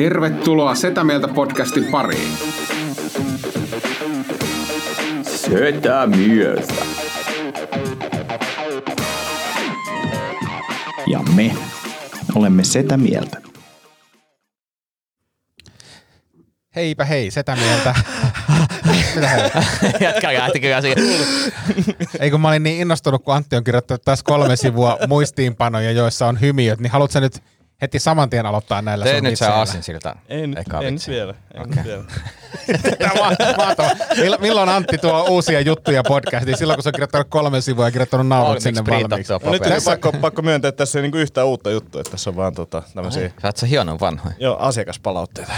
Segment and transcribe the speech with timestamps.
[0.00, 2.32] Tervetuloa Setä Mieltä podcastin pariin.
[5.22, 6.74] Setä mieltä.
[11.06, 11.54] Ja me
[12.34, 13.36] olemme Setä Mieltä.
[16.76, 17.94] Heipä hei, setä mieltä.
[19.14, 19.50] Mitä hei?
[20.00, 21.04] Jätkä lähti kyllä siihen.
[22.20, 26.26] Ei kun mä olin niin innostunut, kun Antti on kirjoittanut taas kolme sivua muistiinpanoja, joissa
[26.26, 27.42] on hymiöt, niin haluatko nyt
[27.82, 29.60] heti saman tien aloittaa näillä Tee sun nyt se vitseillä?
[29.60, 30.14] asin siltä.
[30.28, 31.10] En, Eka en vitsi.
[31.10, 31.34] vielä.
[31.54, 31.84] En Okei.
[31.84, 32.04] vielä.
[32.98, 33.90] Tämä on mahtavaa.
[34.14, 36.56] Mill- Milloin Antti tuo uusia juttuja podcastiin?
[36.56, 39.32] Silloin kun se on kirjoittanut kolme sivua ja kirjoittanut naurut sinne valmiiksi.
[39.32, 39.90] No nyt paperissa.
[39.90, 42.82] pakko, pakko myöntää, että tässä ei niinku yhtään uutta juttua, että tässä on vaan tota,
[42.94, 44.34] tämmöisiä Sä oot se hienon vanhoja.
[44.38, 45.52] joo, asiakaspalautteita.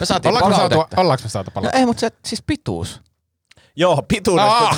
[0.00, 1.00] Me saatiin Ollaanko me saatu, palautetta.
[1.00, 1.78] ollaanko me saatu No palautetta?
[1.78, 3.00] ei, mutta se siis pituus.
[3.76, 4.76] Joo, pituudesta,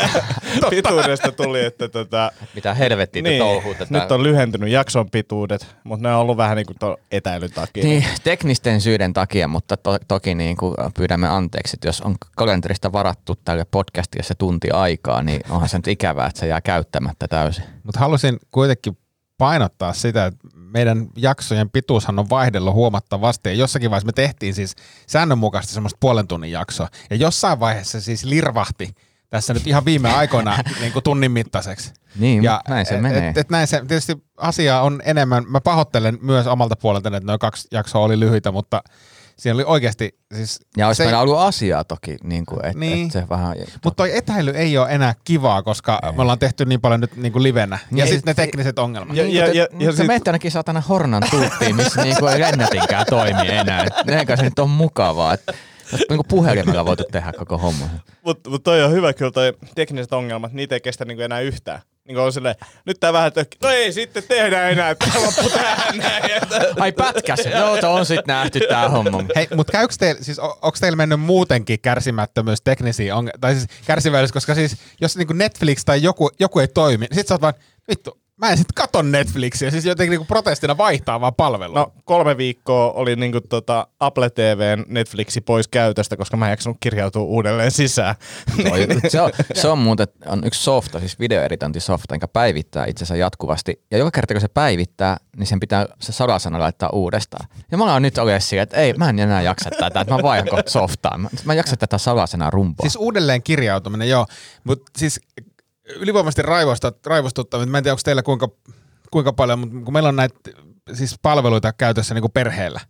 [0.70, 3.86] pituudesta tuli, että tota, Mitä helvettiä te niin, touhuutte.
[3.90, 7.84] nyt on lyhentynyt jakson pituudet, mutta ne on ollut vähän niinku tuon etäilyn takia.
[7.84, 12.92] Niin, teknisten syiden takia, mutta to, toki niin kuin pyydämme anteeksi, että jos on kalenterista
[12.92, 17.28] varattu tälle podcastille se tunti aikaa, niin onhan se nyt ikävää, että se jää käyttämättä
[17.28, 17.64] täysin.
[17.82, 18.98] Mutta halusin kuitenkin
[19.38, 24.76] painottaa sitä, että meidän jaksojen pituushan on vaihdellut huomattavasti ja jossakin vaiheessa me tehtiin siis
[25.06, 28.94] säännönmukaisesti semmoista puolen tunnin jaksoa ja jossain vaiheessa siis lirvahti
[29.30, 31.92] tässä nyt ihan viime aikoina niin kuin tunnin mittaiseksi.
[32.16, 33.28] Niin, näin se et, menee.
[33.28, 37.38] Et, et näin se, tietysti asia on enemmän, mä pahoittelen myös omalta puolelta, että noin
[37.38, 38.82] kaksi jaksoa oli lyhyitä, mutta
[39.36, 40.60] siinä oli oikeasti siis...
[40.76, 43.06] Ja olisi se- meillä ollut asiaa toki, niin kuin, että Niin.
[43.06, 43.56] et se vähän...
[43.84, 47.32] Mutta toi etäily ei ole enää kivaa, koska me ollaan tehty niin paljon nyt niin
[47.32, 47.78] kuin livenä.
[47.82, 49.16] Ja Niin, sitten ne ei- tekniset ongelmat.
[49.16, 52.26] Ja- Niin, ja- ja, ja, ja ja sit- meitä ainakin saatana Hornan tuuttiin, missä niinku
[52.26, 53.86] ei lennätinkään toimi enää.
[54.18, 55.34] Eikä se nyt ole mukavaa.
[55.34, 55.52] Että
[55.92, 57.84] olisi niinku puhelimella voitu tehdä koko homma.
[58.24, 61.80] Mutta mut toi on hyvä kyllä toi tekniset ongelmat, niitä ei kestä niinku enää yhtään.
[62.08, 62.54] Niin on silleen,
[62.86, 63.58] nyt tää vähän tökki.
[63.62, 66.22] No ei sitten tehdä enää, tää loppu tähän näin.
[66.80, 69.24] Ai pätkäs, joo, to on sitten nähty tää homma.
[69.36, 73.66] Hei, mutta käykö teillä, siis on, onko teillä mennyt muutenkin kärsimättömyys teknisiin, onge- tai siis
[73.86, 77.40] kärsivällisyys, koska siis jos niinku Netflix tai joku, joku ei toimi, niin sit sä oot
[77.42, 77.54] vaan,
[77.88, 81.78] vittu, mä en sit katon Netflixiä, siis jotenkin niinku protestina vaihtaa vaan palvelua.
[81.78, 86.76] No kolme viikkoa oli niinku tota Apple TVn Netflixi pois käytöstä, koska mä en jaksanut
[86.80, 88.14] kirjautua uudelleen sisään.
[88.68, 93.82] Toi, se, on, se on muuten on yksi softa, siis videoeditointisofta, joka päivittää itsensä jatkuvasti.
[93.90, 97.48] Ja joka kerta kun se päivittää, niin sen pitää se salasana laittaa uudestaan.
[97.70, 100.22] Ja mä oon nyt oikein siihen, että ei, mä en enää jaksa tätä, että mä
[100.22, 101.20] vaihdan kohta softaan.
[101.20, 102.84] Mä, mä en jaksa tätä salasanaa rumpoa.
[102.84, 104.26] Siis uudelleen kirjautuminen, joo.
[104.64, 105.20] Mutta siis
[105.84, 106.42] ylivoimaisesti
[107.06, 108.48] raivostuttaminen, mä en tiedä, onko teillä kuinka,
[109.10, 110.50] kuinka paljon, mutta kun meillä on näitä
[110.92, 112.80] siis palveluita käytössä niin kuin perheellä,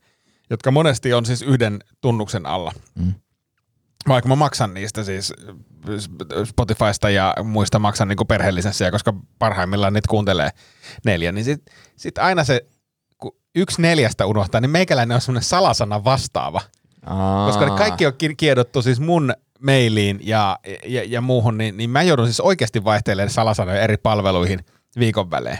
[0.51, 2.73] jotka monesti on siis yhden tunnuksen alla.
[2.95, 3.15] Mm.
[4.09, 5.35] Vaikka mä maksan niistä siis
[6.45, 10.51] Spotifysta ja muista maksan niin perheellisenssiä, koska parhaimmillaan niitä kuuntelee
[11.05, 11.63] neljä, niin sit,
[11.97, 12.67] sit aina se,
[13.19, 16.61] kun yksi neljästä unohtaa, niin meikäläinen on semmoinen salasana vastaava.
[17.07, 17.47] Aa.
[17.47, 21.91] Koska ne kaikki on ki- kiedottu siis mun mailiin ja, ja, ja muuhun, niin, niin
[21.91, 24.65] mä joudun siis oikeasti vaihtelemaan salasanoja eri palveluihin
[24.99, 25.59] viikon välein.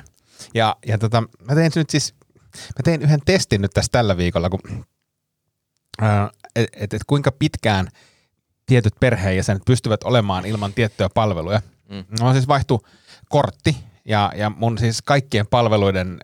[0.55, 2.15] Ja, ja tota, mä tein nyt siis,
[2.55, 4.85] mä tein yhden testin nyt tässä tällä viikolla, kun,
[6.55, 7.89] että et, et kuinka pitkään
[8.67, 11.63] tietyt perheenjäsenet pystyvät olemaan ilman tiettyjä palveluja.
[11.89, 12.05] Mm.
[12.21, 12.87] No siis vaihtuu
[13.29, 16.21] kortti ja, ja mun siis kaikkien palveluiden,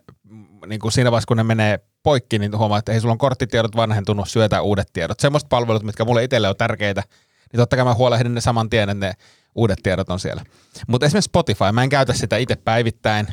[0.65, 3.75] niin kuin siinä vaiheessa kun ne menee poikki, niin huomaa, että hei, sulla on korttitiedot
[3.75, 5.19] vanhentunut, syötä uudet tiedot.
[5.19, 7.03] Semmoiset palvelut, mitkä mulle itselle on tärkeitä,
[7.51, 9.13] niin totta kai mä huolehdin ne saman tien, että ne
[9.55, 10.43] uudet tiedot on siellä.
[10.87, 13.27] Mutta esimerkiksi Spotify, mä en käytä sitä itse päivittäin,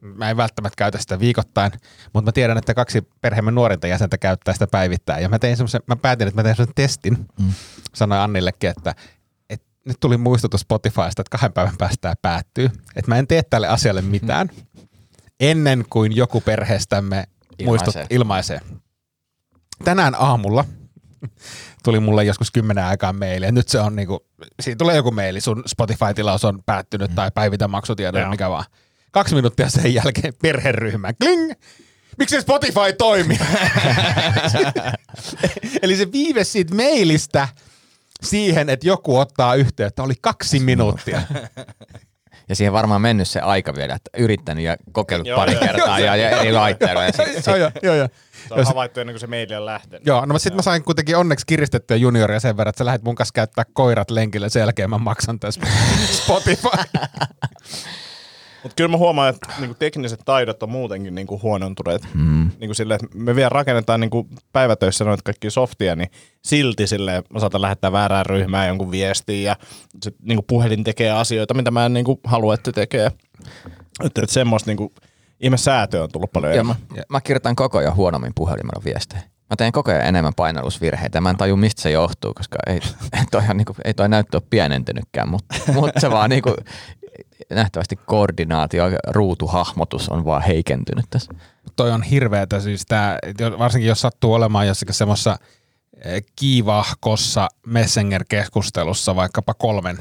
[0.00, 1.72] mä en välttämättä käytä sitä viikoittain,
[2.12, 5.22] mutta mä tiedän, että kaksi perheemme nuorinta jäsentä käyttää sitä päivittäin.
[5.22, 5.56] Ja mä, tein
[5.86, 7.52] mä päätin, että mä tein semmoisen testin, mm.
[7.94, 8.94] sanoin Annillekin, että,
[9.50, 12.70] että nyt tuli muistutus Spotifysta, että kahden päivän päästä tämä päättyy.
[12.96, 14.50] Että mä en tee tälle asialle mitään
[15.40, 17.24] ennen kuin joku perheestämme
[17.64, 18.06] muistut Ilmaisee.
[18.10, 18.60] ilmaisee.
[19.84, 20.64] Tänään aamulla
[21.88, 24.26] tuli mulle joskus kymmenen aikaa meili, ja nyt se on niinku,
[24.60, 28.30] siinä tulee joku meili, sun Spotify-tilaus on päättynyt tai päivitä maksutietoja, Joo.
[28.30, 28.64] mikä vaan.
[29.10, 31.52] Kaksi minuuttia sen jälkeen perheryhmä, kling!
[32.18, 33.38] Miksi Spotify toimii?
[35.82, 37.48] Eli se viive siitä mailista
[38.22, 41.22] siihen, että joku ottaa yhteyttä, oli kaksi minuuttia.
[42.48, 45.60] Ja siihen varmaan mennyt se aika vielä, että yrittänyt ja kokeillut Joo, pari joo.
[45.60, 47.04] kertaa ja, ja eri laitteilla.
[47.08, 48.08] Ja sit, Joo, joo, joo, joo.
[48.48, 50.06] Se on havaittu ennen kuin se meili on lähtenyt.
[50.06, 53.14] Joo, no sitten mä sain kuitenkin onneksi kiristettyä junioria sen verran, että sä lähdet mun
[53.14, 55.60] kanssa käyttää koirat lenkille, sen jälkeen mä maksan tässä
[56.22, 56.68] Spotify.
[58.62, 62.08] Mutta kyllä mä huomaan, että niinku tekniset taidot on muutenkin niinku huonontuneet.
[62.14, 62.50] Mm.
[62.60, 66.10] Niinku sille, että me vielä rakennetaan niinku päivätöissä noita kaikki softia, niin
[66.44, 69.56] silti sille mä saatan lähettää väärään ryhmään jonkun viestin ja
[70.02, 73.06] sit niinku puhelin tekee asioita, mitä mä en niinku halua, että tekee.
[74.04, 74.92] Että, että semmoista niinku
[75.40, 77.04] ihme säätöä on tullut paljon ja mä, enemmän.
[77.08, 79.22] mä kirjoitan koko ajan huonommin puhelimella viestejä.
[79.22, 82.74] Mä teen koko ajan enemmän painallusvirheitä mä en taju mistä se johtuu, koska ei,
[83.18, 86.54] ei, toi, niinku, ei toi näyttö ole pienentynytkään, mutta, mutta se vaan niinku,
[87.54, 91.32] nähtävästi koordinaatio ja ruutuhahmotus on vaan heikentynyt tässä.
[91.76, 93.18] Toi on hirveetä siis tää,
[93.58, 95.38] varsinkin jos sattuu olemaan jossakin semmoisessa
[96.04, 99.98] eh, kiivahkossa Messenger-keskustelussa vaikkapa kolmen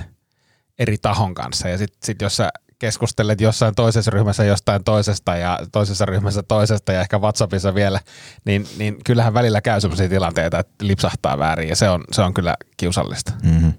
[0.79, 2.49] eri tahon kanssa ja sitten sit jos sä
[2.79, 7.99] keskustelet jossain toisessa ryhmässä jostain toisesta ja toisessa ryhmässä toisesta ja ehkä WhatsAppissa vielä,
[8.45, 12.33] niin, niin kyllähän välillä käy sellaisia tilanteita, että lipsahtaa väärin ja se on, se on
[12.33, 13.33] kyllä kiusallista.
[13.44, 13.73] Mm-hmm.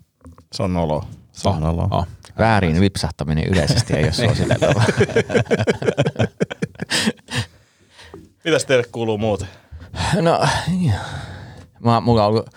[0.52, 1.04] Se on olo.
[1.38, 2.06] Se on Oh, oh.
[2.38, 4.84] Väärin lipsahtaminen yleisesti ei ole suositeltavaa.
[8.44, 9.48] Mitäs teille kuuluu muuten?
[10.20, 10.46] No,
[11.84, 12.50] mä, mulla on ollut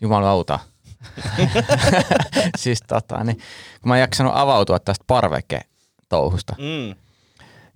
[0.00, 0.58] jumalauta.
[2.58, 3.36] siis tota, niin,
[3.82, 6.56] kun mä en jaksanut avautua tästä parveke-touhusta.
[6.58, 6.94] Mm.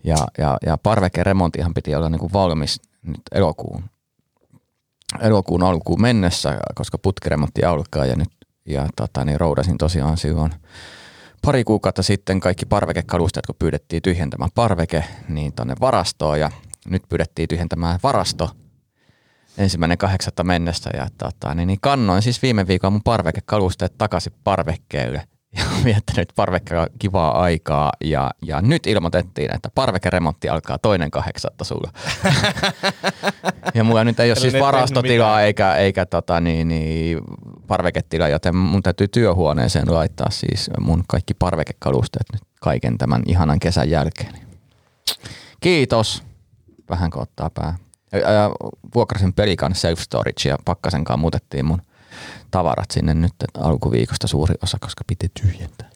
[0.04, 3.84] Ja, ja, ja parvekeremontihan piti olla niinku valmis nyt elokuun,
[5.20, 8.30] elokuun alkuun mennessä, koska putkiremontti alkaa ja nyt
[8.66, 10.52] ja tota, niin roudasin tosiaan silloin
[11.42, 16.40] pari kuukautta sitten kaikki parvekekalusteet, kun pyydettiin tyhjentämään parveke, niin tonne varastoon.
[16.40, 16.50] Ja
[16.88, 18.50] nyt pyydettiin tyhjentämään varasto
[19.58, 20.90] ensimmäinen kahdeksatta mennessä.
[20.94, 25.22] Ja tota, niin, niin kannoin siis viime viikolla mun parvekekalusteet takaisin parvekkeelle.
[25.56, 27.92] Ja viettänyt parvekkeella kivaa aikaa.
[28.04, 31.90] Ja, ja nyt ilmoitettiin, että parvekeremontti alkaa toinen kahdeksatta sulla.
[33.74, 37.18] ja mulla nyt ei ole Eli siis varastotilaa eikä, eikä tota, niin, niin,
[37.66, 43.90] parveketila, joten mun täytyy työhuoneeseen laittaa siis mun kaikki parvekekalusteet nyt kaiken tämän ihanan kesän
[43.90, 44.34] jälkeen.
[45.60, 46.22] Kiitos.
[46.90, 47.78] Vähän ottaa pää.
[48.12, 48.50] Ja, ja
[48.94, 51.82] vuokrasin pelikan self-storage ja pakkasen kanssa muutettiin mun
[52.50, 55.90] tavarat sinne nyt alkuviikosta suuri osa, koska piti tyhjentää.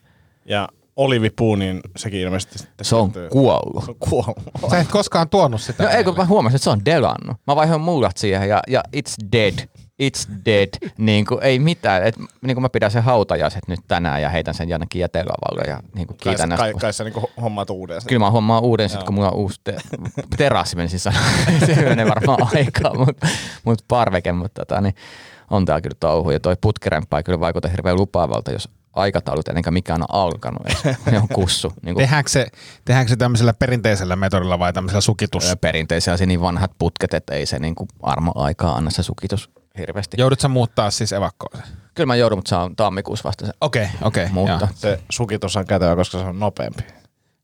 [0.45, 3.85] Ja Olivi Puu, niin sekin ilmeisesti sitten Se on kuollut.
[3.85, 4.71] Se on kuollut.
[4.71, 5.83] Sä et koskaan tuonut sitä.
[5.83, 7.37] No ei, kun mä huomasin, että se on delannut.
[7.47, 9.67] Mä vaihoin mullat siihen ja, ja it's dead.
[10.01, 10.69] It's dead.
[10.97, 12.03] niin kuin, ei mitään.
[12.03, 15.79] Et, niin kuin mä pidän sen hautajaiset nyt tänään ja heitän sen jonnekin jätelavalle ja
[15.95, 16.81] niin kuin Kai, kiitän kai, näistä.
[16.81, 18.01] kai sä niinku hommaat uuden.
[18.07, 19.05] Kyllä mä hommaan uuden sit, Joo.
[19.05, 19.77] kun mulla on uusi te-
[20.37, 21.21] terassi menisin sanoa.
[21.65, 23.27] se menee varmaan aikaa, mutta
[23.63, 24.95] mut parveke, mutta tota, niin
[25.49, 26.31] on tää kyllä touhu.
[26.31, 30.61] Ja toi putkiremppa ei kyllä vaikuta hirveän lupaavalta, jos aikataulut ennen kuin mikään on alkanut.
[30.65, 30.97] edes.
[31.11, 31.73] Ne on kussu.
[31.81, 32.47] Niin kuin Tehdäänkö se,
[32.85, 35.55] tehdäänkö se tämmöisellä perinteisellä metodilla vai tämmöisellä sukitus?
[35.61, 40.17] perinteisiä se niin vanhat putket, että ei se niin kuin armo-aikaa anna se sukitus hirveästi.
[40.19, 41.77] Joudut sä muuttaa siis evakkoon sen?
[41.93, 43.51] Kyllä mä joudun, mutta se on tammikuussa vasta se.
[43.61, 44.27] Okei, okei.
[44.31, 44.69] Mutta joo.
[44.75, 46.83] Se sukitus on kätevä, koska se on nopeampi.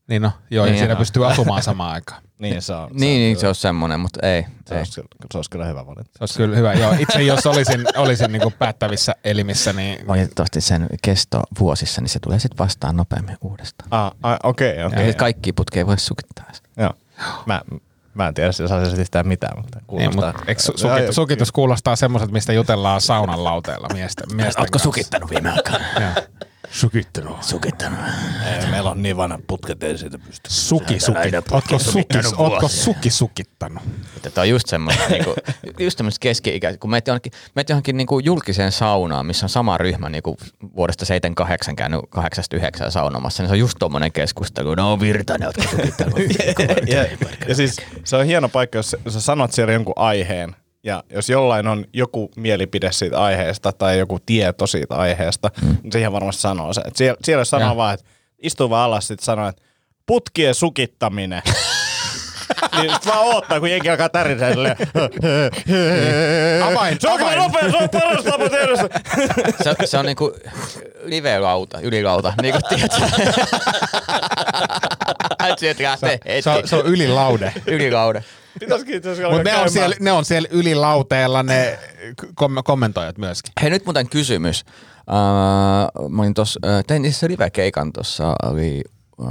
[0.08, 0.98] Niin no, joo, Niin, ja siinä joo.
[0.98, 2.22] pystyy asumaan samaan aikaan.
[2.38, 2.88] Niin se on.
[2.92, 4.42] niin, niin, se on semmoinen, mutta ei.
[4.66, 4.78] se, ei.
[4.78, 6.10] olisi, kyllä- se olisi kyllä hyvä valinta.
[6.12, 6.72] Se olisi kyllä hyvä.
[6.74, 12.18] Joo, itse jos olisin, olisin niin päättävissä elimissä, niin Valitettavasti sen kesto vuosissa, niin se
[12.18, 13.88] tulee sitten vastaan nopeammin uudestaan.
[13.90, 15.06] Ah, ah, okei, Ja okei.
[15.08, 16.44] sit kaikki putkeja voi sukittaa.
[16.76, 16.92] Joo.
[17.46, 17.62] Mä,
[18.14, 20.32] mä en tiedä, jos saa yhtään mitään, mutta Niin, kuulostaa.
[20.32, 24.62] mutta eikö su- Joo, joo, sukit, sukitus kuulostaa semmoiset, mistä jutellaan saunan lauteella miesten, miesten
[24.62, 24.84] Ootko kanssa.
[24.84, 25.80] sukittanut viime aikaan?
[26.70, 27.42] Sukittanut.
[27.42, 27.98] Sukittanut.
[28.46, 30.50] Ei, meillä on niin vanhat putket, ei siitä pysty.
[30.52, 31.18] Suki, suki.
[31.50, 33.82] Ootko, suki, ootko suki sukittanut?
[34.16, 35.34] Että toi on just semmoista, niinku,
[35.78, 40.08] just tämmöistä keski-ikäistä, kun meet johonkin, meet johonkin niinku julkiseen saunaan, missä on sama ryhmä
[40.08, 40.36] niinku
[40.76, 44.74] vuodesta 78 käynyt 89 saunomassa, niin se on just tommonen keskustelu.
[44.74, 46.18] No Virtanen, ootko sukittanut?
[46.94, 47.06] ja,
[47.48, 51.66] ja siis se on hieno paikka, jos sä sanot siellä jonkun aiheen, ja jos jollain
[51.66, 55.76] on joku mielipide siitä aiheesta tai joku tieto siitä aiheesta, mm.
[55.82, 56.80] niin siihen varmasti sanoo se.
[56.80, 57.76] Et siellä, siellä sanoo Ja.
[57.76, 58.06] vaan, että
[58.42, 59.62] istuu vaan alas, sitten sanoo, että
[60.06, 61.42] putkien sukittaminen.
[62.80, 64.76] niin sit vaan oottaa, kun jenki alkaa tärisee silleen.
[66.64, 67.38] Avain, Se on avain.
[67.38, 68.88] nopea, se on paras tapa tehdä se.
[69.64, 70.32] se, se on niinku
[71.02, 73.00] live-lauta, ylilauta, niinku tiedätkö?
[75.58, 77.52] Sieltä lähtee Se on, se on ylilaude.
[77.66, 78.24] ylilaude.
[79.30, 81.78] Mutta ne, on siellä, ne on siellä ylilauteella ne
[82.34, 83.52] kom- kommentoijat myöskin.
[83.62, 84.64] Hei nyt muuten kysymys.
[85.10, 88.82] Uh, mä olin tossa, uh, tein itse asiassa live-keikan tuossa, oli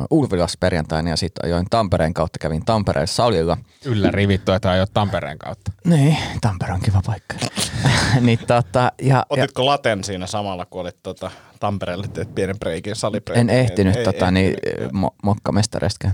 [0.10, 3.58] Ulvilas perjantaina ja sitten ajoin Tampereen kautta, kävin Tampereen salilla.
[3.86, 5.72] Yllä rivittu, että ajot Tampereen kautta.
[5.86, 7.36] Niin, Tampere on kiva paikka.
[8.22, 12.96] niin, tota, ja, ja, Otitko laten siinä samalla, kun olit tota, Tampereelle teet pienen breikin,
[12.96, 13.50] salibreikin?
[13.50, 16.12] en ehtinyt Ei- tota, ei- niin, ei- mo- mokkamestareista.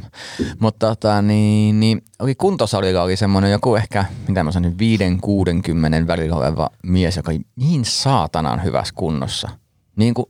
[0.59, 4.73] Mutta tota, niin, niin, oli kuntosalilla oli semmoinen joku ehkä, mitä mä sanoin,
[6.03, 9.49] 5-60 välillä oleva mies, joka oli niin saatanan hyvässä kunnossa.
[9.95, 10.25] Niin, kuin,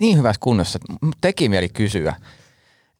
[0.00, 2.14] niin hyvässä kunnossa, että teki mieli kysyä,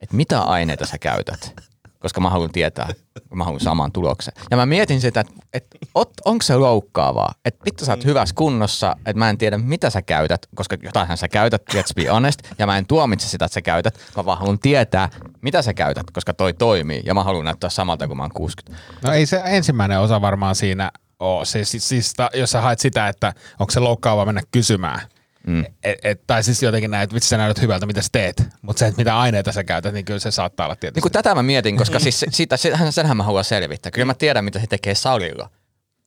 [0.01, 1.53] että mitä aineita sä käytät,
[1.99, 2.89] koska mä haluan tietää,
[3.33, 4.33] mä haluan saman tuloksen.
[4.51, 5.77] Ja mä mietin sitä, että, että
[6.25, 10.01] onko se loukkaavaa, että vittu sä oot hyvässä kunnossa, että mä en tiedä mitä sä
[10.01, 13.61] käytät, koska jotainhan sä käytät, let's be honest, ja mä en tuomitse sitä, että sä
[13.61, 15.09] käytät, mä vaan haluan tietää,
[15.41, 18.83] mitä sä käytät, koska toi toimii, ja mä haluan näyttää samalta, kun mä oon 60.
[19.03, 21.45] No ei se ensimmäinen osa varmaan siinä ole.
[21.45, 25.01] Se, siis, siis, ta- jos sä haet sitä, että onko se loukkaava mennä kysymään.
[25.47, 25.65] Mm.
[25.83, 28.43] Et, et, tai siis jotenkin näin, että vitsi sä näytät hyvältä, mitä sä teet.
[28.61, 31.05] Mutta se, että mitä aineita sä käytät, niin kyllä se saattaa olla tietysti.
[31.05, 32.57] Niin tätä mä mietin, koska siis se- sitä,
[32.89, 33.91] senhän mä haluan selvittää.
[33.91, 35.49] Kyllä mä tiedän, mitä se tekee salilla.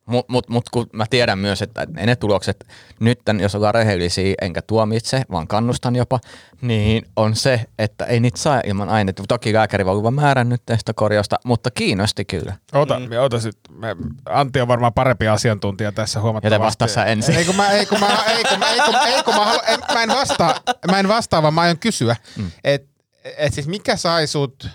[0.07, 2.67] Mutta mut, mut, kun mä tiedän myös, että ne ne tulokset
[3.01, 6.21] nyt, jos ollaan rehellisiä, enkä tuomitse, vaan kannustan jopa,
[6.61, 9.23] niin on se, että ei niitä saa ilman aineita.
[9.29, 12.57] Toki lääkäri voi olla määrännyt tästä korjausta, mutta kiinnosti kyllä.
[12.73, 13.07] Ota, mm.
[13.21, 13.59] ota sit.
[13.71, 16.55] Me, Antti on varmaan parempi asiantuntija tässä huomattavasti.
[16.55, 17.37] Joten vastaa sä ensin.
[17.37, 19.61] Ei kun mä, ei kun mä, ei kun mä, ei kun, ei kun mä, halu,
[19.67, 20.55] en, mä en vastaa,
[20.91, 22.51] mä en vastaa, vaan mä aion kysyä, mm.
[22.65, 22.91] että
[23.37, 24.69] et siis mikä sai sut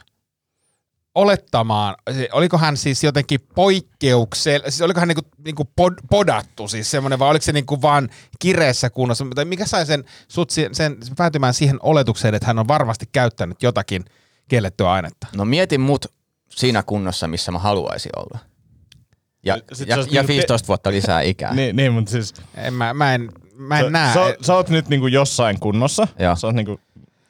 [1.15, 1.95] olettamaan,
[2.31, 7.29] oliko hän siis jotenkin poikkeuksellinen, siis oliko hän niinku, niinku pod, podattu siis semmoinen, vai
[7.29, 11.77] oliko se niinku vaan kireessä kunnossa, tai mikä sai sen, sut si- sen päätymään siihen
[11.83, 14.05] oletukseen, että hän on varmasti käyttänyt jotakin
[14.47, 15.27] kiellettyä ainetta?
[15.35, 16.05] No mietin mut
[16.49, 18.39] siinä kunnossa, missä mä haluaisin olla.
[19.45, 21.53] Ja, ja, ja niinku te- 15 vuotta lisää ikää.
[21.55, 24.13] Niin, niin mutta siis En, mä, mä en, mä en sä, näe.
[24.13, 26.07] sä, sä oot nyt niinku jossain kunnossa.
[26.19, 26.35] Joo.
[26.35, 26.79] Sä oot niinku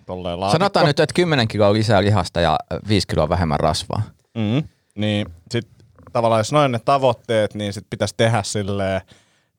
[0.08, 0.52] laatikko.
[0.52, 4.02] Sanotaan nyt, että 10 kiloa lisää lihasta ja 5 kiloa vähemmän rasvaa.
[4.38, 4.64] Mm.
[4.96, 5.68] Niin sit
[6.14, 9.02] tavallaan jos noin ne tavoitteet, niin sit pitäisi tehdä silleen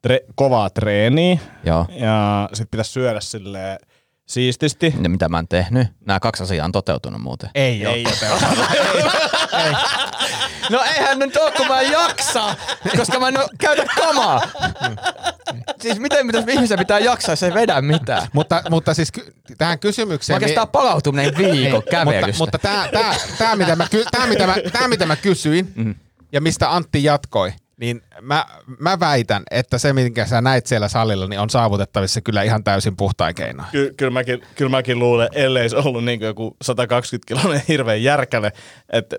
[0.09, 1.39] tre- kovaa treeniä.
[1.65, 1.87] Joo.
[1.91, 3.79] Ja sit pitäisi syödä silleen
[4.27, 4.95] siististi.
[5.03, 5.89] Ja mitä mä oon tehnyt.
[6.07, 7.51] Nämä kaksi asiaa on toteutunut muuten.
[7.55, 8.09] Ei, Ei ole.
[10.71, 12.55] No eihän nyt ole, kun mä en jaksa,
[12.97, 14.41] koska mä en oo- käytä kamaa.
[15.83, 18.29] Siis miten pitäisi ihmisen pitää jaksaa, jos ei vedä mitään?
[18.33, 20.35] mutta, mutta siis ky- tähän Mä kysymykseen...
[20.35, 22.39] oikeastaan palautuminen viikon Niin, mutta, kävelystä.
[22.39, 25.91] mutta tämä, tämä, tämä, mitä mä, ky- tämä, mitä mä, tämä, mitä mä kysyin Mhm.
[26.33, 28.47] ja mistä Antti jatkoi, niin mä,
[28.79, 32.97] mä väitän, että se, minkä sä näit siellä salilla, niin on saavutettavissa kyllä ihan täysin
[32.97, 33.69] puhtain keinoin.
[33.73, 38.53] Ky- kyllä, mäkin, kyllä mäkin luulen, ellei se ollut niin joku 120 kiloinen hirveän järkäle.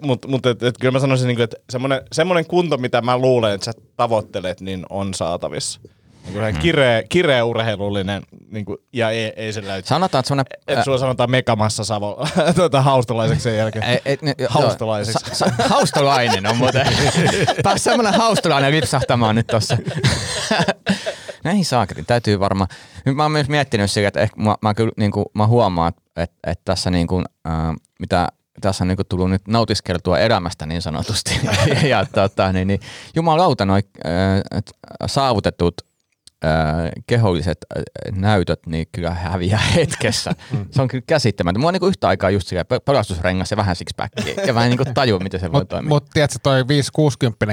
[0.02, 3.54] Mutta mut, et, et, kyllä mä sanoisin, niin että semmoinen, semmoinen kunto, mitä mä luulen,
[3.54, 5.80] että sä tavoittelet, niin on saatavissa.
[6.28, 10.46] Niin kuin kireä, kireä urheilullinen, niin kuin, ja ei, ei sillä, että Sanotaan, että semmonen...
[10.68, 13.86] et sulla sanotaan megamassa Savo tuota, haustolaiseksi sen jälkeen.
[13.86, 15.36] Ei, ei, ne, joo, Haustolaiseksi.
[15.36, 16.88] Sa, sa, haustolainen on muuten.
[17.64, 19.78] Pääs semmonen haustolainen lipsahtamaan nyt tossa.
[21.44, 22.68] Näihin saakelin, täytyy varmaan.
[23.06, 25.90] Nyt mä oon myös miettinyt sitä, että ehkä mä, mä, kyllä, niin kuin, mä huomaan,
[25.90, 28.28] että, että tässä niin kuin, äh, mitä
[28.62, 31.40] tässä on niin kuin tullut nyt nautiskeltua elämästä niin sanotusti.
[31.90, 32.80] ja tota, niin, niin,
[33.16, 34.64] jumalauta, noi äh,
[35.06, 35.87] saavutetut
[37.08, 37.58] keholliset
[38.12, 40.32] näytöt niin kyllä häviää hetkessä.
[40.72, 41.60] Se on kyllä käsittämätöntä.
[41.60, 44.44] Mulla on niin yhtä aikaa just sillä pelastusrengas ja vähän sixpackia.
[44.46, 45.90] Ja vähän niin kuin taju, miten se voi Mutta toimia.
[45.90, 46.66] mut, tiedätkö, toi 5-60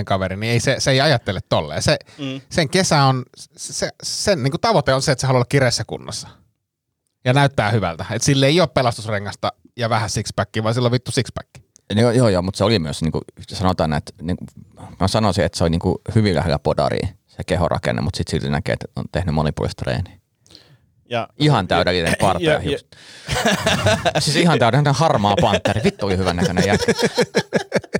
[0.04, 1.82] kaveri, niin ei se, se ei ajattele tolleen.
[1.82, 2.40] Se, mm.
[2.50, 3.22] Sen kesä on,
[3.56, 6.28] se, sen niin tavoite on se, että se haluaa olla kireessä kunnossa.
[7.24, 8.04] Ja näyttää hyvältä.
[8.10, 11.64] Et sille ei ole pelastusrengasta ja vähän sixpackia, vaan sillä on vittu sixpacki.
[11.94, 14.48] Joo, joo, joo, mutta se oli myös, niin kuin, sanotaan, että niin kuin,
[15.00, 18.50] mä sanoisin, että se oli niin kuin, hyvin lähellä podaria se kehorakenne, mutta sitten silti
[18.50, 20.18] näkee, että on tehnyt monipuolista treeniä.
[21.10, 22.78] Ja, Ihan täydellinen parta ja- ja,
[24.20, 25.80] siis ihan täydellinen harmaa panteri.
[25.84, 26.92] Vittu oli hyvän näköinen jätkä.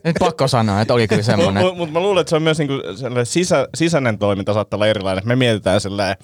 [0.05, 1.63] Nyt pakko sanoa, että oli kyllä semmoinen.
[1.63, 2.75] Mutta mut mä luulen, että se on myös niinku
[3.25, 5.29] sisä, sisäinen toiminta saattaa olla erilainen.
[5.29, 6.17] Me mietitään silleen,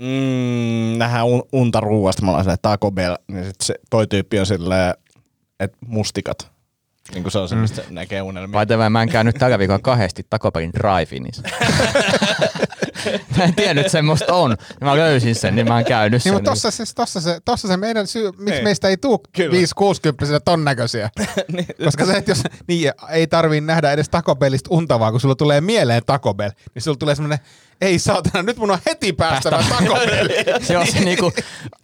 [0.00, 4.38] mm, nähdään un, unta ruuasta, me ollaan silleen Taco Bell, niin sit se, toi tyyppi
[4.40, 4.94] on silleen,
[5.60, 6.50] että mustikat.
[7.14, 7.94] Niin kuin se on se, mistä mm.
[7.94, 8.52] näkee unelmia.
[8.52, 11.42] Vai tämä, mä en käynyt tällä viikolla kahdesti Takopelin drive-inissa.
[13.36, 14.56] mä en tiennyt, että semmoista on.
[14.80, 16.32] Mä löysin sen, niin mä oon käynyt Niin, sen.
[16.32, 18.64] mutta tossa, se, tossa, se, tossa se meidän syy, miksi Niin.
[18.64, 19.56] meistä ei tule Kyllä.
[20.36, 21.10] 5-60 ton näköisiä.
[21.84, 25.34] Koska se, että jos niin, ei tarvii nähdä edes Taco Bellista unta, vaan kun sulla
[25.34, 27.38] tulee mieleen Taco Bell, niin sulla tulee semmoinen,
[27.80, 30.28] ei saatana, nyt mun on heti päästävä Taco Bell.
[30.66, 31.32] se on se niinku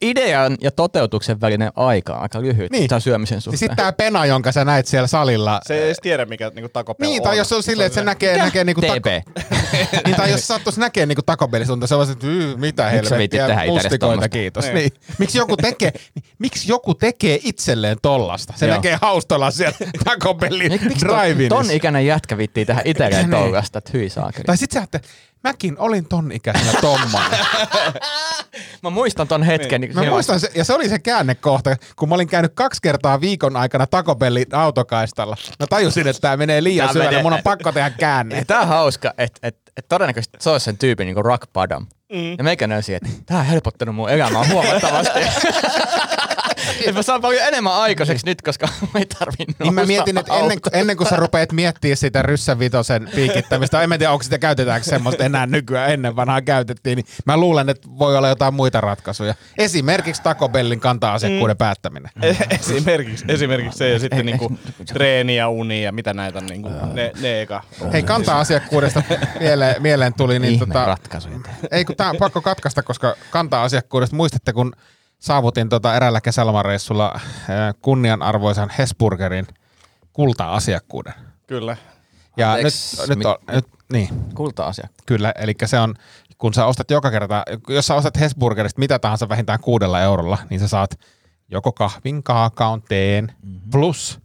[0.03, 2.89] idean ja toteutuksen välinen aika on aika lyhyt Niin.
[2.91, 3.01] niin.
[3.01, 3.59] syömisen Niin suhteen.
[3.59, 5.61] sitten tää pena, jonka sä näit siellä salilla.
[5.67, 7.95] Se ei edes tiedä, mikä niinku Taco Bell Niin, tai jos se on silleen, että
[8.01, 9.07] se näkee, näkee niinku TP.
[10.07, 13.99] niin, tai jos sattuisi näkemään niin Taco Bellissa, tuntuu se että "Yy, mitä helvettiä, mustikoita,
[13.99, 14.65] tommosta?" kiitos.
[14.65, 14.75] Niin.
[14.75, 14.91] Niin.
[15.19, 15.93] Miksi, joku tekee,
[16.39, 18.53] miksi joku tekee itselleen tollasta?
[18.57, 18.77] Se Joo.
[18.77, 19.77] näkee haustolla siellä
[20.69, 23.41] Miksi drive ton, ton ikäinen jätkä vittii tähän itselleen Niin.
[23.43, 24.45] toukasta, että hyi saakeli.
[24.45, 25.07] Tai sit sä ajattelet,
[25.47, 27.31] mäkin olin ton ikäisenä tommonen.
[28.83, 29.81] Mä muistan ton hetken.
[29.81, 29.95] Niin.
[29.95, 33.57] Mä muistan, se, ja se oli se käännekohta, kun mä olin käynyt kaksi kertaa viikon
[33.57, 35.37] aikana Taco Bellin autokaistalla.
[35.61, 38.45] Mä tajusin, että tää menee liian syvälle, menee- mun on pakko tehdä käänne.
[38.47, 41.87] Tää on hauska, että et, et todennäköisesti se olisi sen tyypin niinku rock bottom.
[42.13, 42.35] Mm.
[42.39, 45.21] Ja meikä löysi, että tää on helpottanut mun elämää huomattavasti.
[46.87, 50.35] Et mä saan paljon enemmän aikaiseksi nyt, koska mä ei tarvii Niin mä mietin, että
[50.35, 54.85] ennen, ennen kuin sä rupeat miettimään sitä ryssänvitosen piikittämistä, en mä tiedä, onko sitä käytetäänkö
[54.89, 59.35] semmoista enää nykyään, ennen vanhaa käytettiin, niin mä luulen, että voi olla jotain muita ratkaisuja.
[59.59, 62.11] Esimerkiksi Taco Bellin kanta-asiakkuuden päättäminen.
[62.51, 64.59] esimerkiksi, esimerkiksi se ja sitten niinku
[64.93, 67.63] treeni ja uni ja mitä näitä on niinku, ne, ne eka.
[67.93, 69.03] Hei, kanta-asiakkuudesta
[69.41, 71.39] mieleen, mieleen tuli, niin Ihme tota, ratkaisuja.
[71.71, 74.73] ei kun tää on pakko katkaista, koska kanta-asiakkuudesta, muistatte kun
[75.27, 77.21] saavutin tota eräällä kesälomareissulla äh,
[77.83, 79.47] kunnianarvoisan Hesburgerin
[80.13, 81.15] kulta-asiakkuuden.
[81.47, 81.77] Kyllä.
[82.37, 84.89] Ja Anteeksi, nyt, nyt, on, nyt, niin, Kulta-asia.
[85.07, 85.95] Kyllä, eli se on,
[86.39, 90.61] kun sä ostat joka kerta, jos sä ostat Hesburgerista mitä tahansa vähintään kuudella eurolla, niin
[90.61, 90.91] sä saat
[91.49, 93.71] joko kahvin, kaakaon, teen mm-hmm.
[93.71, 94.21] plus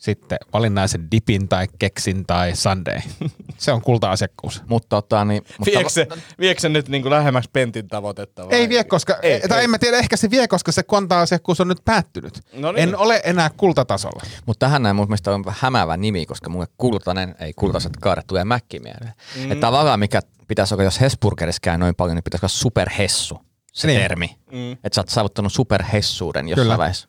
[0.00, 3.02] sitten valinnaisen dipin tai keksin tai sundae.
[3.58, 4.62] Se on kulta-asiakkuus.
[4.68, 6.06] Mutta tota, niin, mutta Viekö se,
[6.38, 8.54] viekö se nyt niinku lähemmäksi pentin tavoitetta vai?
[8.54, 9.64] Ei vie, koska, Ei, ei, tai ei.
[9.64, 12.40] en mä tiedä, ehkä se vie, koska se konta-asiakkuus on nyt päättynyt.
[12.52, 12.82] No niin.
[12.88, 14.22] En ole enää kultatasolla.
[14.46, 18.44] Mutta tähän näin mun mielestä on hämäävä nimi, koska mulle kultainen, ei kultaiset kaaret, tulee
[18.44, 19.12] mäkki mieleen.
[19.36, 19.52] Mm.
[19.52, 23.40] Että tavallaan mikä pitäisi olla, jos Hesburgerissa käy noin paljon, niin pitäisi olla superhessu,
[23.72, 23.96] se Niin.
[23.98, 24.02] niin.
[24.08, 24.36] termi.
[24.52, 24.72] Mm.
[24.72, 26.78] Että sä oot saavuttanut superhessuuden jossain Kyllä.
[26.78, 27.08] vaiheessa.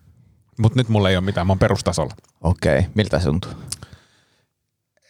[0.62, 2.13] Mutta nyt mulla ei ole mitään, mä oon perustasolla.
[2.41, 2.91] Okei, okay.
[2.96, 3.51] miltä se tuntuu?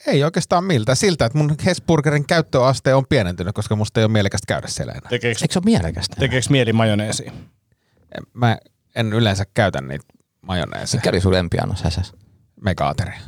[0.07, 0.95] Ei oikeastaan miltä.
[0.95, 5.09] Siltä, että mun Hesburgerin käyttöaste on pienentynyt, koska musta ei ole mielekästä käydä siellä enää.
[5.09, 6.15] Tekeekö, Eikö se ole mielekästä?
[6.19, 7.33] tekeekö mieli majoneesiin?
[8.33, 8.57] Mä
[8.95, 10.05] en yleensä käytä niitä
[10.41, 10.99] majoneeseja.
[10.99, 12.13] Mikä oli sun lempiannos häsäs?
[12.61, 13.19] Megaateria.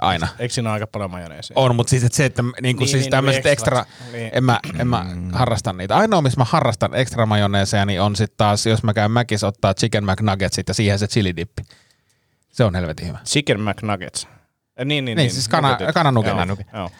[0.00, 0.28] Aina.
[0.38, 1.54] Eikö siinä ole aika paljon majoneesia?
[1.58, 4.12] On, mutta siis että se, että niin, Niin, siis niin, tämmöiset niin, ekstra, ekstrat.
[4.12, 4.30] Niin.
[4.34, 5.96] en mä, en mä harrasta niitä.
[5.96, 9.74] Ainoa, missä mä harrastan ekstra majoneeseja, niin on sitten taas, jos mä käyn Mäkissä ottaa
[9.74, 11.62] chicken McNuggetsit ja siihen se chili dippi.
[12.50, 13.18] Se on helvetin hyvä.
[13.26, 14.28] Chicken McNuggets.
[14.76, 15.78] Eh, Niin, niin, Niin, siis kana-
[16.74, 16.90] joo,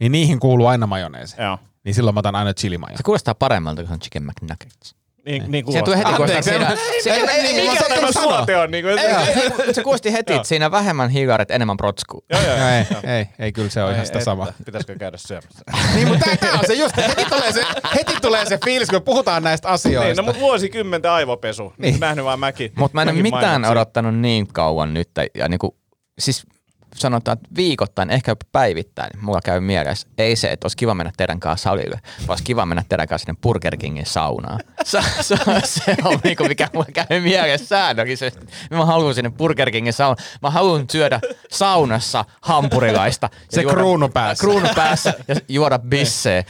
[0.00, 1.36] Niin niihin kuuluu aina majoneesi.
[1.42, 1.58] joo.
[1.84, 2.96] Niin silloin mä otan aina chili majo.
[2.96, 4.94] Se kuulostaa paremmalta kuin se on chicken McNuggets.
[5.26, 6.76] Niin, niin Se tulee heti kuulostaa Anteeksi, siinä.
[7.02, 8.88] Se, ei, niin kuin ei, ei, sattunut Tämä suote on niinku...
[8.88, 12.20] ei, ei, ei, se kuulosti heti, että siinä vähemmän hiilaret, enemmän protskua.
[12.30, 14.46] Joo, joo, ei, ei, ei, kyllä se on ihan sitä Että, sama.
[14.64, 15.64] Pitäisikö käydä syömässä?
[15.94, 17.62] Niin, mutta tää on se just, heti tulee se,
[17.94, 20.22] heti tulee se fiilis, kun puhutaan näistä niin, asioista.
[20.22, 21.62] no mutta vuosikymmenten aivopesu.
[21.62, 21.74] Niin.
[21.78, 22.00] Niin.
[22.00, 22.72] Nähnyt vaan mäki.
[22.76, 25.10] Mutta mä en ole mäkin mitään odottanut niin kauan nyt.
[25.34, 25.76] Ja niinku,
[26.18, 26.46] siis
[26.94, 31.12] sanotaan, että viikoittain, ehkä jopa päivittäin, mulla käy mielessä, ei se, että olisi kiva mennä
[31.16, 34.60] teidän kanssa salille, vaan olisi kiva mennä teidän kanssa sinne Burger Kingin saunaan.
[34.84, 38.46] Se, se, se on niinku, mikä mulla käy mielessä säännöllisesti.
[38.70, 40.26] Mä haluan sinne Burger Kingin saunaan.
[40.42, 43.30] Mä haluan syödä saunassa hampurilaista.
[43.50, 44.42] Se juoda- kruunu päässä.
[44.42, 46.44] Kruunu päässä ja juoda bisseä.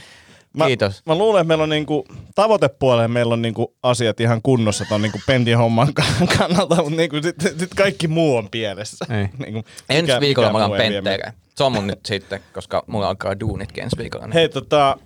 [0.57, 1.03] Mä, Kiitos.
[1.07, 5.21] Mä luulen, että meillä on niinku, tavoitepuoleen meillä on niinku asiat ihan kunnossa ton niinku
[5.27, 5.95] pentin homman
[6.39, 9.07] kannalta, mutta niinku sit, sit kaikki muu on pielessä.
[9.11, 9.29] Ei.
[9.39, 11.33] Niinku, Ensi mikä- viikolla mikä mä oon pentteille.
[11.57, 14.27] Se on mun nyt sitten, koska mulla alkaa duunitkin ensi viikolla.
[14.27, 14.97] niin- Hei, tota,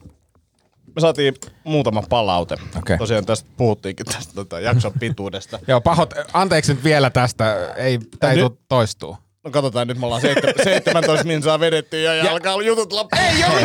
[0.96, 2.56] me saatiin muutama palaute.
[2.78, 2.98] Okei.
[2.98, 5.58] Tosiaan tästä puhuttiinkin tästä tota, jakson pituudesta.
[5.68, 9.16] Joo, pahoit, anteeksi nyt vielä tästä, ei, tää ei tuu toistuu.
[9.44, 13.16] No katsotaan, nyt me ollaan seitsemän- 17 minsaa vedetty ja, ja, alkaa jutut loppu.
[13.16, 13.58] Ei joo,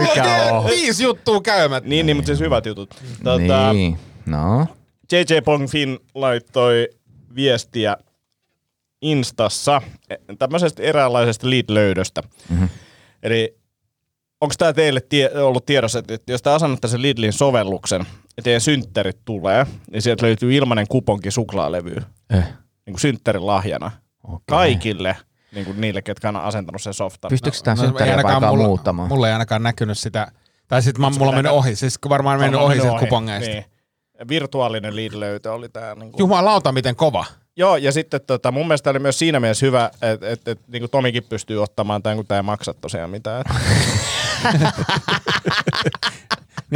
[0.00, 0.64] Eikä oo.
[0.66, 1.88] viisi juttua käymättä.
[1.90, 2.94] Niin, niin, mutta siis hyvät jutut.
[3.24, 4.66] Tota, Niin, no.
[5.12, 6.88] JJ Pong Finn laittoi
[7.34, 7.96] viestiä
[9.02, 12.22] Instassa e- tämmöisestä eräänlaisesta lead-löydöstä.
[12.48, 12.68] Mm-hmm.
[13.22, 13.56] Eli
[14.40, 18.42] onko tämä teille tie- ollut tiedossa, että että jos te asennatte sen Lidlin sovelluksen ja
[18.42, 22.44] teidän synttärit tulee, niin sieltä löytyy ilmainen kuponki suklaalevyä Eh.
[22.86, 23.90] niin kuin synttärin lahjana
[24.28, 24.40] Okay.
[24.46, 25.16] kaikille
[25.54, 27.28] niin kuin niille, ketkä on asentanut sen softan.
[27.28, 29.08] Pystyykö tämä No, synttäriä mulla, muuttamaan?
[29.08, 30.32] mulla ei ainakaan näkynyt sitä.
[30.68, 33.50] Tai sitten mulla on mennyt ohi, siis varmaan mennyt ohi sieltä kupongeista.
[33.50, 33.64] Niin.
[34.28, 35.94] Virtuaalinen lead-löytö oli tämä.
[35.94, 36.18] Niin kuin.
[36.18, 37.24] Jumalauta, miten kova.
[37.56, 40.90] Joo, ja sitten tota, mun mielestä oli myös siinä mielessä hyvä, että et, et, niin
[40.90, 43.44] Tomikin pystyy ottamaan tämän, kun tämä ei maksa tosiaan mitään.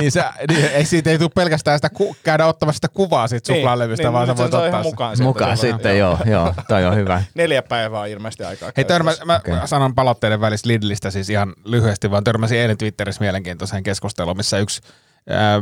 [0.01, 3.55] Niin, se, niin ei siitä ei tule pelkästään sitä ku, käydä ottamassa sitä kuvaa siitä
[3.55, 5.17] suklaalevystä, niin, vaan sä nyt voit ottaa mukaan.
[5.17, 7.23] sieltä Mukaan sitten, joo, joo, toi on hyvä.
[7.35, 8.73] Neljä päivää on ilmeisesti aikaa.
[8.77, 9.59] Hei, törmä, mä okay.
[9.65, 14.83] sanon palautteiden välissä Lidlistä siis ihan lyhyesti, vaan törmäsin eilen Twitterissä mielenkiintoiseen keskusteluun, missä yksi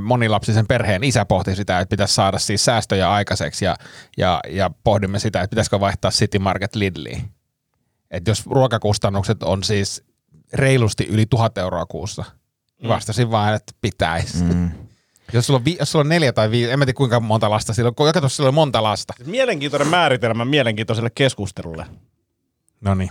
[0.00, 3.76] monilapsisen perheen isä pohti sitä, että pitäisi saada siis säästöjä aikaiseksi ja,
[4.16, 7.30] ja, ja pohdimme sitä, että pitäisikö vaihtaa City Market Lidliin.
[8.10, 10.04] Että jos ruokakustannukset on siis
[10.52, 12.24] reilusti yli tuhat euroa kuussa,
[12.88, 14.44] Vastasin vaan, että pitäisi.
[14.44, 14.70] Mm.
[15.32, 17.50] Jos sulla, on vi- jos sulla on neljä tai viisi, en mä tiedä kuinka monta
[17.50, 19.14] lasta sillä on, joka tuossa sillä on monta lasta.
[19.26, 21.86] Mielenkiintoinen määritelmä mielenkiintoiselle keskustelulle.
[22.80, 23.10] No niin.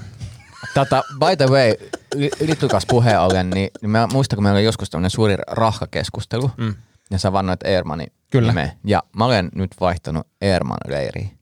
[0.73, 1.73] Tota, by the way,
[2.15, 6.51] y- ylitukas puheen ollen, niin, niin mä muistan, kun meillä oli joskus tämmöinen suuri rahkakeskustelu,
[6.57, 6.75] mm.
[7.11, 8.51] ja sä vannoit Eermanin Kyllä.
[8.51, 8.71] nimeä.
[8.83, 11.39] Ja mä olen nyt vaihtanut Eerman leiriin.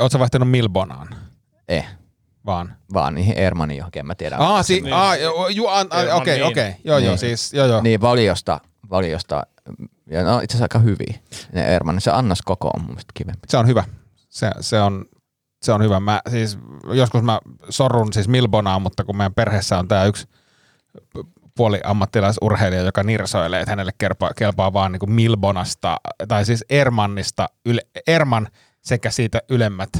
[0.00, 1.08] Oletko vaihtanut Milbonaan?
[1.68, 1.86] Eh,
[2.46, 2.76] Vaan.
[2.92, 4.36] vaan niihin Eermanin johonkin, en mä tiedä.
[4.36, 4.94] Aa, si- Niin.
[4.94, 5.18] an-
[5.50, 6.46] Ilman okei, niin.
[6.46, 6.72] okei.
[6.84, 7.18] Joo, joo, Niin.
[7.18, 7.80] siis, joo, joo.
[7.82, 9.42] Niin, valiosta, valiosta,
[10.10, 11.14] ja no itse asiassa aika hyviä
[11.52, 12.00] ne Eerman.
[12.00, 13.40] Se annos koko on mun mielestä kivempi.
[13.48, 13.84] Se on hyvä.
[14.28, 15.04] Se, se on,
[15.62, 16.00] se on hyvä.
[16.00, 16.58] Mä, siis,
[16.92, 20.26] joskus mä sorrun siis Milbonaa, mutta kun meidän perheessä on tämä yksi
[21.56, 25.96] puoli ammattilaisurheilija, joka nirsoilee, että hänelle kelpaa, kelpaa vaan niin kuin Milbonasta,
[26.28, 28.48] tai siis Ermannista, yle, Erman
[28.82, 29.90] sekä siitä ylemmät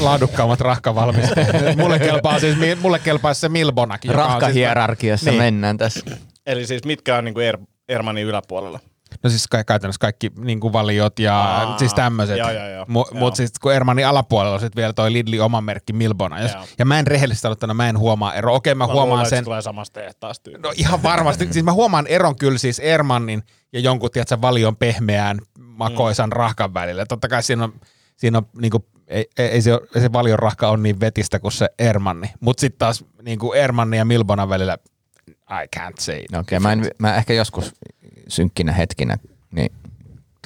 [0.00, 1.48] laadukkaammat rahkavalmisteet.
[1.78, 4.10] mulle kelpaa siis, mulle kelpaa se Milbonakin.
[4.10, 5.42] on Rahkahierarkiassa Niin.
[5.42, 6.00] mennään tässä.
[6.46, 8.80] Eli siis mitkä on niinku er, Ermanin yläpuolella?
[9.22, 12.38] No siis ka- käytännössä kaikki niin kuin valiot ja Aa, siis tämmöiset.
[12.88, 16.40] Mutta siis kun Ermanin alapuolella on sit vielä toi Lidli oma merkki Milbona.
[16.40, 18.54] Jos, ja mä en rehellisesti sanottuna, mä en huomaa ero.
[18.54, 19.38] Okei, mä, Mä huomaan luulen, että sen.
[19.38, 20.50] se tulee samasta tehtaasta.
[20.58, 21.48] No ihan varmasti.
[21.52, 26.36] siis mä huomaan eron kyllä siis Ermannin ja jonkun, tiedätkö, valion pehmeään makoisan Mm.
[26.36, 27.06] rahkan välillä.
[27.06, 27.72] Totta kai siinä on,
[28.16, 31.52] siinä on niinku, ei, ei, ei, se, ei se valion rahka on niin vetistä kuin
[31.52, 32.30] se Ermanni.
[32.40, 34.78] Mutta sitten taas niinku Ermanni ja Milbonan välillä
[35.30, 36.24] I can't say.
[36.32, 37.74] No okei, mä, en, mä ehkä joskus
[38.28, 39.16] synkkinä hetkinä,
[39.50, 39.72] niin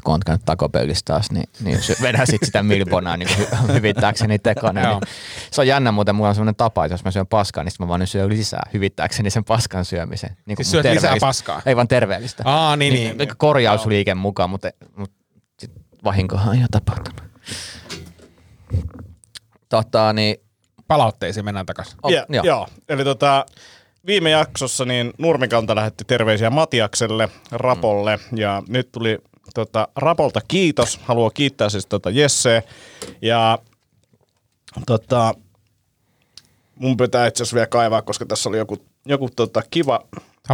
[0.05, 4.91] kun on käynyt takopelissä taas, niin, niin vedän sit sitä milbonaa niin hy- hyvittääkseni tekona.
[4.91, 5.01] Niin.
[5.51, 7.89] Se on jännä muuten, mulla on semmoinen tapa, että jos mä syön paskaa, niin mä
[7.89, 10.37] vaan syön lisää hyvittääkseni sen paskan syömisen.
[10.47, 11.63] Niin Siis syöt lisää paskaa?
[11.67, 12.43] Ei vaan terveellistä.
[12.47, 13.19] Aa, niin, niin.
[13.19, 15.17] niin korjausliike mukaan, mutta, mutta
[15.59, 15.71] sit
[16.05, 17.23] vahinkohan on jo tapahtunut.
[19.69, 20.37] Tota, niin,
[20.89, 21.99] Palautteisiin mennään takaisin.
[22.03, 22.45] oh, Ja, joo.
[22.45, 22.69] joo.
[22.89, 23.47] Eli tota,
[24.07, 29.19] viime jaksossa niin Nurmikanta lähetti terveisiä Matiakselle, Rapolle ja nyt tuli
[29.55, 31.01] tota, Rapolta kiitos.
[31.03, 32.63] Haluan kiittää siis tota Jesse
[33.23, 33.59] ja
[34.87, 35.35] tota,
[36.75, 40.01] mun pitää itse asiassa vielä kaivaa, koska tässä oli joku, joku tota, kiva.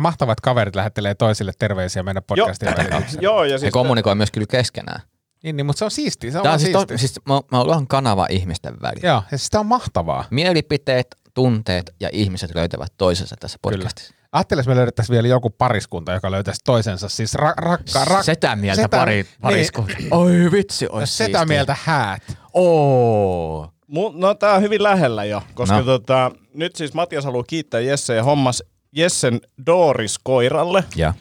[0.00, 3.22] Mahtavaa, että kaverit lähettelee toisille terveisiä meidän podcastin välityksellä.
[3.22, 5.00] Joo, ja he siis kommunikoi myös kyllä keskenään.
[5.42, 6.30] Niin, niin, mutta se on siistiä.
[6.30, 6.86] Se on on siis, siistiä.
[6.96, 9.08] to, siis me, me ollaan kanava ihmisten välillä.
[9.08, 10.24] Joo, ja siis tämä on mahtavaa.
[10.30, 14.14] Mielipiteet, tunteet ja ihmiset löytävät toisensa tässä podcastissa.
[14.32, 17.08] Ajattelin, jos me löydettäisiin vielä joku pariskunta, joka löytäisi toisensa.
[17.08, 19.92] Siis ra- rakka, rak- Setä mieltä setä- pari, pariskunta.
[19.98, 20.14] Niin.
[20.14, 22.22] Oi vitsi, Niin, ois setä mieltä häät.
[22.54, 23.68] Oo.
[23.92, 25.82] Mu- No tää on hyvin lähellä jo, koska No.
[25.84, 31.14] tota, nyt siis Matias haluaa kiittää Jesse ja hommas Jessen Doris-koiralle Ja.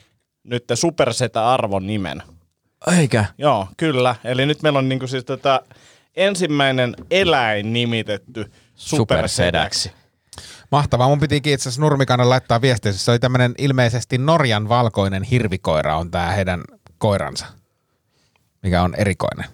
[0.43, 2.23] nyt supersetä-arvon nimen.
[2.87, 3.25] Eikä.
[3.37, 4.15] Joo, kyllä.
[4.23, 5.61] Eli nyt meillä on niinku siis tota,
[6.15, 9.91] ensimmäinen eläin nimitetty supersedäksi.
[10.71, 11.07] Mahtavaa.
[11.07, 12.91] Mun pitikin itse asiassa Nurmikanen laittaa viestiä.
[12.91, 16.61] Se oli tämmöinen ilmeisesti Norjan valkoinen hirvikoira on tämä heidän
[16.97, 17.45] koiransa,
[18.63, 19.45] mikä on erikoinen.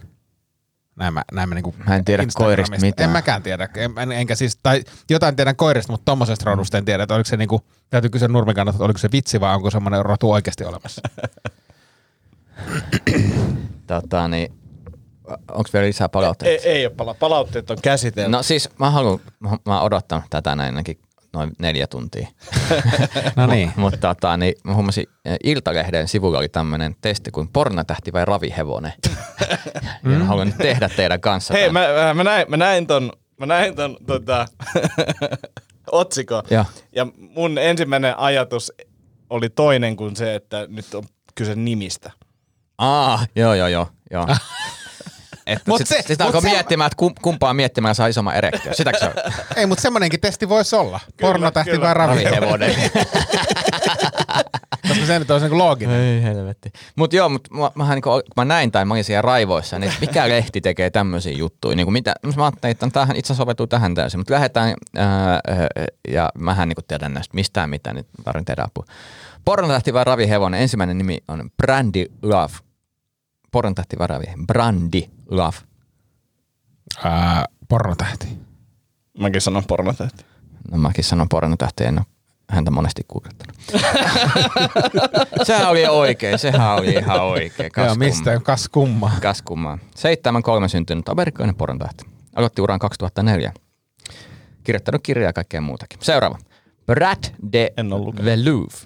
[0.96, 3.10] Näin mä, näin mä, niinku Mä en tiedä koirista mitään.
[3.10, 3.70] En mäkään tiedä.
[3.76, 7.30] En, en, enkä siis, tai jotain tiedän koirista, mutta tommosesta rodusta en tiedä, että oliko
[7.30, 11.02] se niinku, täytyy kysyä Nurmikannalta, että oliko se vitsi vai onko semmoinen rotu oikeasti olemassa.
[13.88, 14.54] Tota, niin,
[15.52, 16.64] onko vielä lisää palautteita?
[16.64, 18.32] Ei, ei ole pala- palautteet on käsitelty.
[18.32, 21.00] No siis mä haluan, mä, mä oon odottanut tätä näin ainakin
[21.34, 22.28] noin neljä tuntia.
[23.36, 23.74] No niin.
[23.78, 28.94] Mutta tota, niin mä huomasin, eh, Iltalehden sivulla oli tämmöinen testi kuin pornotähti vai ravihevonen.
[30.04, 31.54] ja mä haluan nyt tehdä teidän kanssa.
[31.54, 31.96] Hei, tämän.
[31.96, 34.46] mä, mä, näin, mä näin ton, mä näin ton tota,
[35.92, 36.44] otsikon.
[36.50, 36.66] Joo.
[36.96, 38.72] Ja mun ensimmäinen ajatus
[39.30, 41.04] oli toinen kuin se, että nyt on
[41.36, 42.12] kyse nimistä.
[42.82, 43.88] Aa, joo, joo, joo.
[44.12, 44.28] joo.
[45.48, 48.36] Et Mut sit, se- sit, mut alkoi se- miettimään, että kum, kumpaa miettimään saa isomman
[48.36, 48.74] erektio.
[48.74, 49.14] Sitäkö se on?
[49.58, 51.00] Ei, mutta semmoinenkin testi voisi olla.
[51.22, 51.86] Pornotähti kyllä.
[51.86, 52.76] vai ravihevonen.
[54.88, 56.02] Koska se nyt olisi niinku looginen.
[56.02, 56.72] Ei helvetti.
[56.96, 59.94] Mut joo, mut mä, mähän niinku, kun mä näin tai mä olin siellä raivoissa, niin
[60.02, 61.76] mikä lehti tekee tämmöisiä juttuja?
[61.76, 65.40] Niinku mitä, mä ajattelin, että tämähän itse asiassa soveltuu tähän täysin, mutta lähdetään ää,
[66.08, 68.86] ja mähän niinku tiedän näistä mistään mitään, nyt tarvitsen tehdä apua.
[69.46, 72.54] Pornotähti vai ravihevonen, ensimmäinen nimi on Brandy Love.
[73.52, 75.58] Pornotähti vai ravi, Brandy Love.
[77.04, 78.28] Ää, pornotähti.
[79.20, 80.26] Mäkin sanon pornotähti.
[80.72, 82.06] No mäkin sanon pornotähti, en ole
[82.50, 83.56] häntä monesti googlettanut.
[85.44, 87.72] Sehän oli oikein, sehän oli ihan oikein.
[87.72, 88.40] Kas Joo, mistä?
[88.44, 89.12] Kas kumma.
[89.22, 89.78] Kas kummaa.
[90.66, 92.06] 7-3 syntynyt amerikkalainen porontähti.
[92.36, 93.54] Aloitti uran 2004.
[94.64, 96.00] Kirjoittanut kirjaa ja kaikkea muutakin.
[96.02, 96.38] Seuraava.
[96.86, 97.74] Brad de.
[98.26, 98.78] Velouve.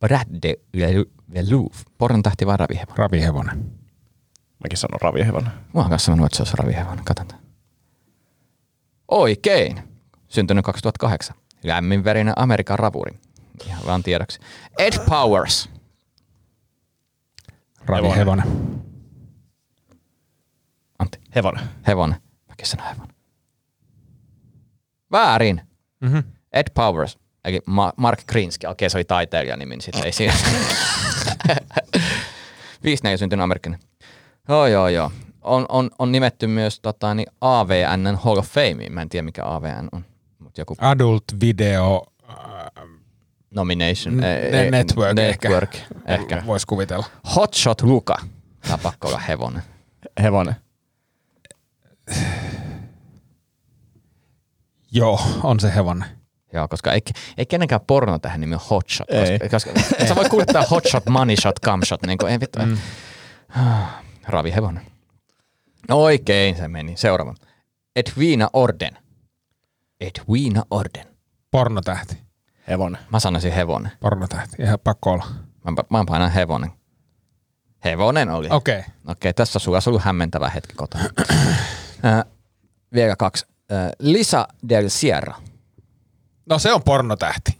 [0.00, 0.54] Brad de
[1.34, 1.76] Velouve.
[1.98, 2.98] Porontähti vai ravihevonen?
[2.98, 3.77] Ravihevonen.
[4.64, 5.50] Mäkin sanon ravihevonen.
[5.74, 7.04] Mä oon kanssa sanonut, että se olisi ravihevonen.
[7.04, 7.40] Katsotaan.
[9.08, 9.82] Oikein.
[10.28, 11.36] Syntynyt 2008.
[11.62, 13.18] Lämminverinen Amerikan ravuri.
[13.66, 14.40] Ihan vaan tiedoksi.
[14.78, 15.70] Ed Powers.
[17.86, 18.16] Ravi Hevonen.
[18.16, 18.82] Hevonen.
[20.98, 21.18] Antti.
[21.34, 21.64] Hevonen.
[21.86, 22.20] Hevonen.
[22.48, 23.14] Mäkin sanon hevonen.
[25.12, 25.60] Väärin.
[26.00, 26.18] Mhm.
[26.52, 27.18] Ed Powers.
[27.44, 28.66] Eli Ma- Mark Krinsky.
[28.66, 30.34] Okei, se oli taiteilijan nimi, niin sitten ei siinä.
[32.84, 33.88] 54 syntynyt amerikkalainen.
[34.48, 35.10] Joo, joo, joo.
[35.42, 38.88] On, on, on nimetty myös tota, niin AVNn Hall of Fame.
[38.90, 40.04] Mä en tiedä, mikä AVN on.
[40.38, 42.02] Mut joku Adult Video
[43.50, 44.16] nomination.
[44.16, 45.86] N- ei- ne- ei- network network ehkä.
[46.14, 46.42] ehkä.
[46.46, 47.04] voisi kuvitella.
[47.36, 48.14] Hotshot Luka.
[48.60, 49.62] Tää on pakko olla hevonen.
[50.22, 50.54] Hevonen.
[54.92, 56.08] Joo, on se hevonen.
[56.52, 57.00] Joo, koska ei,
[57.38, 59.10] ei kenenkään porno tähän nimi on hotshot.
[59.10, 59.38] Ei.
[59.38, 62.02] Koska, koska et sä voi kuljettaa hotshot, money shot, cum shot.
[62.06, 62.58] Niin kuin, ei vittu.
[62.58, 62.76] Mm.
[64.28, 64.86] Ravi hevonen.
[65.90, 66.96] Oikein se meni.
[66.96, 67.34] Seuraava.
[67.96, 68.98] Edwina Orden.
[70.00, 71.06] Edwina Orden.
[71.50, 72.18] Pornotähti.
[72.68, 73.00] Hevonen.
[73.12, 73.92] Mä sanoisin hevonen.
[74.00, 74.62] Pornotähti.
[74.62, 75.26] Ihan pakko olla.
[75.64, 76.70] Mä, mä painan hevonen.
[77.84, 78.48] Hevonen oli.
[78.50, 78.78] Okei.
[78.78, 78.90] Okay.
[79.06, 81.04] Okei, tässä on sulla ollut hämmentävä hetki kotona.
[82.04, 82.24] äh,
[82.94, 83.46] vielä kaksi.
[83.72, 85.34] Äh, Lisa Del Sierra.
[86.46, 87.58] No se on pornotähti.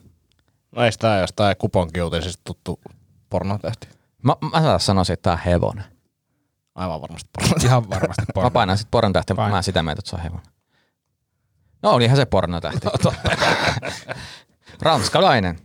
[0.76, 2.80] No ei sitä jostain kuponkiutisista tuttu
[3.30, 3.88] pornotähti.
[4.22, 5.84] Mä, mä sanoisin, että tää on hevonen.
[6.78, 7.54] Aivan varmasti porno.
[7.64, 8.50] Ihan varmasti Mä porno.
[8.50, 9.48] painan sit pornotähti, Fine.
[9.48, 10.46] mä oon sitä mieltä, että se on hevonen.
[11.82, 12.86] No olihan se pornotähti.
[13.04, 13.12] No,
[14.82, 15.58] Ranskalainen.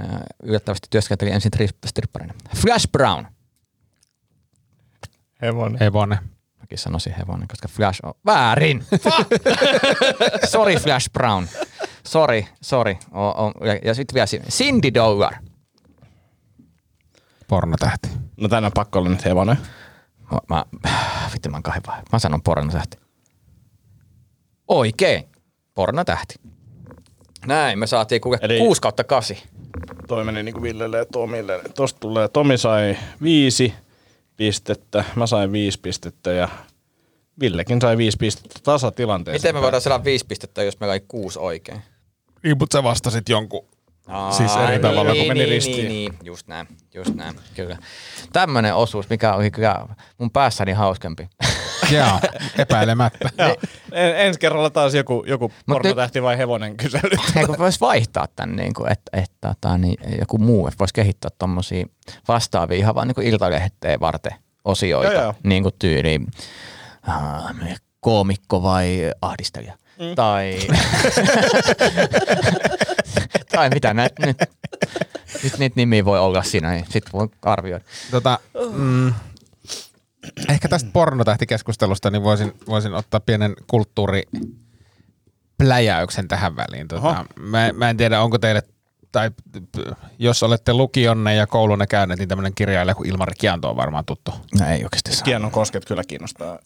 [0.00, 2.34] Äh, Yllättävästi työskenteli ensin tri- stripparina.
[2.56, 3.26] Flash Brown.
[5.42, 5.78] Hevonen.
[5.80, 6.18] Hevonen.
[6.60, 8.84] Mäkin sanoisin hevonen, koska Flash on väärin.
[10.52, 11.46] Sorry Flash Brown.
[12.06, 12.96] Sorry, sorry.
[13.12, 14.26] O, o, ja, ja sitten vielä.
[14.50, 15.34] Cindy Dollar.
[17.48, 18.08] Pornotähti.
[18.40, 19.58] No tänään pakko olla nyt hevonen.
[20.48, 20.90] Mä, mä,
[21.32, 22.02] vittu mä oon kahden vai.
[22.12, 22.96] Mä sanon pornotähti.
[24.68, 25.24] Oikein.
[25.74, 26.34] Pornotähti.
[27.46, 29.36] Näin, me saatiin kuule Eli- 6 kautta 8.
[30.08, 31.60] Toi meni niinku Villelle ja Tomille.
[31.74, 33.74] Tosta tulee, Tomi sai viisi
[34.36, 36.48] pistettä, mä sain viisi pistettä ja
[37.40, 39.46] Villekin sai viisi pistettä tasatilanteessa.
[39.48, 41.82] Miten me voidaan saada 5 pistettä, jos meillä oli 6 oikein?
[42.42, 43.66] Niin, mutta sä vastasit jonkun.
[44.30, 45.88] Siis eri niin, tavalla, niin, kun meni niin, ristiin.
[45.88, 47.76] Niin, niin, just näin, just näin, kyllä.
[48.32, 49.86] Tämmönen osuus, mikä oli kyllä
[50.18, 51.28] mun päässäni hauskempi.
[51.90, 52.20] Joo,
[52.58, 53.30] epäilemättä.
[53.38, 53.56] Joo.
[53.92, 57.10] En, ensi kerralla taas joku, joku pornotähti vai hevonen kysely.
[57.36, 61.30] Eikö vois vaihtaa tän, niin kuin, että, että, että niin, joku muu, että voisi kehittää
[61.38, 61.86] tommosia
[62.28, 64.32] vastaavia ihan vaan niin kuin iltalehteen varten
[64.64, 65.34] osioita, Joo, joo.
[65.44, 66.26] niin kuin tyyliin
[67.08, 69.78] äh, koomikko vai ahdistelija.
[69.98, 70.14] Mm.
[70.14, 70.58] Tai,
[73.52, 74.36] tai mitä näitä nyt,
[75.42, 77.84] nyt niitä nimiä voi olla siinä, niin sitten voi arvioida.
[78.10, 78.38] Tota,
[78.76, 79.14] mm,
[80.48, 84.22] ehkä tästä pornotähtikeskustelusta niin voisin, voisin ottaa pienen kulttuuri
[85.58, 86.88] pläjäyksen tähän väliin.
[86.88, 88.62] Tota, mä, mä, en tiedä, onko teille,
[89.12, 89.30] tai
[90.18, 94.34] jos olette lukionne ja koulunne käyneet, niin tämmöinen kirjailija kuin Ilmari Kianto on varmaan tuttu.
[94.60, 95.24] No ei oikeasti saa.
[95.24, 96.58] Kienon kosket kyllä kiinnostaa.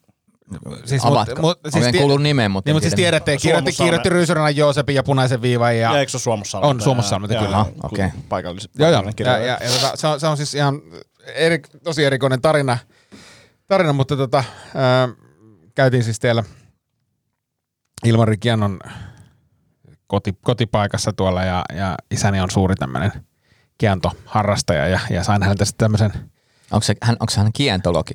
[0.84, 1.42] Siis, Avatko?
[1.42, 3.20] mut, Siis Olen tie- kuullut nimen, mutta Niin, en mutta siis tiedä.
[3.20, 5.76] tiedätte, kirjoitti, kirjoitti Ryysyrinän Joosepin ja punaisen viivan.
[5.78, 6.68] Ja, Ja eikö se ole Suomussalmenta?
[6.70, 7.66] On Suomussalmenta, Ja- kyllä.
[7.82, 8.06] okei.
[8.28, 9.02] Paikallis- Joo, joo.
[9.20, 10.80] Ja, ja, ja tota, se, on, se on siis ihan
[11.34, 12.78] eri, tosi erikoinen tarina,
[13.66, 15.08] tarina mutta tota, ää,
[15.74, 16.44] käytiin siis siellä
[18.04, 18.78] Ilmari Kianon
[20.06, 23.12] koti, kotipaikassa tuolla ja, ja isäni on suuri tämmöinen
[23.78, 26.30] kiantoharrastaja ja, ja sain häneltä sitten tämmöisen
[26.70, 28.14] Onko se, hän, onko hän kientologi?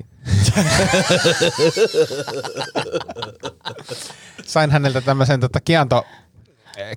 [4.44, 6.04] sain häneltä tämmöisen tota, kianto,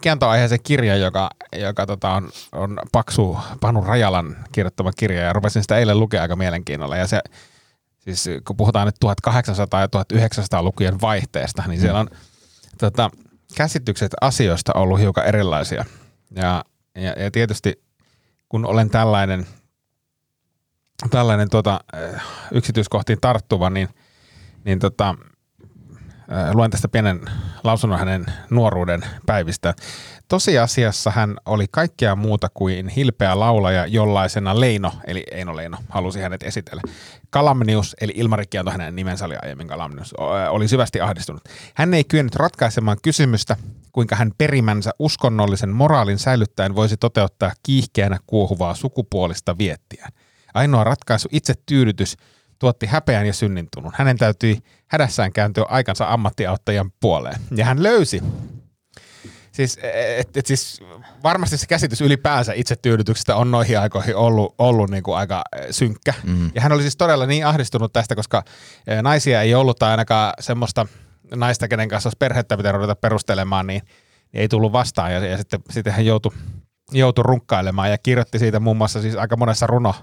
[0.01, 5.77] kiantoaiheisen kirjan, joka, joka tota, on, on Paksu Panu Rajalan kirjoittama kirja ja rupesin sitä
[5.77, 7.19] eilen lukea aika mielenkiinnolla ja se
[7.99, 9.09] siis kun puhutaan nyt 1800-
[9.79, 12.09] ja 1900-lukujen vaihteesta, niin siellä on
[12.79, 13.09] tota,
[13.55, 15.85] käsitykset asioista ollut hiukan erilaisia.
[16.35, 16.65] Ja,
[16.95, 17.83] ja, ja tietysti
[18.49, 19.47] kun olen tällainen,
[21.09, 23.89] tällainen tuota, äh, yksityiskohtiin tarttuva, niin,
[24.65, 25.15] niin tota,
[26.31, 27.21] äh, luen tästä pienen
[27.63, 29.73] lausunnon hänen nuoruuden päivistä.
[30.27, 36.43] Tosiasiassa hän oli kaikkea muuta kuin hilpeä laulaja, jollaisena Leino, eli Eino Leino, halusi hänet
[36.43, 36.81] esitellä.
[37.29, 41.43] Kalamnius, eli Ilmari Kianto, hänen nimensä oli aiemmin Kalamnius, o- oli syvästi ahdistunut.
[41.75, 43.57] Hän ei kyennyt ratkaisemaan kysymystä,
[43.91, 50.11] kuinka hän perimänsä uskonnollisen moraalin säilyttäen voisi toteuttaa kiihkeänä kuohuvaa sukupuolista viettiään.
[50.53, 52.17] Ainoa ratkaisu itse tyydytys
[52.59, 53.91] tuotti häpeän ja synnintunun.
[53.95, 54.57] Hänen täytyi
[54.87, 57.41] hädässään kääntyä aikansa ammattiauttajan puoleen.
[57.55, 58.23] Ja hän löysi
[59.57, 59.79] Siis,
[60.17, 60.81] et, et siis
[61.23, 66.13] varmasti se käsitys ylipäänsä itsetyydytyksestä on noihin aikoihin ollut, ollut niin kuin aika eh, synkkä.
[66.23, 66.51] Mm.
[66.55, 68.43] Ja hän oli siis todella niin ahdistunut tästä, koska
[68.87, 70.85] eh, naisia ei ollut tai ainakaan semmoista
[71.35, 73.81] naista, kenen kanssa olisi perhettä pitää ruveta perustelemaan, niin,
[74.33, 75.13] niin ei tullut vastaan.
[75.13, 76.31] Ja, ja sitten, sitten hän joutui
[76.91, 79.95] joutui runkkailemaan ja kirjoitti siitä muun muassa siis aika monessa runo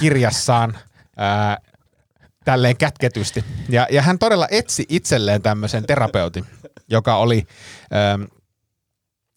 [0.00, 0.78] kirjassaan
[1.16, 1.58] ää,
[2.44, 3.44] tälleen kätketysti.
[3.68, 6.44] Ja, ja hän todella etsi itselleen tämmöisen terapeutin,
[6.88, 7.46] joka oli
[7.94, 8.22] ähm,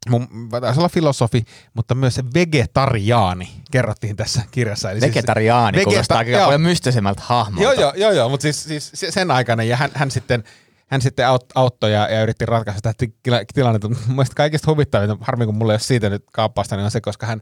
[0.09, 4.91] mun, taisi olla filosofi, mutta myös se vegetariaani, kerrottiin tässä kirjassa.
[4.91, 7.63] Eli Vegetariaani siis, kuulostaa vegeta- paljon mystisemmältä hahmolta.
[7.63, 10.43] Joo, joo, joo, joo mutta siis, siis se- sen aikana, ja hän, hän sitten,
[10.87, 13.89] hän sitten aut- auttoi ja, ja yritti ratkaista tätä tila- tilannetta.
[13.89, 17.01] Mun mielestä kaikista huvittavinta, harmi kun mulla ei ole siitä nyt kaappausta, niin on se,
[17.01, 17.41] koska hän,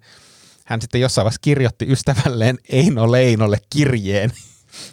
[0.66, 4.32] hän sitten jossain vaiheessa kirjoitti ystävälleen Eino Leinolle kirjeen,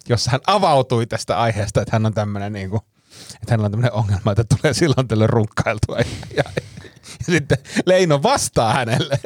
[0.08, 2.82] jossa hän avautui tästä aiheesta, että hän on tämmöinen niin kuin,
[3.34, 5.98] että hänellä on tämmöinen ongelma, että tulee silloin tällöin runkkailtua.
[5.98, 6.04] Ja,
[6.36, 6.44] ja,
[7.26, 9.18] ja sitten Leino vastaa hänelle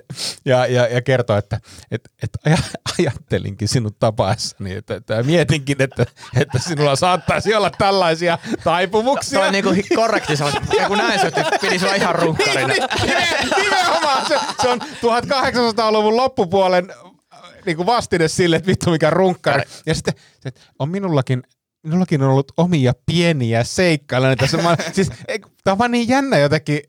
[0.45, 2.59] ja, ja, ja kertoo, että et, et aja,
[2.99, 6.07] ajattelinkin sinut tapaessani, että, että mietinkin, että,
[6.37, 9.39] että sinulla saattaisi olla tällaisia taipumuksia.
[9.39, 12.75] Toi on niinku korrekti, se on, ja kun näin se, että piti olla ihan runkkarina.
[12.75, 19.11] Nimen- Nimenomaan se, se on 1800-luvun loppupuolen äh, niin kuin vastine sille, että vittu mikä
[19.11, 19.63] runkkari.
[19.87, 21.43] Ja sitten se, että on minullakin
[21.87, 24.57] Minullakin on ollut omia pieniä seikkailuja tässä.
[24.57, 26.81] Mä, siis, ei, tämä on vaan niin jännä jotenkin,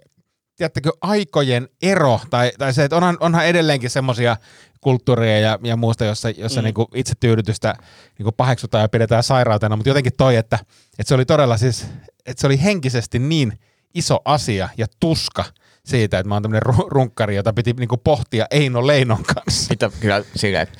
[0.57, 4.37] tiedättekö, aikojen ero, tai, tai se, että onhan, onhan edelleenkin semmoisia
[4.81, 6.65] kulttuureja ja, ja muusta, jossa, jossa mm.
[6.65, 7.73] niinku itsetyydytystä
[8.17, 10.59] niinku paheksutaan ja pidetään sairautena, mutta jotenkin toi, että,
[10.99, 11.85] että se oli todella siis,
[12.25, 13.59] että se oli henkisesti niin
[13.93, 15.45] iso asia ja tuska
[15.87, 19.67] siitä, että mä oon tämmöinen ru- runkkari, jota piti niinku pohtia Eino Leinon kanssa.
[19.69, 20.77] Mitä kyllä silleen, että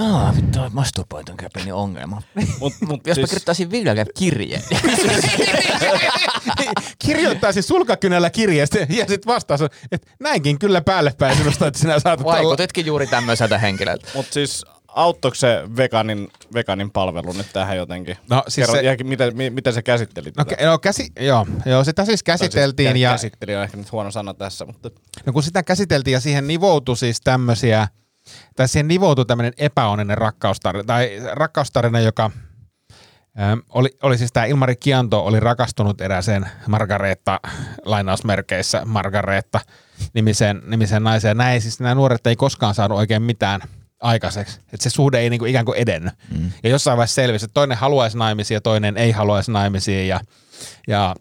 [0.00, 2.22] aah, vittu, masturbointi on kyllä pieni ongelma.
[2.60, 4.62] Mut, mut Jos mä siis, kirjoittaisin Viljelle kirjeen,
[7.06, 12.00] Kirjoittaisi sulkakynällä kirjeestä ja sitten vastaus on, että näinkin kyllä päälle päin sinusta, että sinä
[12.00, 12.32] saat olla.
[12.32, 14.08] vaikutitkin juuri tämmöiseltä henkilöltä.
[14.14, 18.16] mut siis auttoiko se veganin, veganin palvelu nyt tähän jotenkin?
[18.30, 20.66] No, siis Kerro, se- ja miten, mi- miten se käsitteli No, tätä?
[20.66, 24.10] no käsi, joo, joo, sitä siis käsiteltiin Tai siis ja Käsitteli on ehkä nyt huono
[24.10, 24.90] sana tässä, mutta
[25.26, 27.88] no kun sitä käsiteltiin ja siihen nivoutui siis tämmöisiä,
[28.56, 32.30] tai siihen nivoutui tämmöinen epäonninen rakkaustarina, tai rakkaustarina, joka
[33.40, 37.40] ähm, oli, oli siis tämä Ilmari Kianto oli rakastunut erääseen Margareetta,
[37.84, 39.60] lainausmerkeissä Margareetta,
[40.14, 41.36] nimiseen, nimiseen naiseen.
[41.36, 43.60] Näin siis nämä nuoret ei koskaan saanut oikein mitään
[44.02, 44.60] aikaiseksi.
[44.72, 46.14] Että se suhde ei niinku ikään kuin edennyt.
[46.38, 46.52] Mm.
[46.62, 50.06] Ja jossain vaiheessa selvisi, että toinen haluaisi naimisia, toinen ei haluaisi naimisia.
[50.06, 50.20] Ja,
[50.88, 51.16] ja,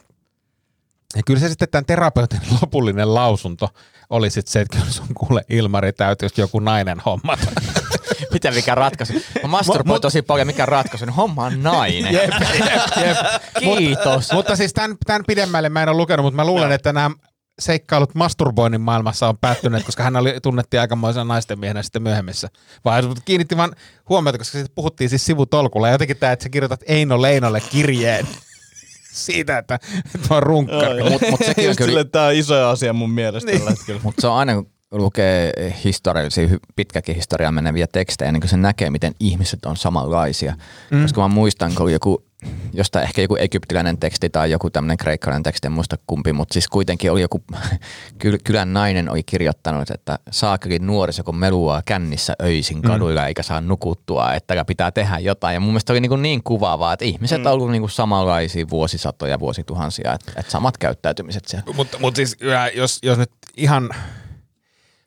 [1.16, 3.70] ja kyllä se sitten tämän terapeutin lopullinen lausunto
[4.10, 7.48] oli sitten se, että kyllä sun kuule Ilmari täytyisi joku nainen hommata.
[8.34, 9.14] Mitä mikä ratkaisu?
[9.42, 11.06] Mä masturboin tosi paljon, mikä ratkaisu?
[11.06, 12.14] No homma on nainen.
[12.14, 13.18] Jep, jep, jep.
[13.60, 14.32] Kiitos.
[14.32, 17.12] Mutta siis tämän, tämän pidemmälle mä en ole lukenut, mutta mä luulen, että nämä
[17.62, 22.50] seikkailut masturboinnin maailmassa on päättyneet, koska hän oli, tunnettiin aikamoisena naisten miehenä sitten myöhemmissä.
[23.08, 23.76] Mutta kiinnitti vaan
[24.10, 25.88] huomiota, koska siitä puhuttiin siis sivutolkulla.
[25.88, 28.28] Ja jotenkin tämä, että sä kirjoitat Eino Leinolle kirjeen
[29.12, 29.80] siitä, että,
[30.30, 31.10] mä oon runkkari.
[31.10, 33.60] Mut, mut sekin on kyllä, sille, tämä on iso asia mun mielestä Niin.
[33.60, 34.02] tällä hetkellä.
[34.04, 38.90] mutta se on aina, kun lukee historiallisia, pitkäkin historiaa meneviä tekstejä, niin kun se näkee,
[38.90, 40.56] miten ihmiset on samanlaisia.
[40.92, 41.02] Mm.
[41.02, 42.24] Koska mä muistan, kun oli joku,
[42.74, 46.68] jostain ehkä joku egyptiläinen teksti tai joku tämmöinen kreikkalainen teksti, en muista kumpi, mutta siis
[46.68, 47.44] kuitenkin oli joku
[48.24, 53.28] kyl- kylän nainen oli kirjoittanut, että saakeli nuoriso, kun meluaa kännissä öisin kaduilla mm.
[53.28, 55.54] eikä saa nukuttua, että pitää tehdä jotain.
[55.54, 57.46] Ja mun mielestä oli niin, kuin niin kuvaavaa, että ihmiset mm.
[57.46, 61.74] on ollut niin kuin samanlaisia vuosisatoja, vuosituhansia, että, että samat käyttäytymiset siellä.
[61.76, 62.38] Mutta mut siis
[62.74, 63.90] jos, jos nyt ihan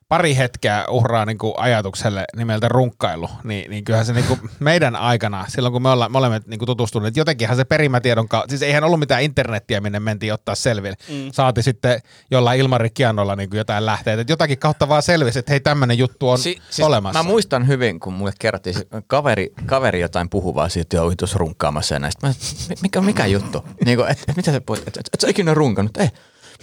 [0.08, 4.96] pari hetkeä uhraa niin kuin ajatukselle nimeltä runkkailu, niin, niin kyllähän se niin kuin meidän
[4.96, 8.62] aikana, silloin kun me, olla, me olemme niin kuin tutustuneet, jotenkinhan se perimätiedon kautta, siis
[8.62, 10.96] eihän ollut mitään internettiä, minne mentiin ottaa selville.
[11.08, 11.32] Mm.
[11.32, 15.52] Saati sitten jollain Ilmari Kianolla niin kuin jotain lähteitä, että jotakin kautta vaan selvisi, että
[15.52, 17.22] hei tämmöinen juttu on si- siis olemassa.
[17.22, 21.94] Mä muistan hyvin, kun mulle kerrottiin, se kaveri, kaveri jotain puhuvaa siitä, että tuossa runkkaamassa
[21.94, 22.26] ja näistä.
[22.26, 22.34] Mä,
[22.68, 23.64] mi- mikä, mikä juttu?
[23.84, 24.78] Niin kuin, et, et, mitä sä puhut?
[24.88, 25.96] Et, et, et, sä ikinä runkannut?
[25.96, 26.08] Ei.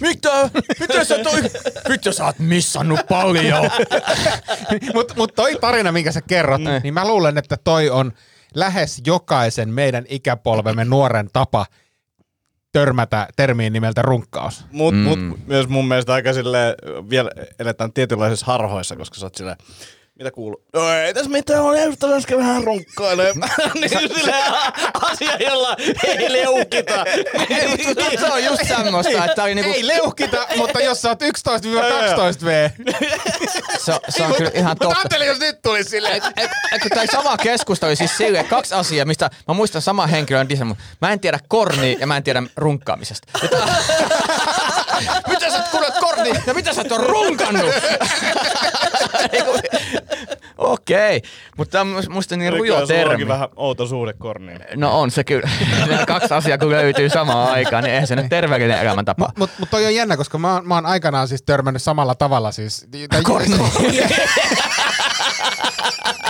[0.00, 0.50] Mitä?
[0.80, 1.42] Mitä sä toi?
[1.88, 3.70] Mitä sä oot missannut paljon?
[4.94, 6.68] Mutta mut toi tarina, minkä sä kerrot, mm.
[6.82, 8.12] niin mä luulen, että toi on
[8.54, 11.66] lähes jokaisen meidän ikäpolvemme nuoren tapa
[12.72, 14.64] törmätä termiin nimeltä runkkaus.
[14.70, 15.00] Mut, mm.
[15.00, 16.74] mut myös mun mielestä aika sille
[17.10, 19.56] vielä eletään tietynlaisissa harhoissa, koska sä oot silleen,
[20.18, 20.64] mitä kuuluu?
[20.74, 23.32] No ei tässä mitään, on just äsken vähän runkkaile.
[23.74, 24.34] niin sille
[25.02, 27.04] asia, jolla ei leukita.
[28.20, 32.72] se on just semmoista, että oli niinku, Ei leuhkita, mutta jos sä oot 11-12V.
[33.78, 34.98] se, se on kyllä ihan Mutta totta.
[34.98, 36.16] ajattelin, jos nyt tulisi silleen.
[36.16, 39.82] Et, et, et, kun tämä sama keskustelu oli siis silleen, kaksi asiaa, mistä mä muistan
[39.82, 40.78] sama henkilö on disannut.
[41.00, 43.28] Mä en tiedä korni ja mä en tiedä runkkaamisesta.
[43.42, 43.66] Ja tää-
[45.28, 47.74] mitä sä et kuulet korni ja mitä sä et ole runkannut?
[50.58, 51.22] Okei,
[51.56, 53.28] mutta tämä on musta niin rujo termi.
[53.28, 54.58] vähän outo suhde korniin.
[54.76, 55.50] No on se kyllä.
[55.88, 59.24] Nämä kaksi asiaa kun löytyy samaan aikaan, niin eihän se nyt terveellinen elämäntapa.
[59.24, 62.14] Mutta mut, mut toi on jännä, koska mä, oon- mä oon aikanaan siis törmännyt samalla
[62.14, 62.86] tavalla siis.
[63.10, 63.22] Tai,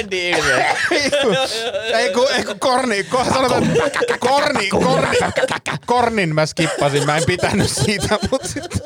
[0.00, 0.64] Trendi ilmiö.
[0.90, 1.36] ei kun,
[1.98, 3.72] ei kun, ei kun korni, ko, sanotaan,
[4.20, 5.16] korni, korni,
[5.86, 8.80] kornin mä skippasin, mä en pitänyt siitä, mutta sitten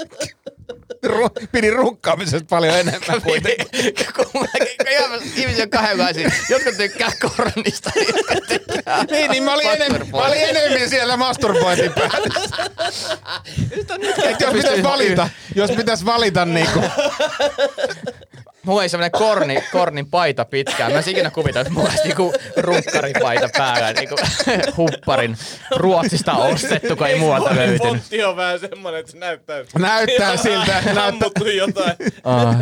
[1.02, 3.66] ru, pidin runkkaamisesta paljon enemmän kuitenkin.
[4.16, 4.48] kun
[5.36, 6.30] ihmisiä kahdenlaisia.
[6.48, 7.90] Jotkut tykkää kornista,
[8.48, 12.40] tykkää Niin, niin mä olin, enem, mä olin enemmän siellä masturbointin päällä.
[14.24, 16.80] Et jos pitäisi valita, jos pitäisi valita niinku,
[18.64, 20.92] Mulla ei semmonen korni, kornin paita pitkään.
[20.92, 23.92] Mä en ikinä kuvita, että mulla olisi niinku runkkaripaita päällä.
[23.92, 24.16] Niinku
[24.76, 25.36] hupparin
[25.76, 27.82] Ruotsista ostettu, kun ei muualta löytynyt.
[27.82, 31.96] Fontti on vähän semmonen, että se näyttää, näyttää siltä, näyttää, jotain.
[32.24, 32.56] Ah.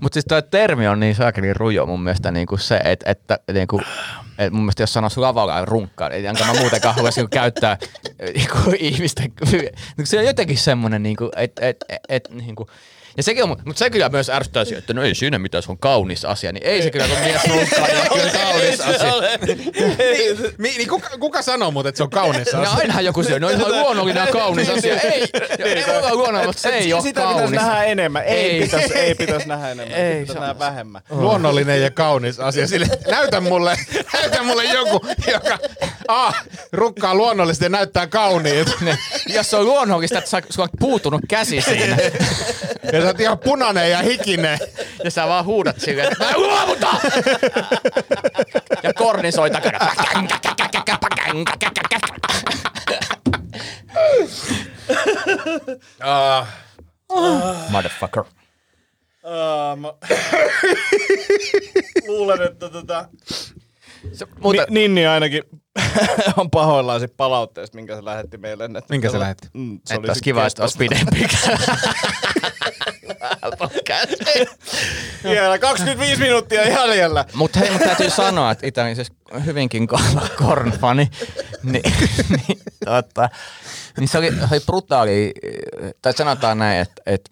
[0.00, 3.80] Mutta siis toi termi on niin saakeli rujo mun mielestä niinku se, että, että niinku,
[4.38, 7.78] et mun mielestä jos sanoisi lavalla runkkaan, ei enkä mä muutenkaan haluaisi niinku käyttää
[8.34, 9.70] niinku, ihmisten, niinku,
[10.04, 12.68] se on jotenkin semmoinen, niinku, että et, et, et, niinku,
[13.16, 15.70] ja sekin on, mutta se kyllä myös ärsyttää siihen, että no ei siinä mitään, se
[15.70, 19.12] on kaunis asia, niin ei se kyllä, kun mies runkkaa, niin kyllä kaunis asia.
[20.58, 22.74] Mi, niin kuka, kuka sanoo muuten, että se on kaunis No asia?
[22.78, 25.00] ainahan joku syö, no ihan luonnollinen ja kaunis asia.
[25.00, 27.60] Ei, ei voi olla luonnollinen, mutta se ei ole Sitä pitäisi kaunis.
[27.60, 28.22] nähdä enemmän.
[28.24, 28.60] Ei, Ei.
[28.62, 29.98] pitäisi, ei pitäisi nähdä enemmän.
[29.98, 31.02] Ei, Ei, pitäisi nähdä vähemmän.
[31.10, 32.66] Luonnollinen ja kaunis asia.
[32.66, 33.76] Sille, näytä mulle,
[34.12, 35.58] näytä mulle joku, joka
[36.08, 36.32] A,
[36.72, 38.70] rukkaa luonnollisesti ja näyttää kauniilta.
[39.28, 41.96] Jos se on luonnollista, että sä, sulla on puutunut käsi siinä,
[42.92, 44.58] Ja sä oot ihan punainen ja hikinen.
[45.04, 47.00] ja sä vaan huudat silleen, että mä luovutan!
[48.82, 49.78] ja korni soi takana.
[57.70, 58.24] Motherfucker.
[59.24, 59.92] Uh, mä...
[62.06, 63.08] Luulen, että tota...
[64.12, 64.40] Se, Mutta...
[64.42, 65.42] muuta, Ninni ainakin
[66.36, 68.64] on pahoillaan sit palautteesta, minkä se lähetti meille.
[68.64, 69.48] Että Minkä se lähetti?
[69.54, 71.26] Mm, se että oli olisi kiva, että olisi pidempi.
[75.24, 77.24] Vielä 25 minuuttia jäljellä.
[77.34, 79.12] Mutta hei, mut täytyy sanoa, että itse asiassa
[79.44, 81.10] hyvinkin kova kornfani,
[81.62, 81.82] niin,
[82.28, 83.28] niin, tota,
[84.00, 85.32] niin se oli, se oli brutaali,
[86.02, 87.30] tai sanotaan näin, että, että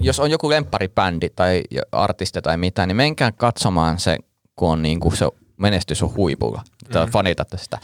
[0.00, 1.62] jos on joku lempparibändi tai
[1.92, 4.16] artisti tai mitä, niin menkää katsomaan se,
[4.56, 5.26] kun on niin kuin se
[5.56, 6.62] menestys on huipulla,
[6.94, 7.12] mm-hmm.
[7.12, 7.78] fanitatte sitä.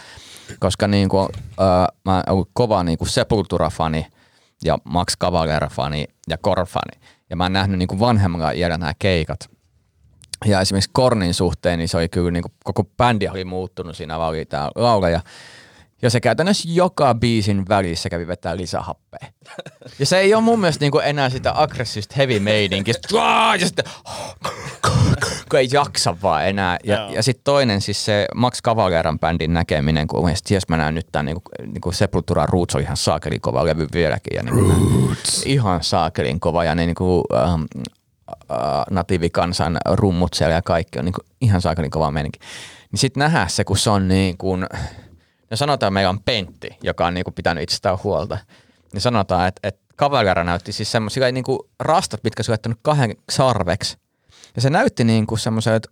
[0.59, 1.29] Koska niin kuin,
[1.61, 4.07] äh, mä oon kova niin kuin Sepultura-fani
[4.67, 7.01] ja Max Cavalera-fani ja Korn-fani.
[7.31, 9.51] Ja mä oon nähnyt niin kuin vanhemmalla iällä nämä keikat.
[10.45, 14.19] Ja esimerkiksi Kornin suhteen, niin se oli kyllä niin kuin, koko bändi oli muuttunut, siinä
[14.19, 15.21] vaan oli tää laulaja.
[16.03, 19.29] Ja se käytännössä joka biisin välissä kävi vetää lisähappea.
[19.99, 22.95] Ja se ei ole mun mielestä niinku enää sitä aggressiivista heavy meidinkiä.
[23.61, 23.85] Ja sitten,
[25.51, 26.79] kun ei jaksa vaan enää.
[26.85, 27.11] Ja, Joo.
[27.11, 31.07] ja sitten toinen siis se Max Cavaleran bändin näkeminen, kun mielestäni, jes mä näen nyt
[31.13, 34.37] tämän niinku, niinku Sepultura Roots on ihan saakelin kova levy vieläkin.
[34.37, 34.75] Ja niinku,
[35.45, 37.63] ihan saakelin kova ja ne niinku, ähm,
[38.31, 38.59] äh,
[38.91, 42.39] natiivikansan rummut siellä ja kaikki on niinku ihan saakelin kova meininki.
[42.93, 44.61] Niin sitten nähdä se, kun se on niin kuin,
[45.51, 48.39] no sanotaan, meillä on Pentti, joka on niinku pitänyt itsestään huolta.
[48.93, 53.99] Niin sanotaan, että, että Cavalera näytti siis semmoisia niinku rastat, mitkä laittanut kahden sarveksi.
[54.57, 55.91] Ja se näytti niinku semmoiselta,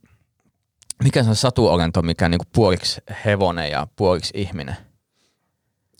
[1.05, 4.77] mikä se on satuolento, mikä on niinku puoliksi hevonen ja puoliksi ihminen.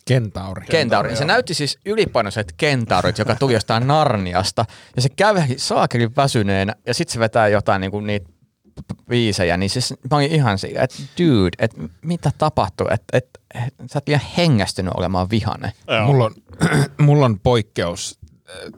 [0.05, 0.65] Kentauri.
[0.65, 1.15] Kentauri.
[1.15, 4.65] Se näytti siis ylipainoiset kentaurit, joka tuli jostain Narniasta.
[4.95, 8.29] Ja se kävi saakelin väsyneenä ja sitten se vetää jotain niinku niitä
[8.75, 13.17] p- p- biisejä, niin siis mä olin ihan siinä, että dude, että mitä tapahtuu, että
[13.17, 15.71] et, et, sä oot liian hengästynyt olemaan vihane.
[16.05, 16.35] Mulla on,
[17.05, 18.19] mulla on poikkeus,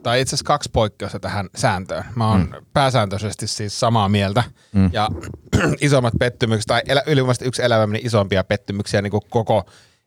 [0.02, 2.04] tai itse asiassa kaksi poikkeusta tähän sääntöön.
[2.14, 2.66] Mä oon mm.
[2.72, 4.44] pääsääntöisesti siis samaa mieltä.
[4.72, 4.90] Mm.
[4.92, 5.08] Ja
[5.80, 9.64] isommat pettymykset, tai elä, ylivoimaisesti yksi elämäni isompia pettymyksiä niin kuin koko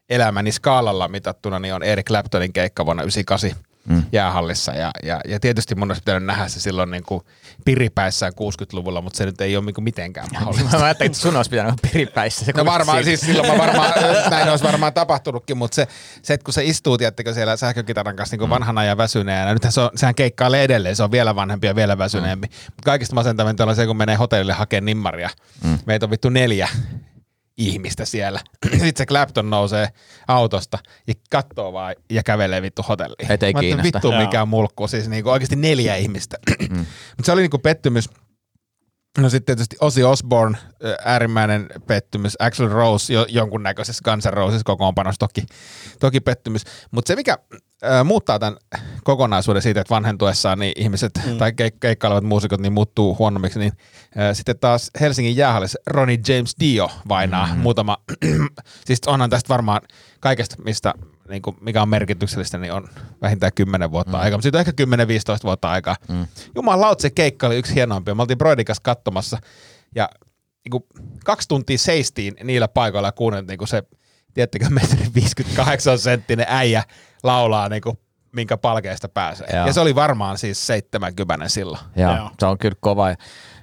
[0.09, 3.51] elämäni skaalalla mitattuna, niin on Eric Claptonin keikka vuonna 98
[3.89, 4.03] mm.
[4.11, 4.71] jäähallissa.
[4.71, 7.21] Ja, ja, ja tietysti mun olisi pitänyt nähdä se silloin niin kuin
[7.65, 10.77] piripäissään 60-luvulla, mutta se nyt ei ole niin kuin mitenkään mahdollista.
[10.77, 12.45] Mä ajattelin, että sun olisi pitänyt olla piripäissä.
[12.45, 13.93] Se No varmaan, siis silloin mä varmaan,
[14.29, 15.87] näin olisi varmaan tapahtunutkin, mutta se,
[16.21, 19.71] se että kun se istuu, tiettekö, siellä sähkökitaran kanssa niin vanhana ja väsyneenä, ja nythän
[19.71, 22.47] se on, sehän keikkailee edelleen, se on vielä vanhempi ja vielä väsyneempi.
[22.47, 22.53] Mm.
[22.65, 25.29] Mutta kaikista masentavinta on se, kun menee hotellille hakemaan nimmaria.
[25.63, 25.79] Mm.
[25.85, 26.69] Meitä on vittu neljä
[27.57, 28.39] ihmistä siellä.
[28.71, 29.87] Sitten se Clapton nousee
[30.27, 33.31] autosta ja katsoo vaan ja kävelee vittu hotelliin.
[33.31, 33.97] Et ei Mä ajattelin, kiinnosta.
[33.97, 34.21] Vittu Joo.
[34.21, 36.37] mikä mulkku, siis niinku oikeasti neljä ihmistä.
[36.59, 38.09] Mutta se oli niinku pettymys.
[39.17, 40.57] No sitten tietysti Ozzy Osbourne,
[41.05, 42.35] äärimmäinen pettymys.
[42.39, 45.45] Axl Rose jo, jonkunnäköisessä Guns N' Roses kokoonpanossa toki,
[45.99, 46.61] toki pettymys.
[46.91, 47.37] Mutta se, mikä
[47.85, 48.57] äh, muuttaa tämän
[49.03, 51.37] kokonaisuuden siitä, että vanhentuessaan niin ihmiset mm.
[51.37, 53.71] tai keik- keikkailevat muusikot niin muuttuu huonommiksi, niin
[54.15, 57.59] ää, sitten taas Helsingin jäähallissa Ronnie James Dio vainaa mm.
[57.59, 57.97] muutama,
[58.85, 59.81] siis onhan tästä varmaan
[60.19, 60.93] kaikesta, mistä
[61.29, 62.87] niin kuin, mikä on merkityksellistä, niin on
[63.21, 64.23] vähintään 10 vuotta mm.
[64.23, 65.95] aikaa, mutta siitä on ehkä 10-15 vuotta aikaa.
[66.09, 66.27] Mm.
[66.55, 68.15] Jumalauta, se keikka oli yksi hienoimpia.
[68.15, 69.37] Me oltiin Broidikas katsomassa
[69.95, 70.09] ja
[70.65, 70.83] niin kuin,
[71.25, 73.83] kaksi tuntia seistiin niillä paikoilla ja kuunneltiin, kun se,
[74.33, 76.83] tiedättekö, metri 58 senttinen äijä
[77.23, 77.97] laulaa niin kuin,
[78.31, 79.47] minkä palkeesta pääsee.
[79.53, 79.67] Joo.
[79.67, 81.83] Ja se oli varmaan siis 70 silloin.
[81.95, 82.31] Joo, Joo.
[82.39, 83.15] se on kyllä kova.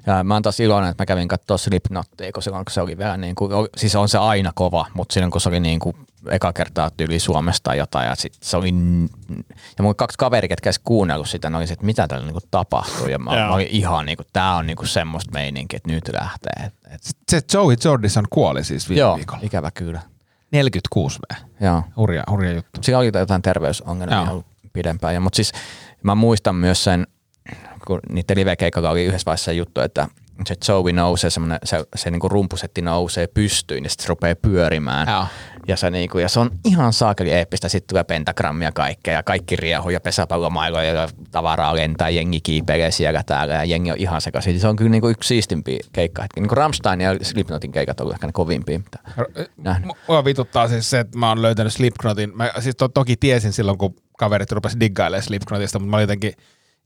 [0.07, 2.99] Ja, mä oon taas iloinen, että mä kävin katsoa Slipknottia, kun silloin kun se oli
[2.99, 5.97] vielä niin kuin, siis on se aina kova, mutta silloin kun se oli niin kuin
[6.31, 8.75] eka kertaa tyyli Suomesta tai jotain, ja sit se oli,
[9.79, 12.33] ja mun kaksi kaveri, ketkä edes kuunnellut sitä, ne oli se, että mitä tällä niin
[12.33, 15.77] kuin tapahtuu, ja mä, mä olin ihan niin kuin, tää on niin kuin semmoista meininkiä,
[15.77, 16.67] että nyt lähtee.
[16.67, 19.41] Et, et, Se Joey Jordison kuoli siis viime joo, viikolla.
[19.43, 20.01] ikävä kyllä.
[20.51, 21.35] 46 V.
[21.65, 21.83] Joo.
[21.97, 22.81] Hurja, hurja juttu.
[22.83, 25.15] Sillä oli jotain terveysongelmia ollut pidempään.
[25.15, 25.53] Ja, mutta siis
[26.03, 27.07] mä muistan myös sen,
[27.89, 30.09] kun niiden live-keikalla oli yhdessä vaiheessa juttu, että
[30.47, 35.09] se Joey nousee, semmoinen, se, se niinku rumpusetti nousee pystyyn ja sitten se rupeaa pyörimään.
[35.09, 35.27] Joo.
[35.69, 37.69] Ja se, niinku, ja se on ihan saakeli eeppistä.
[37.69, 43.23] Sitten tulee pentagrammia kaikkea ja kaikki riehu ja pesäpallomailoja ja tavaraa lentää, jengi kiipeilee siellä
[43.27, 44.61] täällä ja jengi on ihan sekaisin.
[44.61, 46.41] Se on kyllä niinku yksi siistimpiä keikkahetki.
[46.41, 48.79] Niinku Rammstein ja Slipknotin keikat on ehkä ne kovimpia.
[48.79, 48.99] Mitä
[49.57, 49.97] nähnyt.
[50.09, 52.37] Mua vituttaa siis se, että mä oon löytänyt Slipknotin.
[52.37, 56.33] Mä siis to, toki tiesin silloin, kun kaverit rupesi diggailemaan Slipknotista, mutta mä olin jotenkin,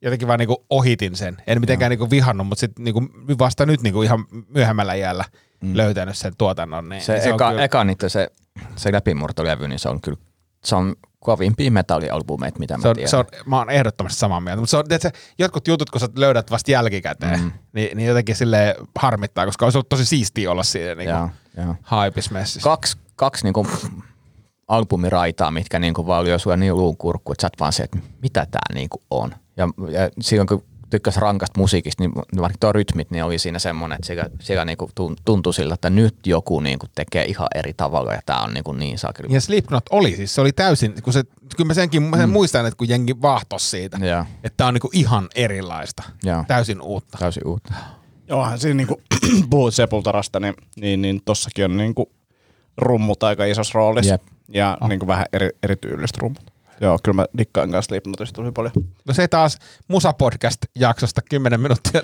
[0.03, 1.37] jotenkin vaan niinku ohitin sen.
[1.47, 3.03] En mitenkään niinku vihannut, mutta sitten niinku
[3.39, 5.25] vasta nyt niinku ihan myöhemmällä iällä
[5.61, 5.77] mm.
[5.77, 6.89] löytänyt sen tuotannon.
[6.89, 8.29] Niin Se, niin eka, kyllä, eka niitä se,
[8.77, 10.19] se läpimurtolevy, niin se on kyllä
[10.65, 13.11] se on kovimpia metallialbumeita, mitä mä se on, tiedän.
[13.11, 16.09] se on, mä oon ehdottomasti samaa mieltä, mutta se on, tiedätkö, jotkut jutut, kun sä
[16.17, 17.53] löydät vasta jälkikäteen, mm.
[17.73, 22.65] niin, niin jotenkin sille harmittaa, koska olisi ollut tosi siistiä olla siinä niin haipis-messissä.
[22.71, 23.67] Kaksi, kaksi niinku
[24.69, 27.99] albumiraitaa, mitkä niinku vaan lyö sua niin luun kurkkuun, että sä oot vaan se, että
[28.23, 29.35] mitä tää niinku on.
[29.57, 33.97] Ja, ja silloin kun tykkäs rankasta musiikista, niin vaikka tuo rytmit, niin oli siinä semmoinen,
[33.97, 38.13] että siellä, siellä niinku tun- tuntui sillä, että nyt joku niinku tekee ihan eri tavalla
[38.13, 39.35] ja tää on niinku niin sakeli.
[39.35, 41.23] Ja Slipknot oli siis, se oli täysin, kun se,
[41.57, 44.25] kyllä mä senkin mä sen muistan, että kun jengi vahtos siitä, Joo.
[44.45, 46.45] että tää on niinku ihan erilaista, Joo.
[46.49, 47.19] täysin uutta.
[47.19, 47.75] Täysin uutta.
[48.29, 49.01] Johan siinä niinku
[49.51, 52.13] puhut Sepultarasta, niin, niin, niin tossakin on niinku
[52.77, 54.15] rummut aika isossa roolissa.
[54.15, 54.23] Jep.
[54.49, 54.89] Ja oh.
[54.89, 56.52] niinku vähän eri, erityyliset rummut.
[56.81, 58.73] Joo, kyllä mä dikkaan kanssa Slipknotista tosi paljon.
[59.05, 59.59] No se taas
[59.89, 62.01] Musa-podcast-jaksosta 10 minuuttia.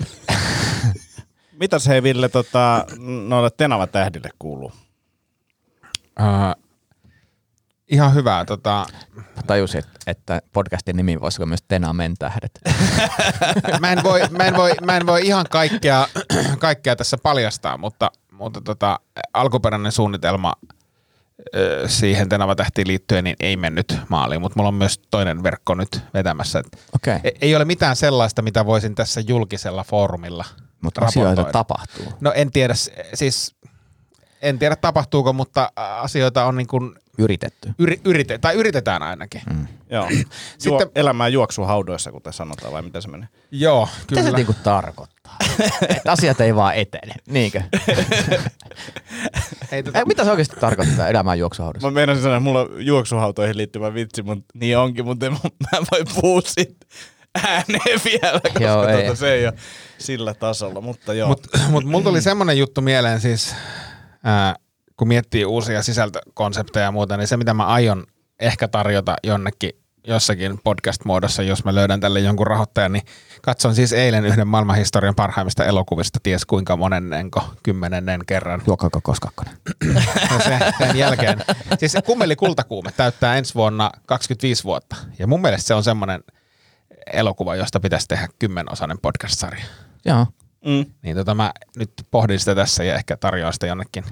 [1.59, 2.85] Mitäs hei Ville tota,
[3.27, 4.71] noille Tenava tähdille kuuluu?
[6.19, 6.63] Uh,
[7.87, 8.45] ihan hyvää.
[8.45, 8.85] Tota,
[9.47, 12.51] Tajusin, että, että podcastin nimi voisi olla myös Tenamen tähdet.
[13.79, 16.07] mä, en voi, mä, en voi, mä en voi ihan kaikkea,
[16.59, 18.99] kaikkea tässä paljastaa, mutta, mutta tota,
[19.33, 20.53] alkuperäinen suunnitelma
[21.87, 26.01] siihen Tenava tähtiin liittyen niin ei mennyt maaliin, mutta mulla on myös toinen verkko nyt
[26.13, 26.59] vetämässä.
[26.59, 30.45] Et Okei, ei- Ei ole mitään sellaista, mitä voisin tässä julkisella foorumilla
[30.81, 32.05] mutta asioita tapahtuu.
[32.21, 32.73] No en tiedä,
[33.13, 33.55] siis
[34.41, 37.73] en tiedä tapahtuuko, mutta asioita on niin kuin Yritetty.
[37.79, 39.41] yri, yrite, tai yritetään ainakin.
[39.53, 39.67] Mm.
[39.89, 40.07] Joo.
[40.09, 40.25] Sitten-
[40.57, 43.27] Sitten, elämää juoksuhaudoissa, kuten sanotaan, vai mitä se menee?
[43.51, 44.37] Joo, Mitä se kyllä.
[44.37, 45.18] niinku tarkoittaa?
[45.95, 47.61] että asiat ei vaan etene, niinkö?
[49.71, 51.87] Ei, tota, Ei, mitä se oikeasti tarkoittaa elämään juoksuhaudassa?
[51.87, 55.31] Mä meinasin sanoa, että mulla on juoksuhautoihin liittyvä vitsi, mutta niin onkin, mutta en,
[55.71, 56.85] mä en voi puhua siitä
[57.47, 59.03] ääneen vielä, koska Joo, ei.
[59.03, 59.53] tota, se ei ole
[59.97, 61.27] sillä tasolla, mutta joo.
[61.27, 63.55] Mutta mut mulla tuli semmoinen juttu mieleen siis,
[64.23, 64.55] ää,
[64.97, 68.03] kun miettii uusia sisältökonsepteja ja muuta, niin se mitä mä aion
[68.39, 69.71] ehkä tarjota jonnekin
[70.07, 73.05] jossakin podcast-muodossa, jos mä löydän tälle jonkun rahoittajan, niin
[73.41, 78.61] katson siis eilen yhden maailmanhistorian parhaimmista elokuvista, ties kuinka monennenko, kymmenennen kerran.
[78.67, 79.53] Juokako koskakkonen?
[80.31, 81.39] Ja se, sen jälkeen.
[81.79, 84.95] Siis Kummeli kultakuume täyttää ensi vuonna 25 vuotta.
[85.19, 86.23] Ja mun mielestä se on semmoinen
[87.13, 89.63] elokuva, josta pitäisi tehdä kymmenosainen podcast-sarja.
[90.05, 90.27] Joo.
[90.65, 90.85] Mm.
[91.01, 94.03] Niin tota mä nyt pohdin sitä tässä ja ehkä tarjoan sitä jonnekin,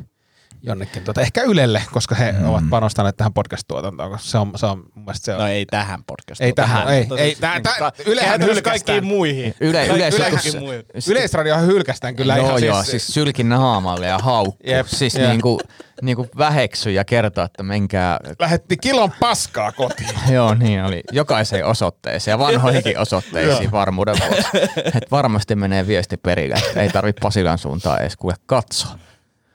[0.63, 2.45] jonnekin tota, ehkä Ylelle, koska he mm.
[2.49, 5.39] ovat panostaneet tähän podcast-tuotantoon, koska se on, se on mun mielestä se on.
[5.39, 6.45] No ei tähän podcastiin.
[6.45, 8.63] Ei tähän, ei, ei, tää- niinku tää- Ylehän hylkästään.
[8.63, 9.55] kaikkiin muihin.
[9.59, 10.83] Yle, Kaik- yleisö, kaikkiin muihin.
[11.09, 14.57] Yleisradio hylkästään kyllä joo, ihan joo, siis, siis sylkin naamalle ja haukku.
[14.67, 15.29] Jep, siis jep.
[15.29, 15.59] niinku,
[16.01, 20.09] niinku väheksy ja kertoo, että menkää lähetti kilon paskaa kotiin.
[20.33, 21.03] Joo, niin oli.
[21.11, 24.57] Jokaiseen osoitteeseen ja vanhoihinkin osoitteisiin varmuuden vuoksi.
[24.95, 28.91] Et varmasti menee viesti perille, ei tarvitse Pasilan suuntaan edes kuule katsoa.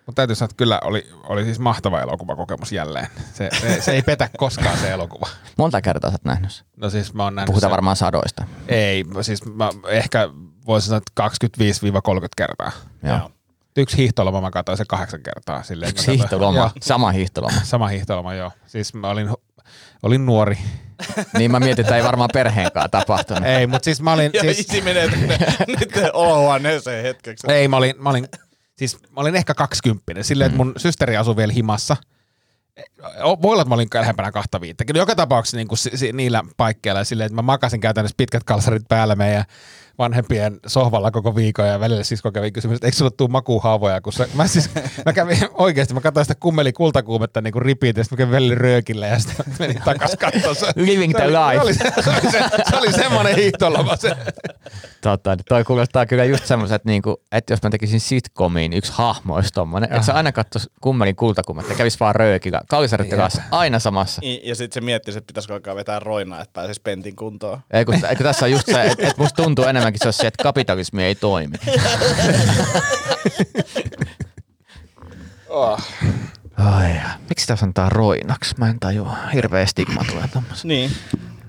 [0.07, 3.07] Mutta täytyy sanoa, että kyllä oli, oli siis mahtava elokuvakokemus jälleen.
[3.35, 5.27] Se, se, se ei petä koskaan se elokuva.
[5.59, 6.67] Monta kertaa sä oot nähnyt sen?
[6.77, 8.45] No siis mä oon nähnyt Puhutaan sen- varmaan sadoista.
[8.69, 10.29] Ei, siis mä ehkä
[10.67, 11.47] voisin sanoa, että
[12.25, 12.73] 25-30 kertaa.
[13.03, 13.31] Joo.
[13.77, 15.63] Yksi hiihtoloma mä katsoin se kahdeksan kertaa.
[15.63, 17.57] Silleen, Yksi katsoin- hiihtoloma, Joo, sama hiihtoloma.
[17.65, 18.51] sama hiihtoloma, joo.
[18.67, 19.29] Siis mä olin,
[20.03, 20.59] olin nuori
[21.39, 23.45] Niin mä mietin, että ei varmaan perheenkaan tapahtunut.
[23.45, 24.31] Ei, mutta siis mä olin...
[24.35, 27.47] Ja siis, isi menee tänne niiden olohuoneeseen hetkeksi.
[27.53, 28.29] Ei, mä olin, mä olin,
[28.79, 31.97] siis mä olin ehkä kaksikymppinen, silleen, että mun systeri asui vielä himassa.
[33.43, 34.85] Voi olla, että mä olin lähempänä kahta viittä.
[34.95, 35.79] Joka tapauksessa niin kuin
[36.13, 39.45] niillä paikkeilla silleen, että mä makasin käytännössä pitkät kalsarit päällä meidän
[39.99, 44.13] vanhempien sohvalla koko viikon ja välillä sisko kävi kysymys, että eikö sulla tuu makuuhaavoja, kun
[44.13, 44.71] sä, mä siis,
[45.07, 48.33] mä kävin oikeasti, mä katsoin sitä kummeli kultakuumetta niin kuin repeat, ja sitten mä kävin
[48.33, 50.55] välillä röökillä ja sitten menin takas katsoa.
[50.55, 51.75] Se- Living the se oli- life.
[51.75, 52.41] Se oli, se, oli, se,
[52.71, 54.17] se oli semmoinen hiihtoloma se.
[55.01, 59.35] Tota, toi kuulostaa kyllä just semmoiset, että, niinku, että jos mä tekisin sitcomiin, yksi hahmo
[59.35, 62.61] olisi tommonen, että se aina katsoisi kummelin kultakummetta ja kävisi vaan röökillä,
[63.17, 64.21] kanssa, aina samassa.
[64.25, 67.59] I- Ja sitten se miettisi, että pitäisikö alkaa vetää roinaa, että pääsisi pentin kuntoon.
[67.71, 70.27] Ei kun, eikö tässä on just se, että, että musta tuntuu enemmänkin se, olisi se,
[70.27, 71.57] että kapitalismi ei toimi.
[76.57, 78.55] Ai, miksi tässä on tää roinaksi?
[78.59, 79.17] Mä en tajua.
[79.35, 80.69] Hirveä stigma tulee tommoseen.
[80.69, 80.91] Niin.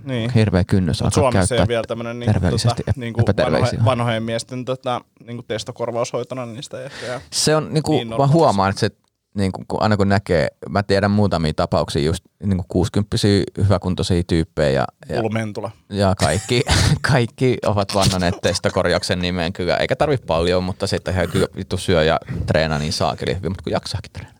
[0.03, 0.31] niin.
[0.33, 3.79] Hirveä kynnys alkaa Suomessa ei käyttää vielä tämmöinen niin terveellisesti tota, niin kuin epäterveellisiä.
[3.79, 7.05] vanhojen, vanhojen miesten tota, niin kuin testokorvaushoitona, niin sitä ehkä.
[7.05, 8.29] Ja Se on, niinku, Niin niin on.
[8.29, 8.89] mä huomaan, että se,
[9.35, 13.17] niinku, kun aina kun näkee, mä tiedän muutamia tapauksia just niinku 60
[13.57, 15.71] hyväkuntoisia tyyppejä ja, ja, Pulmentula.
[15.89, 16.61] ja kaikki,
[17.13, 22.03] kaikki ovat vannoneet testokorjauksen nimeen kyllä, eikä tarvi paljon, mutta sitten ihan kyllä vittu syö
[22.03, 24.33] ja treenaa niin saakeli hyvin, mutta kun jaksaakin treenata.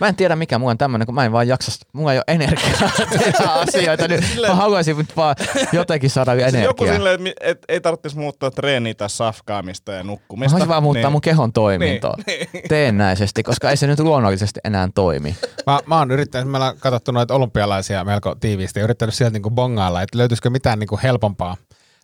[0.00, 2.24] Mä en tiedä mikä mulla on tämmönen, kun mä en vaan jaksa, mulla ei ole
[2.28, 5.36] energiaa tehdä asioita, niin mä haluaisin nyt vaan
[5.72, 6.70] jotenkin saada Siis energiaa.
[6.70, 10.50] joku silleen, että et, ei tarvitsisi muuttaa treeniä tai safkaamista ja Mä nukkumista.
[10.50, 15.36] haluaisin vaan muuttaa mun kehon toimintoa Niin, teennäisesti, koska ei se nyt luonnollisesti enää toimi.
[15.66, 19.50] Mä, mä oon yrittänyt, meillä on katsottu noita olympialaisia melko tiiviisti ja yrittänyt sieltä niinku
[19.50, 21.56] bongailla, että löytyisikö mitään niinku helpompaa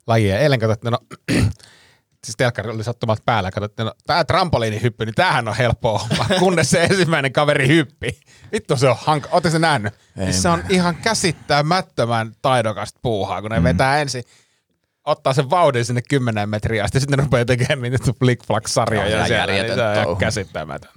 [0.08, 0.38] lajia.
[0.38, 0.98] Eilen katsottiin, no
[2.24, 6.70] siis telkkari oli sattumat päällä, katsottiin, no tää trampoliinihyppy, niin tämähän on helppoa homma, kunnes
[6.70, 8.20] se ensimmäinen kaveri hyppi.
[8.52, 9.94] Vittu se on hanka, ootte se nähnyt?
[10.24, 13.64] Siis se on ihan käsittämättömän taidokasta puuhaa, kun ne mm.
[13.64, 14.24] vetää ensin
[15.04, 19.20] ottaa sen vauhdin sinne 10 metriä asti, sitten ne rupeaa tekemään niitä flick flack sarjoja
[19.20, 20.90] on siellä, niin se on ihan käsittämätön.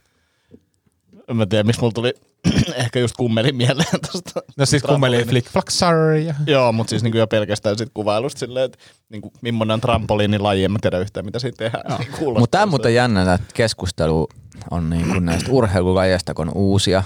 [1.28, 2.14] En mä tiedä, miksi mulla tuli
[2.76, 4.42] ehkä just kummeli mieleen tosta.
[4.58, 6.36] No siis kummeli flick flack sarja.
[6.48, 8.78] Joo, mutta siis niinku jo pelkästään sit kuvailusta silleen, että
[9.10, 12.06] niinku, millainen on trampoliinilaji, en mä tiedä yhtään mitä siitä tehdään.
[12.20, 14.28] Kuulostaa Mutta tämä on muuten jännä, että keskustelu
[14.72, 17.04] on niin kuin näistä urheilulajeista, kun on uusia,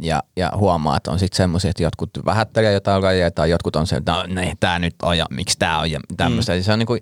[0.00, 3.86] ja, ja huomaa, että on sitten semmoisia, että jotkut vähättelee jotain lajeja, tai jotkut on
[3.86, 6.54] se, että no, ne, tämä nyt on, ja miksi tämä on, ja tämmöistä.
[6.54, 6.62] Mm.
[6.62, 7.00] Se on niin kuin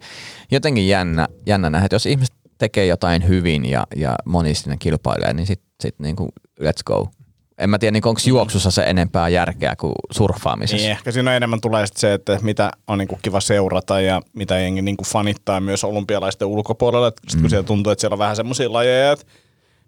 [0.51, 5.33] jotenkin jännä, jännä nähdä, että jos ihmiset tekee jotain hyvin, ja, ja moni sinne kilpailee,
[5.33, 6.29] niin sitten sit niin kuin
[6.61, 7.09] let's go.
[7.59, 10.77] En mä tiedä, niin onko juoksussa se enempää järkeä kuin surffaamisessa.
[10.77, 14.59] Niin, ehkä siinä enemmän tulee sit se, että mitä on niinku kiva seurata ja mitä
[14.59, 17.09] jengi niinku fanittaa myös olympialaisten ulkopuolella.
[17.09, 19.25] Et sit kun siellä tuntuu, että siellä on vähän semmoisia lajeja, että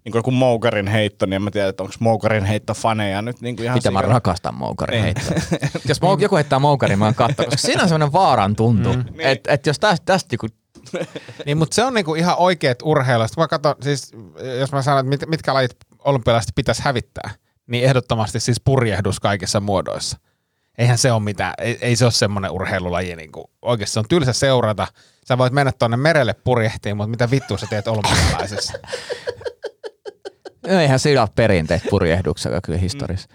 [0.05, 3.41] niin kuin joku moukarin heitto, niin en mä tiedä, että onko moukarin heitto faneja nyt
[3.41, 4.15] niin kuin ihan Mitä mä sikana.
[4.15, 5.05] rakastan moukarin Niin.
[5.05, 5.59] heittoa.
[5.89, 8.93] jos mou- joku heittää moukarin, mä oon katsoa, koska siinä on semmoinen vaaran tuntu.
[8.93, 9.05] Mm.
[9.19, 10.47] Että et jos tästä, tästä joku
[11.47, 13.37] Niin, mutta se on niinku ihan oikeet urheilut.
[13.37, 14.13] Mä katson, siis,
[14.59, 17.31] jos mä sanon, että mit, mitkä lajit olympialaiset pitäisi hävittää,
[17.69, 20.19] niin ehdottomasti siis purjehdus kaikissa muodoissa.
[20.79, 23.17] Eihän se ole mitään, ei, ei se ole semmoinen urheilulaji.
[23.17, 23.51] Niinku.
[23.63, 24.87] Oikeasti se on tylsä seurata.
[25.25, 28.73] Sä voit mennä tuonne merelle purjehtiin, mutta mitä vittua sä teet olympialaisessa?
[30.67, 33.29] No eihän sillä ole perinteet purjehduksella kyllä historiassa.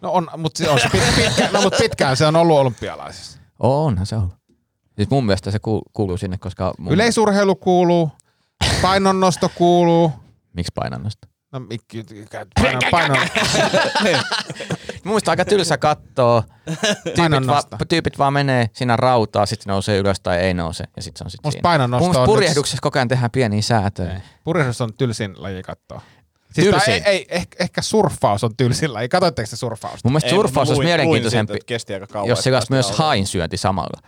[0.00, 3.38] No on, mutta on se pit, pitkä, no, mut pitkään se on ollut olympialaisissa.
[3.58, 4.34] Onhan se ollut.
[4.96, 6.74] Siis mun mielestä se kuul- kuuluu sinne, koska...
[6.78, 6.92] Mun...
[6.92, 8.10] Yleisurheilu kuuluu,
[8.82, 10.12] painonnosto kuuluu.
[10.52, 11.28] Miksi painannosta?
[11.52, 12.04] No, mikki,
[12.62, 13.18] painon, painon,
[15.04, 16.42] Mun mielestä aika tylsä kattoo.
[17.04, 20.84] Tyypit, va- tyypit vaan menee siinä rautaa, sitten se nousee ylös tai ei nouse.
[20.96, 24.20] Ja sitten se on sitten Musta painonnosto on purjehduksessa koko ajan tehdään pieniä säätöjä.
[24.44, 26.00] Purjehdus on tylsin laji katsoa.
[26.52, 26.84] Siis Tylsin?
[26.84, 29.08] tai ei, ei, ehkä, ehkä surffaus on tylsin laji.
[29.08, 30.00] Katoitteko te surffausta?
[30.04, 32.98] Mun mielestä Ei, surffaus olisi mielenkiintoisempi, siitä, että kesti aika kauan, jos se myös lauleen.
[32.98, 34.00] hainsyönti samalla.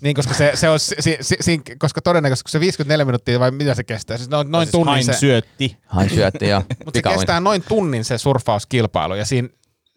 [0.00, 3.40] Niin, koska se, se on, si, si, si, si, koska todennäköisesti kun se 54 minuuttia
[3.40, 5.76] vai mitä se kestää, siis noin, noin Siis tunnin Hain se, syötti.
[5.86, 9.48] Hainsyötti ja mutta se kestää noin tunnin se surffauskilpailu ja siinä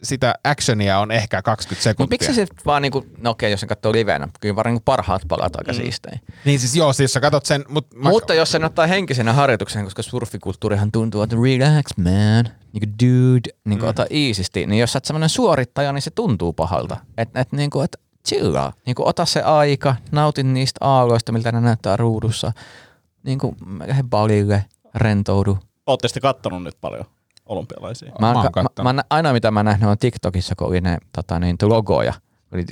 [0.04, 2.14] sitä actionia on ehkä 20 Mutta sekuntia.
[2.14, 5.56] miksi se vaan niinku, no okei, jos sen katsoo livenä, kyllä varmaan niinku parhaat palat
[5.56, 5.78] aika mm.
[5.78, 6.20] siistejä.
[6.46, 9.84] Niin siis joo, siis sä katot sen, mut mä, Mutta jos sen ottaa henkisenä harjoituksen,
[9.84, 13.90] koska surfikulttuurihan tuntuu, että relax man, niinku dude, niinku mm.
[13.90, 16.98] ota easysti, niin jos sä oot semmonen suorittaja, niin se tuntuu pahalta.
[17.18, 21.98] Että et, niinku, et chillaa, niinku ota se aika, nautin niistä aalloista, miltä ne näyttää
[21.98, 22.52] ruudussa,
[23.24, 23.56] niinku
[23.88, 24.66] lähde balille,
[24.96, 25.58] rentoudu.
[25.88, 27.06] Ootte sitten kattonut nyt paljon
[27.46, 28.12] olympialaisia?
[28.22, 28.52] Mä, Mä oon
[28.84, 32.14] mä, mä, ainoa mitä mä nähnyt on TikTokissa, kun oli ne tota, niin, logoja.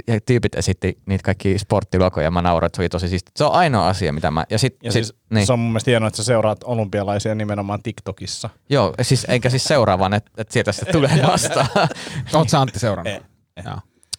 [0.08, 3.32] Ja tyypit esitti niitä kaikki sporttilogoja, mä nauroin, että se oli tosi siisti.
[3.36, 4.46] Se on ainoa asia, mitä mä...
[4.50, 5.48] Ja sit, Ja sit, siis niin.
[5.48, 8.50] se on mun mielestä hienoa, että sä seuraat olympialaisia nimenomaan TikTokissa.
[8.70, 11.68] Joo, siis eikä siis seuraavan, että et sieltä sitten tulee vastaan.
[12.34, 13.14] oot sä Antti seurannut?
[13.14, 13.22] Ei,
[13.66, 13.78] Joo.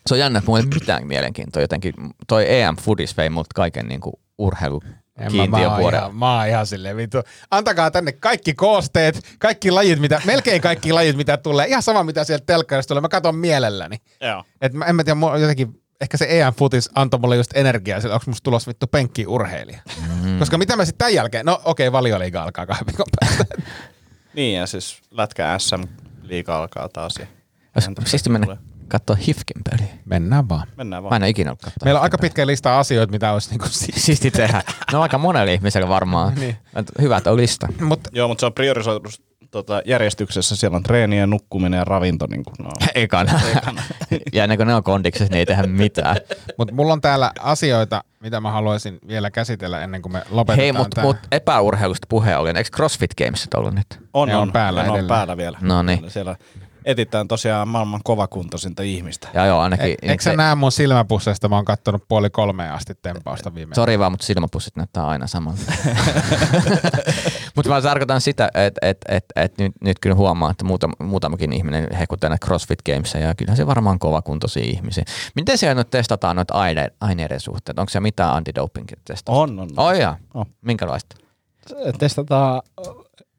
[0.08, 1.94] Se on jännä, että mulla ei mitään mielenkiintoa jotenkin.
[2.26, 4.82] Toi EM Foodis vei mut kaiken niinku urheilu
[5.18, 7.18] En mä, mä, oon ihan, mä oon ihan silleen vittu.
[7.50, 11.66] Antakaa tänne kaikki koosteet, kaikki lajit, mitä, melkein kaikki lajit, mitä tulee.
[11.66, 13.00] Ihan sama, mitä sieltä telkkarista tulee.
[13.00, 13.96] Mä katson mielelläni.
[14.20, 14.44] Joo.
[14.60, 18.14] Et mä, en mä tiedä, jotenkin, ehkä se EM Footis antoi mulle just energiaa, sillä
[18.14, 19.80] onko musta tulossa vittu penkki urheilija.
[20.22, 20.38] Mm.
[20.38, 23.44] Koska mitä mä sitten tämän jälkeen, no okei, okay, valioliiga alkaa kahden viikon päästä.
[24.34, 25.82] Niin ja siis lätkä SM
[26.22, 27.14] liiga alkaa taas.
[27.20, 27.26] Ja
[27.76, 28.56] Olisi siisti mennä
[28.88, 29.94] katsoa Hifkin peliä.
[30.04, 30.66] Mennään vaan.
[30.76, 31.22] Mennään Mä vaan.
[31.22, 31.84] en ole ikinä ollut katsoa.
[31.84, 34.62] Meillä on aika pitkä lista asioita, mitä olisi niinku si- Siisti tehdä.
[34.92, 36.34] No aika monella ihmisellä varmaan.
[36.34, 36.56] Niin.
[37.00, 37.68] Hyvä, että on lista.
[37.80, 39.08] Mutta Joo, mutta se on priorisoitu
[39.50, 40.56] tota, järjestyksessä.
[40.56, 42.26] Siellä on treeni ja nukkuminen ja ravinto.
[42.30, 42.70] Niin kuin, no.
[42.94, 43.40] Ekana.
[44.32, 46.16] ja ennen kuin ne on kondiksessa, niin ei tehdä mitään.
[46.58, 50.72] mut mulla on täällä asioita, mitä mä haluaisin vielä käsitellä ennen kuin me lopetetaan Hei,
[50.72, 52.56] mutta mut epäurheilusta puheen ollen.
[52.56, 53.86] Eikö CrossFit Gamesit ollut nyt?
[54.14, 55.58] On, Ne on päällä ja ne on päällä vielä.
[55.60, 56.10] No niin.
[56.10, 56.36] Siellä
[56.88, 59.28] etitään tosiaan maailman kovakuntoisinta ihmistä.
[59.34, 59.86] Ja joo, ainakin.
[59.86, 61.48] E- eikö sä näe mun silmäpusseista?
[61.48, 63.74] Mä oon kattonut puoli kolmeen asti tempausta viime.
[63.74, 65.60] Sori vaan, mutta silmäpussit näyttää aina samalta.
[67.56, 71.52] mutta mä tarkoitan sitä, että et, et, et nyt, nyt kyllä huomaa, että muutama, muutamakin
[71.52, 75.04] ihminen hehkuttaa näitä CrossFit Gamesia ja kyllähän se varmaan kovakuntoisia ihmisiä.
[75.34, 77.80] Miten siellä nyt testataan noita aine, aineiden suhteen?
[77.80, 79.42] Onko se mitään antidoping testausta?
[79.42, 79.68] On, on.
[79.76, 80.16] Oh, jaa.
[80.34, 80.46] On.
[80.60, 81.16] Minkälaista?
[81.98, 82.62] testataan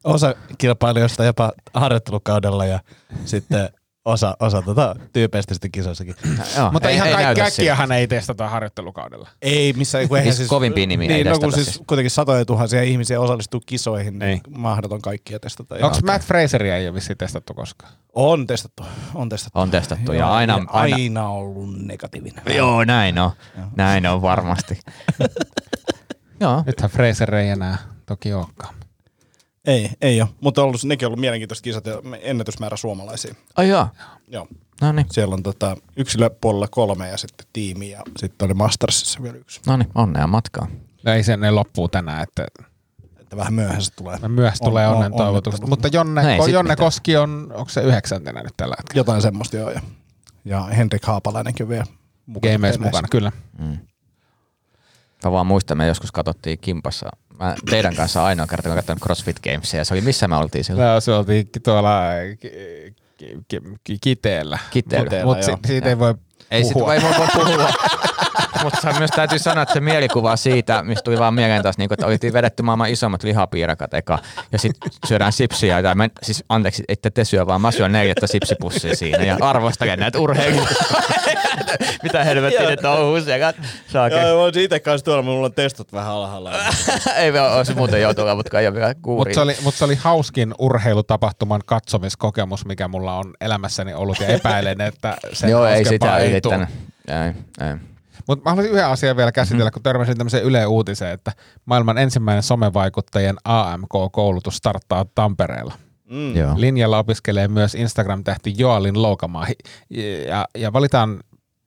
[0.04, 2.80] osa kilpailijoista jopa harjoittelukaudella ja
[3.24, 3.68] sitten
[4.04, 6.14] osa, osa tota, tyypeistä sitten kisoissakin.
[6.56, 9.28] Joo, Mutta ei, ihan ei kaikki äkkiähän ei testata harjoittelukaudella.
[9.42, 9.74] Ei
[10.08, 11.82] kun eihän Siis kovimpia nimiä ei niin, no, kun siis siis.
[11.86, 14.58] kuitenkin satoja tuhansia ihmisiä osallistuu kisoihin, niin, Niin.
[14.60, 15.74] mahdoton kaikkia testata.
[15.74, 17.92] Onko Ja- Matt Fraseria ei ole vissiin testattu koskaan?
[18.14, 18.82] On testattu,
[19.14, 19.58] on testattu.
[19.58, 22.42] On testattu ja Joo, aina- ja aina- aina ollut negatiivinen.
[22.56, 23.30] Joo, näin on.
[23.76, 24.80] Näin on varmasti.
[26.40, 26.62] Joo.
[26.66, 28.74] Nythän Fraser ei enää toki olekaan.
[29.70, 30.28] Ei, ei ole.
[30.40, 33.34] Mutta on ollut, nekin on ollut mielenkiintoiset kisat ja ennätysmäärä suomalaisia.
[33.56, 33.86] Ai joo.
[34.28, 34.48] Joo.
[34.80, 35.06] No niin.
[35.10, 39.60] Siellä on tota, yksilöpuolella kolme ja sitten tiimi ja sitten oli Mastersissa vielä yksi.
[39.66, 40.66] No niin, onnea matkaa.
[41.04, 42.46] No ei se, ne loppuu tänään, että
[43.20, 44.18] Että vähän myöhässä tulee.
[44.28, 45.68] myös tulee On- on- onnen onnittelut.
[45.68, 46.86] Mutta Jonne, No Jonne mitään.
[46.86, 49.00] Koski on, onko se yhdeksäntenä nyt tällä hetkellä?
[49.00, 49.70] Jotain semmoista joo.
[49.70, 49.80] Ja,
[50.44, 51.84] ja Henrik Haapalainenkin on vielä
[52.26, 52.52] mukana.
[52.52, 53.32] Gameissa mukana, kyllä.
[55.24, 57.10] Mä vaan muistan, me joskus katsottiin kimpassa.
[57.40, 60.64] Mä teidän kanssa ainoa kerta, kun katsonut CrossFit Gamesia, ja se oli missä me oltiin
[60.64, 60.88] silloin?
[60.88, 62.00] No, se oltiin tuolla
[62.40, 62.50] ki-
[63.18, 64.58] ki- ki- ki- kiteellä.
[64.70, 65.04] Kiteellä.
[65.10, 65.58] Mutta mut si- joo.
[65.66, 66.14] siitä ei voi
[66.50, 66.94] Ei puhua.
[66.94, 67.70] ei voi puhua.
[68.62, 72.06] Mutta myös täytyy sanoa, että se mielikuva siitä, mistä tuli vaan mieleen taas, niin että
[72.06, 74.18] oltiin vedetty maailman isommat lihapiirakat eka,
[74.52, 78.26] ja sitten syödään sipsiä, ja mä, siis anteeksi, ette te syö, vaan mä syön neljättä
[78.26, 80.74] sipsipussia siinä, ja arvostakaa näitä urheilijoita.
[82.02, 83.52] Mitä helvettiä ne touhuu siellä.
[83.88, 84.20] Saake.
[84.20, 86.52] Joo, voisin itse kanssa tuolla, mulla on testot vähän alhaalla.
[87.16, 89.28] ei me olisi muuten joutua, mutta ei ole vielä kuuri.
[89.28, 94.26] Mutta se, oli, mut se oli hauskin urheilutapahtuman katsomiskokemus, mikä mulla on elämässäni ollut, ja
[94.26, 96.68] epäilen, että sen Joo, ei sitä ei yrittänyt.
[97.08, 97.76] Ei, ei.
[98.30, 99.72] Mutta mä haluaisin yhden asian vielä käsitellä, Mhm.
[99.72, 101.32] kun törmäsin tämmöiseen Yle Uutiseen, että
[101.64, 105.74] maailman ensimmäinen somevaikuttajien AMK-koulutus starttaa Tampereella.
[106.10, 106.36] Mm.
[106.36, 106.52] Joo.
[106.56, 109.44] Linjalla opiskelee myös Instagram-tähti Joalin Loukamaa.
[109.44, 109.56] Hi-
[110.28, 111.20] Ja, ja valitaan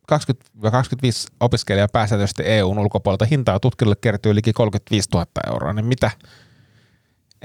[0.07, 3.26] 20-25 opiskelijaa pääsääntöisesti EUn ulkopuolelta.
[3.26, 5.74] Hintaa tutkijoille kertyy liki 35 000 euroa.
[5.74, 6.11] Niin mitä?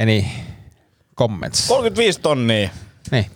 [0.00, 0.24] Any
[1.16, 1.68] comments?
[1.68, 2.68] 35 tonnia
[3.10, 3.26] Niin.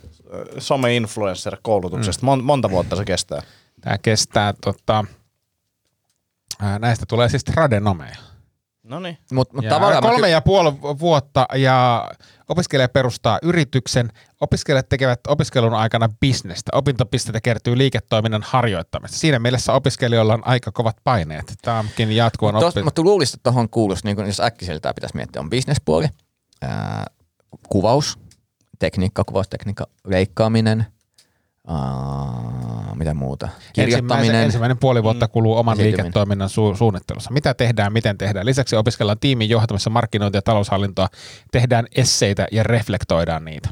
[0.59, 2.25] some-influencer-koulutuksesta.
[2.25, 3.41] Mon, monta vuotta se kestää.
[3.81, 5.05] Tämä kestää, tota,
[6.59, 8.15] ää, näistä tulee siis tradenomeja.
[8.83, 9.17] No niin.
[9.31, 12.09] Mut, mut Ja tavallaan kolme ky- ja puoli vuotta ja
[12.49, 14.09] opiskelija perustaa yrityksen.
[14.41, 16.71] Opiskelijat tekevät opiskelun aikana bisnestä.
[16.73, 19.17] Opintopisteitä kertyy liiketoiminnan harjoittamista.
[19.17, 21.53] Siinä mielessä opiskelijoilla on aika kovat paineet.
[21.61, 22.83] Tämä onkin jatkuvan Tos, oppi...
[22.83, 26.07] mutta luulisin, että tuohon kuuluisi, niin kun, jos äkkiseltään pitäisi miettiä, on bisnespuoli,
[26.61, 27.05] ää,
[27.69, 28.19] kuvaus,
[28.79, 30.85] tekniikka, kuvaustekniikka, leikkaaminen,
[31.67, 34.35] aa, mitä muuta, kirjoittaminen.
[34.43, 36.05] ensimmäinen puoli vuotta kuluu oman Esiintyminen.
[36.05, 37.31] liiketoiminnan su- suunnittelussa.
[37.31, 38.45] Mitä tehdään, miten tehdään.
[38.45, 41.07] Lisäksi opiskellaan tiimin johtamissa markkinointia ja taloushallintoa.
[41.51, 43.69] Tehdään esseitä ja reflektoidaan niitä.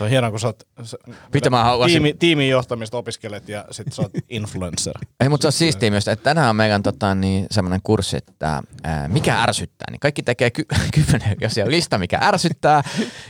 [0.00, 0.96] Se on hienoa, kun sä oot sä,
[1.34, 4.94] Mitä mä haluaisin- tiimi, tiimin johtamista opiskelet ja sit sä oot influencer.
[5.20, 8.62] Ei, mutta se on siistiä myös, että tänään on meidän tota, niin, semmoinen kurssi, että
[8.82, 9.86] ää, mikä ärsyttää.
[9.90, 12.82] Niin kaikki tekee ky- kymmenen osia lista, mikä ärsyttää.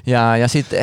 [0.06, 0.78] Ja, ja sitten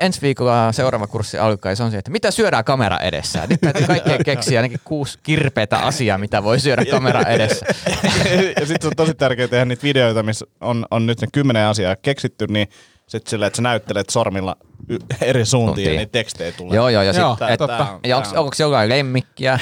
[0.00, 3.46] ensi viikolla seuraava kurssi alkaa ja se on se, että mitä syödään kamera edessä.
[3.50, 7.66] Nyt täytyy kaikkien keksiä ainakin kuusi kirpeätä asiaa, mitä voi syödä kamera edessä.
[8.60, 11.66] ja sitten se on tosi tärkeää tehdä niitä videoita, missä on, on nyt ne kymmenen
[11.66, 12.68] asiaa keksitty, niin
[13.10, 14.56] Sitten silleen, että sä näyttelet sormilla
[14.88, 16.76] y- eri suuntiin ja niitä tekstejä tulee.
[16.76, 19.58] Joo, joo, ja Joo, et, tää on- ja onko, onko jollain lemmikkiä?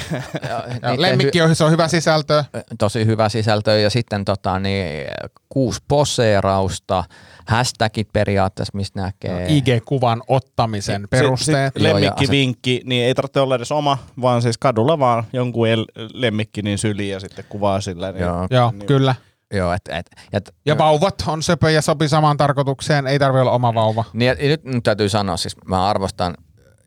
[0.97, 2.45] Lemmikki on, se on hyvä sisältö.
[2.79, 5.07] tosi hyvä sisältö ja sitten tota, niin,
[5.49, 7.05] kuusi poseerausta,
[7.47, 9.47] hashtagit periaatteessa, mistä näkee.
[9.49, 11.73] IG-kuvan ottamisen Sit- perusteet.
[11.75, 16.63] Sit lemmikkivinkki, niin ei tarvitse olla edes oma, vaan siis kadulla vaan jonkun el- lemmikki
[16.63, 18.13] niin syliin ja sitten kuvaa sillä.
[18.13, 18.47] Niin, Joo.
[18.51, 19.15] Joo, niin, kyllä.
[19.55, 23.07] Joo, et, et, et, Ja vauvat on söpö ja sopii samaan tarkoitukseen.
[23.07, 24.05] Ei tarvi olla oma vauva.
[24.13, 26.35] Niin, ja nyt, nyt täytyy sanoa, siis mä arvostan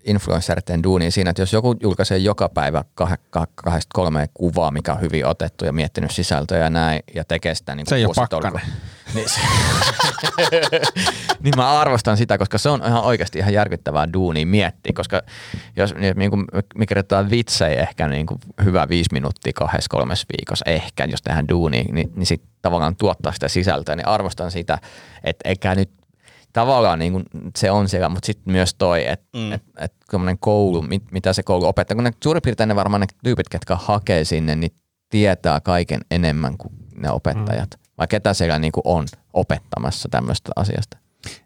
[0.03, 4.93] influenceritten duunia siinä, että jos joku julkaisee joka päivä kah, kah, kahdesta kolmeen kuvaa, mikä
[4.93, 8.14] on hyvin otettu ja miettinyt sisältöä ja näin, ja tekee sitä niin Se ei ole
[8.16, 8.62] pakkanen.
[9.14, 9.39] Niin, se,
[11.43, 15.22] niin mä arvostan sitä, koska se on ihan oikeasti ihan järkyttävää duunia miettiä, koska
[15.76, 16.45] jos niin kuin
[16.76, 21.47] me kirjoitetaan vitsejä ehkä niin kuin hyvä viisi minuuttia kahdessa kolmessa viikossa ehkä, jos tehdään
[21.49, 24.78] duunia, niin, niin sitten tavallaan tuottaa sitä sisältöä, niin arvostan sitä,
[25.24, 25.89] että eikä nyt
[26.53, 27.24] tavallaan niin kuin
[27.57, 29.51] se on siellä, mutta sitten myös toi, että Mm.
[29.51, 29.91] et, et,
[30.32, 33.49] et koulu, mit, mitä se koulu opettaa, kun ne suurin piirtein ne varmaan ne tyypit,
[33.49, 34.72] ketkä hakee sinne, niin
[35.09, 37.70] tietää kaiken enemmän kuin ne opettajat.
[37.72, 37.90] Mm.
[38.01, 40.97] Vai ketä siellä niin kuin on opettamassa tämmöistä asiasta?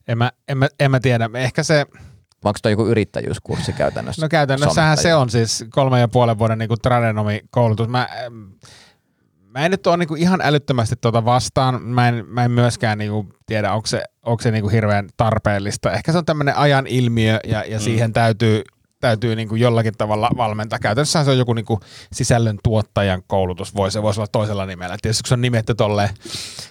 [0.08, 1.30] En mä, en, mä, en mä tiedä.
[1.34, 1.86] Ehkä se,
[2.46, 4.22] onko toi joku yrittäjyyskurssi käytännössä?
[4.22, 7.88] no käytännössähän se on siis kolme ja puolen vuoden niin tradenomikoulutus.
[7.88, 8.10] Mä,
[9.40, 11.82] mä en nyt ole niin ihan älyttömästi tuota vastaan.
[11.82, 15.10] Mä en, mä en myöskään niin kuin tiedä, onko se, onko se niin kuin hirveän
[15.18, 15.92] tarpeellista.
[15.92, 18.62] Ehkä se on tämmöinen ajan ilmiö ja, ja siihen täytyy,
[19.08, 20.80] täytyy niin kuin jollakin tavalla valmentaa.
[20.80, 21.80] Käytännössä se on joku niin kuin
[22.14, 24.98] sisällön tuottajan koulutus, voi, se voisi olla toisella nimellä.
[25.02, 26.10] Tietysti kun se on nimetty tolleen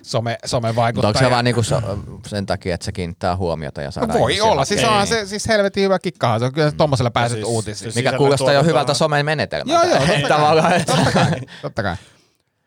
[0.03, 1.09] some, Mutta somevaikuttaja.
[1.09, 1.82] onko se vaan niinku so,
[2.26, 5.26] sen takia, että se kiinnittää huomiota ja No saadaan voi ihmisiä olla, siis onhan se
[5.26, 6.39] siis helvetin hyvä kikkahan.
[6.41, 7.76] Se on kyllä tommosella pääset siis- uutisiin.
[7.93, 9.87] siis- Mikä kuulostaa jo hyvältä on- somen menetelmältä.
[9.87, 10.85] Joo, joo, totta kai.
[10.85, 11.30] Totta kai,
[11.62, 11.97] totta kai.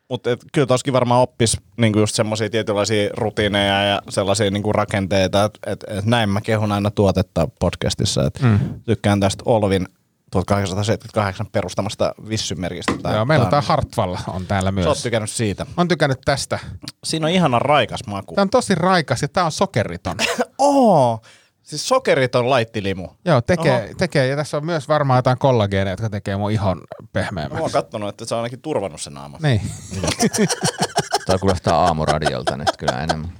[0.08, 5.70] Mutta kyllä toskin varmaan oppis niinku just semmoisia tietynlaisia rutiineja ja sellaisia niinku rakenteita, että
[5.72, 8.26] et, et näin mä kehun aina tuotetta podcastissa.
[8.26, 8.58] Et mm.
[8.84, 9.86] Tykkään tästä Olvin
[10.30, 12.92] 1878 perustamasta vissymerkistä.
[13.02, 15.02] Tää- Joo, meillä tämä Hartwall on täällä Sä oot myös.
[15.02, 15.64] tykännyt siitä.
[15.64, 16.58] Mä oon tykännyt tästä.
[17.04, 18.34] Siinä on ihana raikas maku.
[18.34, 20.16] Tämä on tosi raikas ja tämä on sokeriton.
[20.58, 21.20] Oo!
[21.68, 23.08] Siis sokeriton laittilimu.
[23.24, 23.94] Joo, tekee, Oho.
[23.98, 24.26] tekee.
[24.26, 27.62] Ja tässä on myös varmaan jotain kollageeneja, jotka tekee mun ihon Mä pehmeämmäksi.
[27.62, 29.38] oon kattonut, että se on ainakin turvannut sen naama.
[29.42, 29.60] Niin.
[31.26, 33.32] Toi kuulostaa aamuradiolta nyt kyllä enemmän.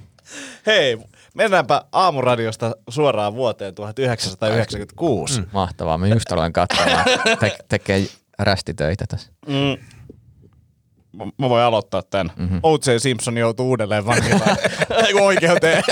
[0.67, 0.99] Hei,
[1.35, 5.41] mennäänpä aamuradiosta suoraan vuoteen 1996.
[5.41, 5.47] Mm.
[5.53, 5.99] Mahtavaa.
[5.99, 7.05] Mä just aloin katsomaan.
[7.41, 8.07] Te- tekee
[8.39, 9.33] rästitöitä tässä.
[9.47, 9.55] Mm.
[11.13, 12.33] Mä- Mä voin aloittaa tämän.
[12.37, 12.61] Mm-hmm.
[12.63, 12.99] O.J.
[12.99, 14.57] Simpson joutuu uudelleen vankilaan.
[15.07, 15.83] Eiku oikeuteen.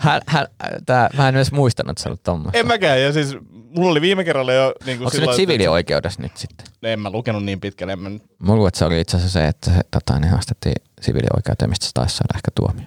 [0.00, 0.46] Hän, hän,
[0.86, 2.58] tää, mä en edes muistanut, että sä olet tommoista.
[2.58, 3.02] en mäkään.
[3.02, 6.66] Ja siis mulla oli viime kerralla jo niin kuin Onko se nyt siviilioikeudessa nyt sitten?
[6.82, 7.92] En mä lukenut niin pitkälle.
[7.92, 8.10] En mä.
[8.38, 11.86] Mulla luulen, että se oli itse asiassa se, että se tota, niin haastettiin siviilioikeuteen, mistä
[11.86, 12.86] se taisi saada ehkä tuomio.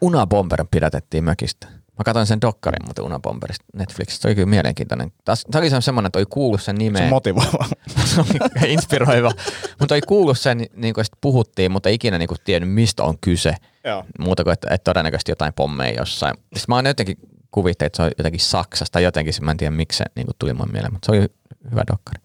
[0.00, 1.66] Una Bomber pidätettiin mökistä.
[1.98, 4.22] Mä katsoin sen dokkarin muuten Una Bomberista Netflixistä.
[4.22, 5.12] Se oli kyllä mielenkiintoinen.
[5.24, 7.04] Taas, se oli semmoinen, että oli kuullut sen Se nimeen.
[7.04, 7.64] on motivoiva.
[8.04, 9.32] se oli inspiroiva.
[9.80, 13.18] mutta oli kuullut sen, niin kuin puhuttiin, mutta ei ikinä niin kuin tiennyt, mistä on
[13.20, 13.54] kyse.
[13.84, 14.04] Joo.
[14.18, 16.34] Muuta kuin, että, että todennäköisesti jotain pommeja jossain.
[16.36, 17.16] Sitten mä oon jotenkin
[17.50, 20.36] kuvittein, että se on jotenkin Saksasta tai jotenkin, mä en tiedä miksi se niin kuin
[20.38, 21.28] tuli mun mieleen, mutta se oli
[21.70, 22.22] hyvä dokkari.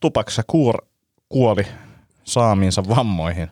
[0.00, 0.74] Tupac Shakur
[1.28, 1.66] kuoli
[2.24, 3.50] saamiinsa vammoihin.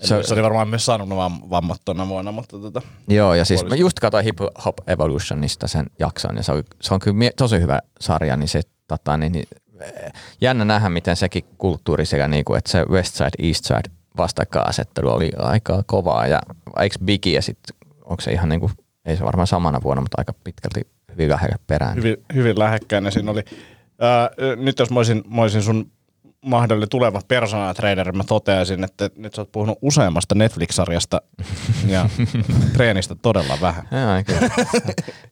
[0.00, 3.64] Se- Se, oli varmaan myös saanut vam- vammat tuona vuonna, mutta tota, Joo, ja siis
[3.64, 7.60] mä just katsoin Hip Hop Evolutionista sen jakson, ja se on, se on kyllä tosi
[7.60, 9.44] hyvä sarja, niin se tota, niin, niin,
[9.80, 13.90] eh, jännä nähdä, miten sekin kulttuuri sekä niin kuin, että se West Side, East Side
[14.16, 16.40] vastakkainasettelu oli aika kovaa, ja
[16.80, 18.72] eikö Biggie ja sitten, onko se ihan niin kuin,
[19.04, 20.80] ei se varmaan samana vuonna, mutta aika pitkälti
[21.12, 21.96] hyvin lähellä perään.
[21.96, 23.42] hyvin, hyvin lähekkäin ja siinä oli.
[24.00, 25.90] Ää, nyt jos mä olisin, mä olisin sun
[26.44, 31.20] mahdollinen tuleva personal trainer, mä toteaisin, että nyt sä oot puhunut useammasta Netflix-sarjasta
[31.86, 32.08] ja
[32.72, 33.88] treenistä todella vähän.
[33.90, 34.54] Joo, kyllä.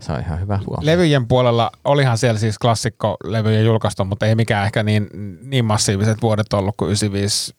[0.01, 0.87] se on ihan hyvä huomio.
[0.87, 5.09] Levyjen puolella olihan siellä siis klassikkolevyjä julkaistu, mutta ei mikään ehkä niin,
[5.43, 7.55] niin massiiviset vuodet ollut kuin 95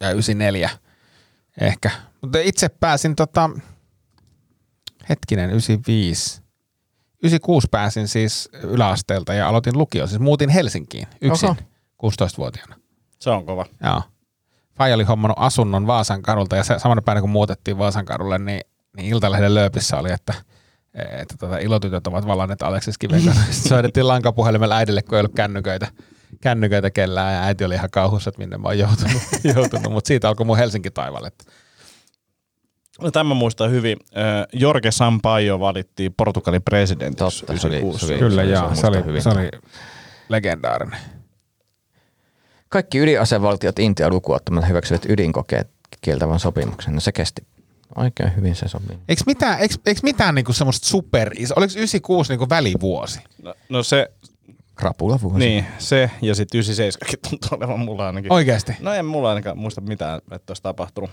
[0.00, 0.70] ja 94
[1.60, 1.90] ehkä.
[2.22, 3.50] Mutta itse pääsin tota,
[5.08, 6.40] hetkinen, 95.
[7.22, 10.06] 96 pääsin siis yläasteelta ja aloitin lukio.
[10.06, 11.56] Siis muutin Helsinkiin yksin Oho.
[12.06, 12.76] 16-vuotiaana.
[13.18, 13.66] Se on kova.
[13.84, 14.02] Joo.
[14.78, 18.60] Faija oli hommannut asunnon Vaasan kadulta ja se, samana päivänä kun muutettiin Vaasan kadulle, niin,
[18.96, 20.34] niin Iltalehden lööpissä oli, että,
[20.94, 23.42] että tota, ilotytöt ovat valanneet Aleksis Kiven kanssa.
[23.52, 25.86] Sitten soitettiin lankapuhelimella äidille, kun ei ollut kännyköitä,
[26.40, 29.22] kännyköitä kellään ja äiti oli ihan kauhussa, että minne mä oon joutunut,
[29.54, 29.92] joutunut.
[29.92, 31.32] mutta siitä alkoi mun Helsinki taivalle.
[33.02, 33.96] No, Tämä muistan hyvin.
[34.52, 37.40] Jorge Sampaio valittiin Portugalin presidentiksi.
[37.46, 38.06] Totta, se oli- 96.
[38.06, 39.22] se oli- Kyllä, se- se joo, se oli, hyvin.
[39.22, 39.48] se oli
[40.28, 41.00] legendaarinen.
[42.70, 46.94] Kaikki ydinasevaltiot Intia lukuun ottamatta hyväksyvät ydinkokeet kieltävän sopimuksen.
[46.94, 47.42] No se kesti
[47.96, 49.02] oikein hyvin se sopimus.
[49.08, 53.20] Eikö mitään, eikö, eikö mitään niinku semmoista super oliko 96 niinku välivuosi?
[53.42, 54.10] No, no se,
[54.74, 55.38] Krapula vuosi.
[55.38, 58.32] niin, se ja sitten 97 tuntuu olevan mulla ainakin.
[58.32, 58.72] Oikeasti.
[58.80, 61.10] No en mulla ainakaan muista mitään, että olisi tapahtunut.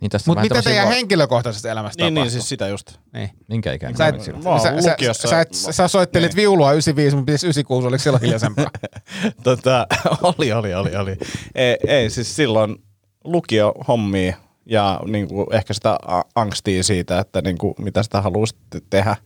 [0.00, 2.30] Niin tässä Mutta mitä teidän vo- henkilökohtaisesta elämästä Niin, niin, tapahtui?
[2.40, 2.92] siis sitä just.
[3.12, 3.30] niin.
[3.48, 3.96] Minkä ikäinen?
[3.98, 6.36] Sä, Sä et, et, Mä sä, sä, lukiossa- sä, et, sä soittelit Niin.
[6.36, 8.70] viulua 95, mutta 96 oliko silloin hiljaisempaa?
[9.44, 9.86] tota,
[10.22, 11.16] oli, oli, oli, oli.
[11.54, 12.76] Ei, ei siis silloin
[13.24, 15.98] lukio hommia ja niinku ehkä sitä
[16.34, 18.56] angstia siitä, että niinku, mitä sitä haluaisi
[18.90, 19.16] tehdä.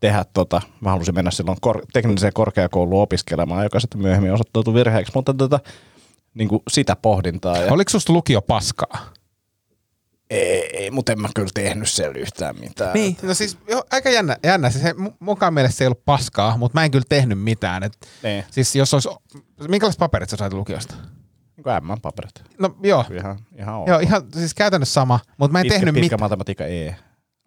[0.00, 0.60] tehdä tota.
[0.80, 5.60] Mä halusin mennä silloin kor- tekniseen korkeakouluun opiskelemaan, joka sitten myöhemmin osoittautui virheeksi, mutta tota,
[6.34, 7.56] niinku sitä pohdintaa.
[7.56, 9.12] Ja Oliko susta lukio paskaa?
[10.30, 12.94] Ei, ei, mutta en mä kyllä tehnyt siellä yhtään mitään.
[12.94, 14.70] Niin, no siis jo, aika jännä, jännä.
[14.70, 14.84] Siis
[15.20, 17.82] mukaan mielestä se ei ollut paskaa, mutta mä en kyllä tehnyt mitään.
[17.82, 19.08] Et, Niin, siis jos olisi,
[19.68, 20.94] minkälaiset paperit sä sait lukiosta?
[21.56, 22.42] niin kuin M-paperit.
[22.58, 23.88] No joo, Ihan, ihan ok.
[23.88, 26.20] joo ihan siis käytännössä sama, mutta mä en pitkä, tehnyt pitkä mitään.
[26.20, 26.96] matematiikka E.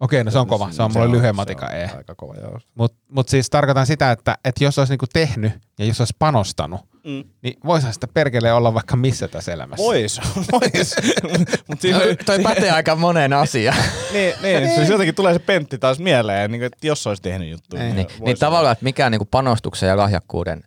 [0.00, 1.90] Okei, no se on kova, se on mulle lyhyen matika se on E.
[1.96, 2.58] Aika kova, joo.
[2.74, 6.80] Mutta mut siis tarkoitan sitä, että, että jos olisi niinku tehnyt ja jos olisi panostanut,
[7.04, 7.24] Mm.
[7.42, 9.84] niin voisihan sitä perkeleen olla vaikka missä tässä elämässä.
[9.84, 10.20] Vois,
[10.52, 10.94] vois.
[11.68, 13.78] Mut siinä, toi, toi pätee aika moneen asiaan.
[14.12, 17.50] niin, niin, siis jotenkin tulee se pentti taas mieleen, niin kuin, että jos olisi tehnyt
[17.50, 17.82] juttuja.
[17.82, 20.62] Niin, vois niin tavallaan, että mikä on niinku panostuksen ja lahjakkuuden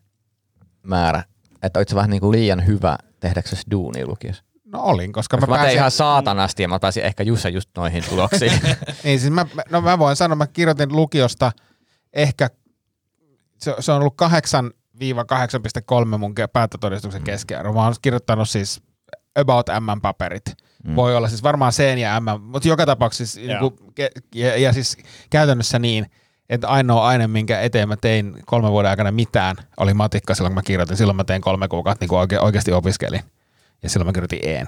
[0.84, 1.24] määrä,
[1.64, 4.44] että olit se vähän niinku liian hyvä tehdäksesi duunia lukiossa.
[4.66, 7.70] No olin, koska Mä, mä, pääsin, ihan saatanasti ja mä pääsin ehkä just ja just
[7.78, 8.52] noihin tuloksiin.
[9.04, 11.52] niin, siis mä, no mä voin sanoa, mä kirjoitin lukiosta
[12.14, 12.50] ehkä,
[13.58, 14.16] se, se on ollut
[16.14, 17.74] 8-8,3 mun ke- päättötodistuksen keskiarvo.
[17.74, 18.82] Mä oon kirjoittanut siis
[19.36, 20.46] about M-paperit.
[20.84, 20.96] Mm.
[20.96, 23.60] Voi olla siis varmaan C ja M, mutta joka tapauksessa Joo.
[23.60, 24.98] niin ke, ja, ja siis
[25.30, 26.06] käytännössä niin,
[26.50, 30.56] että ainoa aine, minkä eteen mä tein kolmen vuoden aikana mitään, oli matikka silloin, kun
[30.56, 30.98] mä kirjoitin.
[30.98, 33.22] Silloin mä tein kolme kuukautta, niin kuin oike, oikeasti opiskelin.
[33.84, 34.68] Ja silloin mä kirjoitin Een.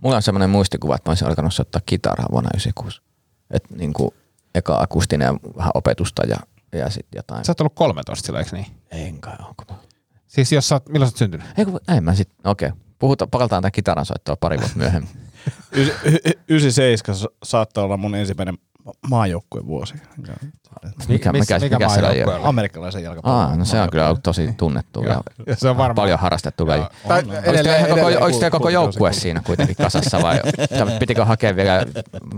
[0.00, 3.02] Mulla on semmoinen muistikuva, että mä olisin alkanut soittaa kitaraa vuonna 96.
[3.50, 4.14] Että niinku
[4.54, 6.36] eka akustinen ja vähän opetusta ja,
[6.72, 7.44] ja sitten jotain.
[7.44, 8.66] Sä oot ollut 13 silloin, eikö niin?
[8.90, 9.76] En kai onko mä.
[10.26, 11.46] Siis jos sä oot, milloin sä oot syntynyt?
[11.58, 12.68] Ei, kun, ei mä sit, okei.
[12.68, 12.80] Okay.
[12.98, 15.10] Puhutaan, palataan tämän kitaran soittoa pari vuotta myöhemmin.
[15.72, 18.58] Y- y- y- 97 sa- saattoi olla mun ensimmäinen
[19.08, 19.94] maajoukkueen vuosi.
[20.16, 20.32] Mikä,
[20.96, 22.40] Missä- mikä, mikä mikä maajoukkue on?
[22.40, 22.48] oli?
[22.48, 23.40] Amerikkalaisen jalkapallon.
[23.50, 25.94] Aa, no se on kyllä ollut tosi tunnettu ja, Ja se on varmaan.
[25.94, 26.82] paljon harrastettu laji.
[27.08, 30.40] Oliko teillä koko, joukkue siinä kuitenkin kasassa vai
[30.98, 31.86] pitikö hakea vielä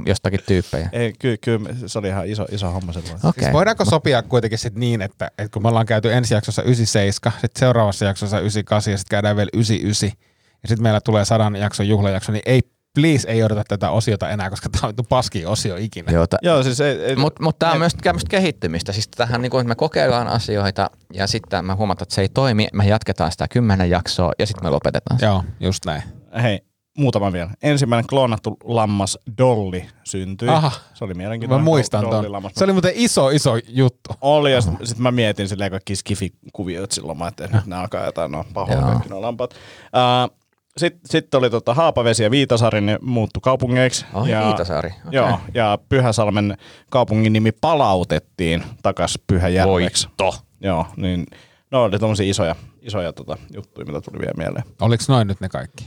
[0.06, 0.88] jostakin tyyppejä?
[0.92, 3.14] Ei, kyllä, kyllä se oli ihan iso, iso homma silloin.
[3.24, 3.42] Okei.
[3.44, 7.40] Siis voidaanko sopia kuitenkin sit niin, että, että kun me ollaan käyty ensi jaksossa 97,
[7.40, 10.18] sitten seuraavassa jaksossa 98 ja sitten käydään vielä 99
[10.62, 12.60] ja sitten meillä tulee sadan jakson juhlajakso, niin ei,
[12.94, 16.12] please ei odota tätä osiota enää, koska tämä on paskin osio ikinä.
[16.12, 18.92] Joo, ta- Joo, siis ei, ei, Mutta mut tämä on myös tämmöistä kehittymistä.
[18.92, 22.68] Siis tähän niin että me kokeillaan asioita ja sitten me huomataan, että se ei toimi.
[22.72, 25.26] Me jatketaan sitä kymmenen jaksoa ja sitten me lopetetaan se.
[25.26, 26.02] Joo, just näin.
[26.42, 26.60] Hei,
[26.98, 27.50] muutama vielä.
[27.62, 30.48] Ensimmäinen kloonattu lammas Dolly syntyi.
[30.48, 30.72] Aha.
[30.94, 31.64] Se oli Mä mielenkiintoinen.
[31.64, 32.32] muistan Dolly ton.
[32.32, 32.52] lammas.
[32.54, 34.10] Se oli muuten iso, iso juttu.
[34.20, 37.76] Oli, ja sitten sit mä mietin silleen kaikki skifi-kuvioita silloin, mä ajattelin, että nyt ne
[37.76, 38.88] alkaa jotain, no pahoin Joo.
[38.90, 39.50] kaikki lampaat.
[39.54, 40.36] Uh,
[40.76, 44.04] sitten sit oli tota Haapavesi ja Viitasaari, ne muuttu kaupungeiksi.
[44.14, 44.88] Oi, ja, Viitasaari.
[44.88, 45.16] Okei.
[45.20, 46.56] Joo, ja Pyhäsalmen
[46.90, 50.06] kaupungin nimi palautettiin takas Pyhäjärveksi.
[50.18, 50.44] Voitto.
[50.60, 51.26] Joo, niin
[51.70, 54.64] ne oli tommosia isoja, isoja tota, juttuja, mitä tuli vielä mieleen.
[54.80, 55.84] Oliko noin nyt ne kaikki?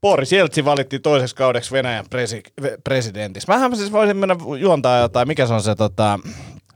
[0.00, 3.48] Boris Jeltsin valittiin toiseksi kaudeksi Venäjän presi- presidentiksi.
[3.48, 6.18] Vähän mä siis voisin mennä juontaa jotain, mikä se on se tota,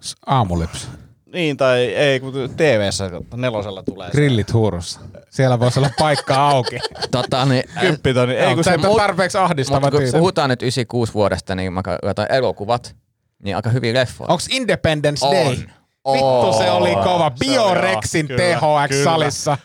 [0.01, 0.89] S- Aamulips.
[1.33, 4.11] Niin tai ei, kun TV-ssä nelosella tulee.
[4.11, 5.01] Grillit huurussa.
[5.31, 6.79] Siellä voisi olla paikka auki.
[7.11, 8.35] Tota, niin, Kymppitoni.
[8.35, 10.18] Ei, kun se, ole tarpeeksi ahdistava mutta kun tyyppi.
[10.18, 12.97] puhutaan nyt 96 vuodesta, niin mä katsoin elokuvat,
[13.43, 14.29] niin aika hyviä leffoja.
[14.33, 15.35] Onks Independence On.
[15.35, 15.57] Day?
[16.12, 17.31] Vittu se oli kova.
[17.31, 19.59] Biorexin THX-salissa.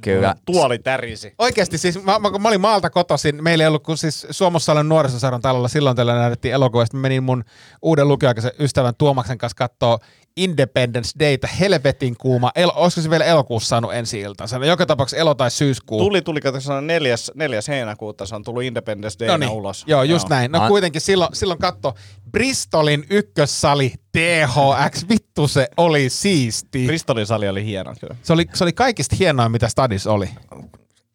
[0.00, 0.34] Kyllä.
[0.46, 1.34] tuoli tärisi.
[1.38, 4.88] Oikeasti siis, mä, mä, kun mä olin maalta kotoisin, meillä ei ollut kuin siis Suomussalon
[4.88, 7.44] nuorisosaron talolla, silloin tällä näytettiin elokuvaa, sitten menin mun
[7.82, 9.98] uuden lukioaikaisen ystävän Tuomaksen kanssa kattoo
[10.36, 15.34] Independence Dayta, helvetin kuuma, el, olisiko se vielä elokuussa saanut ensi iltansa, joka tapauksessa elo-
[15.34, 15.98] tai syyskuu.
[16.00, 19.50] Tuli, tuli, kato, se on neljäs, neljäs heinäkuuta, se on tullut Independence Day No niin,
[19.50, 19.84] ulos.
[19.86, 20.52] joo, just näin.
[20.52, 21.94] No Ai- kuitenkin silloin, silloin katto,
[22.30, 26.86] Bristolin ykkössali THX, vittu se oli siisti.
[26.86, 28.16] Bristolin sali oli hieno kyllä.
[28.22, 30.30] Se oli, se oli kaikista hienoa, mitä Stadis oli.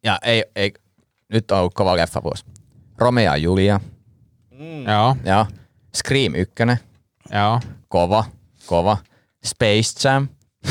[0.03, 0.74] Ja ei, ei,
[1.34, 2.45] nyt on ollut kova leffavuosi.
[2.97, 3.80] Romeo ja Julia,
[4.51, 4.88] Mm.
[4.88, 5.45] Joo, ja
[5.97, 6.53] Scream 1,
[7.34, 7.59] joo.
[7.88, 8.24] kova,
[8.65, 8.97] kova.
[9.45, 10.27] Space Jam,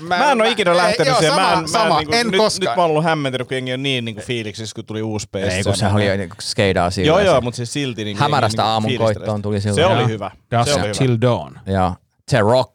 [0.00, 1.34] Mä en ole ikinä lähtenyt siihen.
[1.34, 1.94] Sama, mä en, sama.
[1.94, 2.70] mä en, niin en nyt, koskaan.
[2.70, 5.24] nyt mä oon ollut hämmentynyt, kun jengi on niin, niin kuin fiiliksissä, kun tuli uusi
[5.24, 7.06] Space ei kun se oli niinku skeidaa siinä.
[7.06, 9.76] Joo, se- joo, mutta siis silti niin Hämärästä jengi aamun koittoon tuli silloin.
[9.76, 10.30] Se oli hyvä.
[10.58, 10.94] Dusk Se oli hyvä.
[10.98, 11.54] Till Dawn.
[11.66, 11.94] Ja
[12.30, 12.74] The Rock,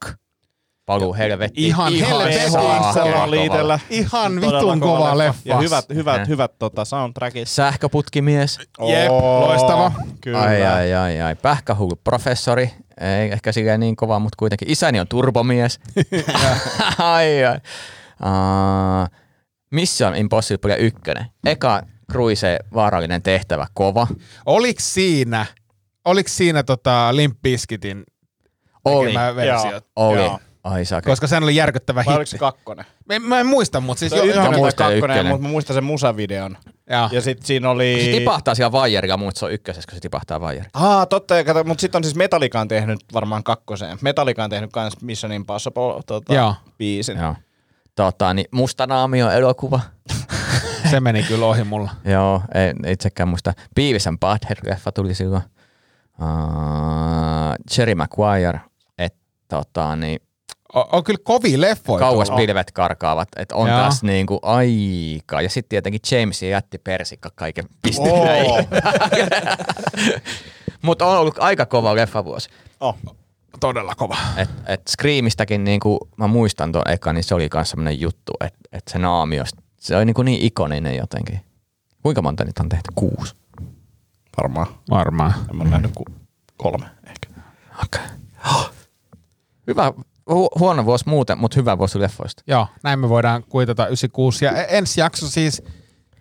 [0.86, 1.68] Paluu helvettiin.
[1.68, 1.94] Ihan
[2.94, 3.32] kova.
[3.32, 3.80] liitellä.
[3.90, 5.42] Ihan vitun kova leffa.
[5.46, 6.28] Ja hyvät, hyvät, Eh.
[6.28, 7.48] hyvät tota, soundtrackit.
[7.48, 8.60] Sähköputkimies.
[8.88, 9.92] Jep, Oo, loistava.
[10.22, 10.42] Kyllä.
[10.42, 11.36] Ai, ai, ai, ai.
[11.36, 12.72] Pähkähullu professori.
[13.02, 14.72] Ei ehkä silleen niin kova, mutta kuitenkin.
[14.72, 15.80] Isäni on turbomies.
[16.98, 17.58] ai, ai.
[18.24, 19.18] Uh,
[19.72, 21.02] Mission Impossible 1.
[21.46, 21.82] Eka
[22.12, 24.08] Cruise vaarallinen tehtävä, kova.
[24.46, 25.46] Oliks siinä,
[26.06, 28.04] oliks siinä tota Limp Bizkitin
[28.86, 29.14] Oli.
[29.36, 29.82] versio?
[29.96, 30.20] Oli.
[30.20, 30.40] Joo.
[30.64, 31.12] Ai saakeli.
[31.12, 32.40] Koska sehän oli järkyttävä Vai oliko se hitti.
[32.40, 32.86] kakkonen?
[33.06, 35.50] Mä, mä en muista, mutta siis Se on jo, ykkönen mä muistan kakkonen, mutta mä
[35.50, 36.58] muistan sen musavideon.
[36.90, 37.10] Ja.
[37.12, 38.02] Ja sit siinä oli...
[38.06, 40.70] Se tipahtaa siellä vaijerilla, mutta se on ykkösessä, kun se tipahtaa vaijerilla.
[40.74, 43.98] Aa, totta, ja kato, mutta sitten on siis Metallica tehnyt varmaan kakkoseen.
[44.02, 46.56] Metallica on tehnyt kans Mission Impossible tota, Joo.
[46.78, 47.18] biisin.
[47.18, 47.36] Joo.
[47.96, 49.80] Tota, niin Musta Naamio elokuva.
[50.92, 51.92] se meni kyllä ohi mulla.
[52.06, 53.54] Joo, ei itsekään muista.
[53.76, 55.44] Beavis and Butthead-leffa tuli silloin.
[56.22, 58.60] Uh, Jerry Maguire,
[58.98, 60.20] että tota, niin,
[60.76, 62.00] On, on kyllä kovia leffoja.
[62.00, 62.46] kauas tuolla.
[62.46, 63.80] pilvet karkaavat, että on Joo.
[63.80, 65.42] tässä niinku aika.
[65.42, 68.68] Ja sitten tietenkin James ja jätti persikka kaiken pisteen.
[70.82, 72.50] Mutta on ollut aika kova leffavuosi.
[72.80, 72.96] Oh.
[73.60, 74.18] Todella kova.
[74.38, 78.60] Et, et Screamistäkin, niinku, mä muistan tuon eka, niin se oli myös semmoinen juttu, että
[78.72, 79.44] et se naamio,
[79.80, 81.40] se oli niinku niin ikoninen jotenkin.
[82.04, 82.92] Kuinka monta niitä on tehty?
[82.96, 83.36] Kuusi.
[84.38, 84.68] Varmaan.
[84.90, 85.34] Varmaan.
[85.50, 85.70] En mä mm.
[85.70, 86.06] nähnyt kuin
[86.58, 87.42] kolme ehkä.
[87.84, 88.08] Okay.
[89.68, 89.94] Hyvä,
[90.32, 92.44] hu- huono vuosi muuten, mutta hyvä vuosi leffoista.
[92.48, 94.46] Joo, näin me voidaan kuitata 96.
[94.46, 95.64] Ja e- ensi jakso siis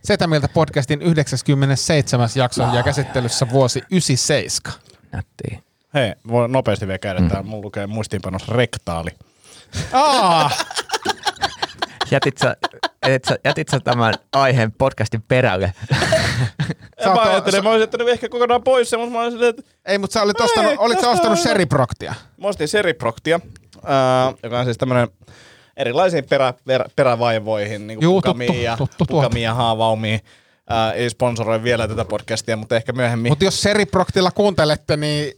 [0.04, 2.28] Setä Mieltä podcastin 97.
[2.34, 4.80] jakso ja käsittelyssä vuosi 97.
[5.12, 5.62] Nättiä.
[5.94, 7.28] Hei, voi nopeasti vielä käydä mm.
[7.28, 7.48] täällä.
[7.48, 9.10] Mulla lukee muistiinpanossa rektaali.
[9.92, 10.50] Aa,
[12.14, 12.56] Jätit sä,
[13.06, 15.72] jätit, sä, jätit sä tämän aiheen podcastin perälle?
[17.04, 20.14] Mä ajattelin, mä olisin jättänyt ehkä kokonaan pois sen, mutta mä olisin, että ei, mutta
[20.14, 21.38] sä olit ostanut, Ei, olit sä ostanut.
[21.38, 22.14] Seriproktia.
[22.36, 23.40] Mä ostin Seriproktia,
[23.76, 25.08] äh, joka on siis tämmönen
[25.76, 30.20] erilaisiin perä, perä, perävaivoihin, niin kuin Juu, pukamiin, tuttu, ja, tuttu pukamiin ja haavaumiin.
[30.72, 33.32] Äh, ei sponsoroi vielä tätä podcastia, mutta ehkä myöhemmin.
[33.32, 35.32] Mutta jos Seriproktilla kuuntelette, niin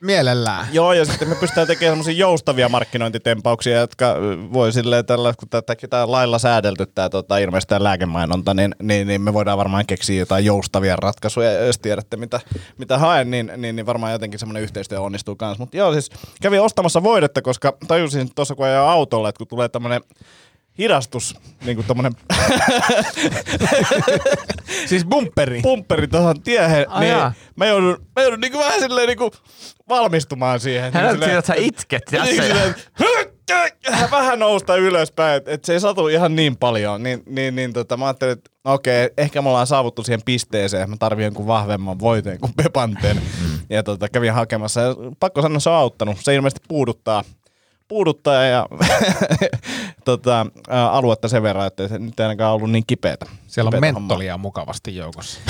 [0.00, 0.66] mielellään.
[0.72, 4.16] Joo, ja sitten me pystytään tekemään semmoisia joustavia markkinointitempauksia, jotka
[4.52, 9.20] voi silleen tällä, kun tätäkin tää lailla säädelty tämä tota, ilmeisesti lääkemainonta, niin, niin, niin,
[9.22, 12.40] me voidaan varmaan keksiä jotain joustavia ratkaisuja, ja jos tiedätte mitä,
[12.78, 15.62] mitä haen, niin, niin, niin varmaan jotenkin semmoinen yhteistyö onnistuu kanssa.
[15.62, 16.10] Mutta joo, siis
[16.42, 20.00] kävin ostamassa voidetta, koska tajusin tuossa kun ajan autolla, että kun tulee tämmöinen
[20.80, 22.12] hidastus, niin kuin tommonen
[24.86, 25.60] Siis bumperi.
[25.62, 27.32] pumpperi tuohon tiehen, Ai niin jaa.
[27.56, 29.30] mä joudun, mä joudun niin kuin vähän silleen niin kuin
[29.88, 30.92] valmistumaan siihen.
[30.92, 32.02] Hän Niin on silleen- että sä itket.
[32.10, 32.42] Niin, Tässä.
[32.48, 37.02] silleen, että vähän nousta ylöspäin, että et se ei satu ihan niin paljon.
[37.02, 40.90] Niin, niin, niin tota, mä ajattelin, että okei, ehkä me ollaan saavuttu siihen pisteeseen, että
[40.90, 43.16] mä tarvitsen jonkun vahvemman voiteen kuin Pepanten.
[43.16, 43.58] Mm.
[43.70, 44.80] Ja tota, kävin hakemassa.
[44.80, 46.16] Ja pakko sanoa, se on auttanut.
[46.20, 47.24] Se ilmeisesti puuduttaa,
[47.90, 48.66] puuduttaa ja
[50.04, 50.46] tota,
[50.90, 53.26] aluetta sen verran, että se nyt ei ainakaan ollut niin kipeätä.
[53.46, 54.00] Siellä on Kipeätä hommaa.
[54.08, 55.40] mentolia mukavasti joukossa.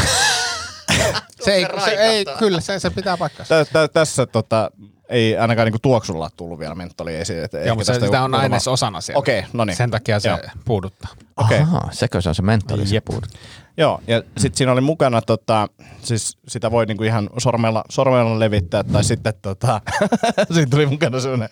[1.45, 3.65] se ei, se ei, kyllä, se, se pitää paikkansa.
[3.65, 4.71] Tä, tä, tässä tota,
[5.09, 7.45] ei ainakaan niinku tuoksulla tullut vielä mentoli esiin.
[7.45, 9.19] että Joo, ehkä mutta se, sitä on muutama- ainesosana siellä.
[9.19, 9.77] Okei, no niin.
[9.77, 10.39] Sen takia se Joo.
[10.65, 11.11] puuduttaa.
[11.37, 11.59] Okei.
[11.61, 12.87] Ahaa, sekö se on se mentoli?
[12.87, 13.31] se puudut?
[13.77, 15.69] Joo, ja sitten siinä oli mukana, tota,
[16.03, 19.81] siis sitä voi niinku ihan sormella, sormella levittää, tai sitten tota,
[20.55, 21.49] siinä tuli mukana sellainen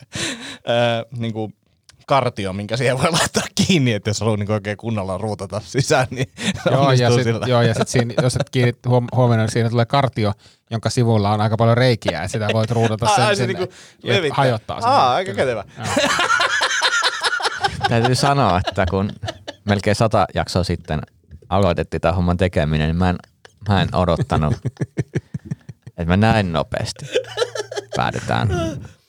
[0.66, 1.52] ää, niinku
[2.06, 6.26] kartio, minkä siihen voi laittaa kiinni, että jos haluaa niinku oikein kunnolla ruutata sisään, niin
[6.70, 7.46] Joo, ja sit, sillä.
[7.46, 10.32] joo, ja sit siinä, jos et kiinnit huom- huomioon, niin siinä tulee kartio,
[10.70, 13.74] jonka sivulla on aika paljon reikiä, ja sitä voit ruudata sen Ai, se sinne, niinku
[14.04, 14.36] ja levittää.
[14.36, 14.90] hajottaa sen.
[14.90, 15.64] Aa, aika kätevä.
[17.88, 19.10] Täytyy sanoa, että kun
[19.64, 21.00] melkein sata jaksoa sitten
[21.48, 23.16] aloitettiin tämän homman tekeminen, niin mä en,
[23.68, 24.54] mä en odottanut,
[25.86, 27.06] että me näin nopeasti
[27.96, 28.48] päädytään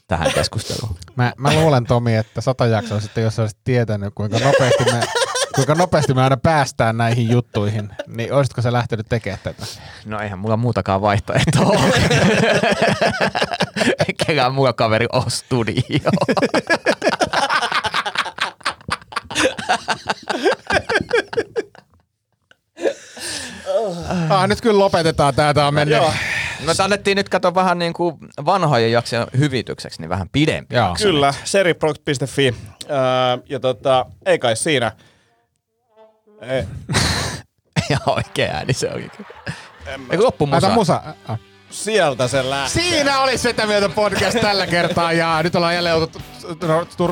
[0.08, 0.96] tähän keskusteluun.
[1.16, 5.00] Mä, mä luulen Tomi, että sata jaksoa sitten, jos olisit tietänyt, kuinka nopeasti me,
[5.56, 9.66] kuinka nopeasti me aina päästään näihin juttuihin, niin olisitko se lähtenyt tekemään tätä?
[10.06, 11.94] No eihän mulla muutakaan vaihtoehtoa ole.
[14.08, 16.10] Eikä mulla kaveri ole studio.
[24.30, 25.98] Ah, nyt kyllä lopetetaan tää, tää on mennyt.
[25.98, 26.14] Joo,
[26.60, 28.16] No me annettiin nyt kato vähän niin kuin
[28.46, 30.76] vanhojen jaksojen hyvitykseksi, niin vähän pidempi.
[30.76, 30.96] Joo.
[30.98, 32.56] kyllä, seriprox.fi.
[32.90, 34.92] Ää, ja tota, ei kai siinä.
[36.42, 36.64] Ei,
[37.90, 39.10] Ja oikea ääni se oli.
[40.12, 40.70] Eikö loppu musa?
[40.70, 41.02] Musa.
[41.28, 41.40] Ah.
[41.70, 42.84] Sieltä se lähtee.
[42.84, 46.12] Siinä oli Sitä Mieltä podcast tällä kertaa ja nyt ollaan jälleen oltu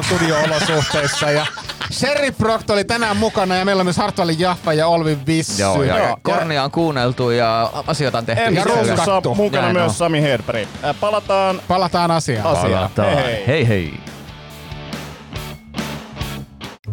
[0.01, 1.45] studio-olosuhteissa ja
[1.91, 5.61] Sherry Proct oli tänään mukana ja meillä on myös Hartwallin Jaffa ja Olvi Vissy.
[5.61, 8.43] Joo, ja Joo, Kornia on kuunneltu ja asioita on tehty.
[8.43, 9.93] Ensi Ja on mukana Näin myös on.
[9.93, 10.67] Sami Hedberg.
[10.83, 12.45] Ää, Palataan Palataan asiaan.
[12.57, 12.89] asiaan.
[12.95, 13.23] Palataan.
[13.23, 13.47] Hei hei.
[13.47, 13.93] hei hei.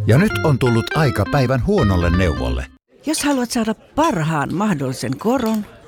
[0.07, 2.67] Ja nyt on tullut aika päivän huonolle neuvolle.
[3.07, 5.67] Jos haluat saada parhaan mahdollisen koron,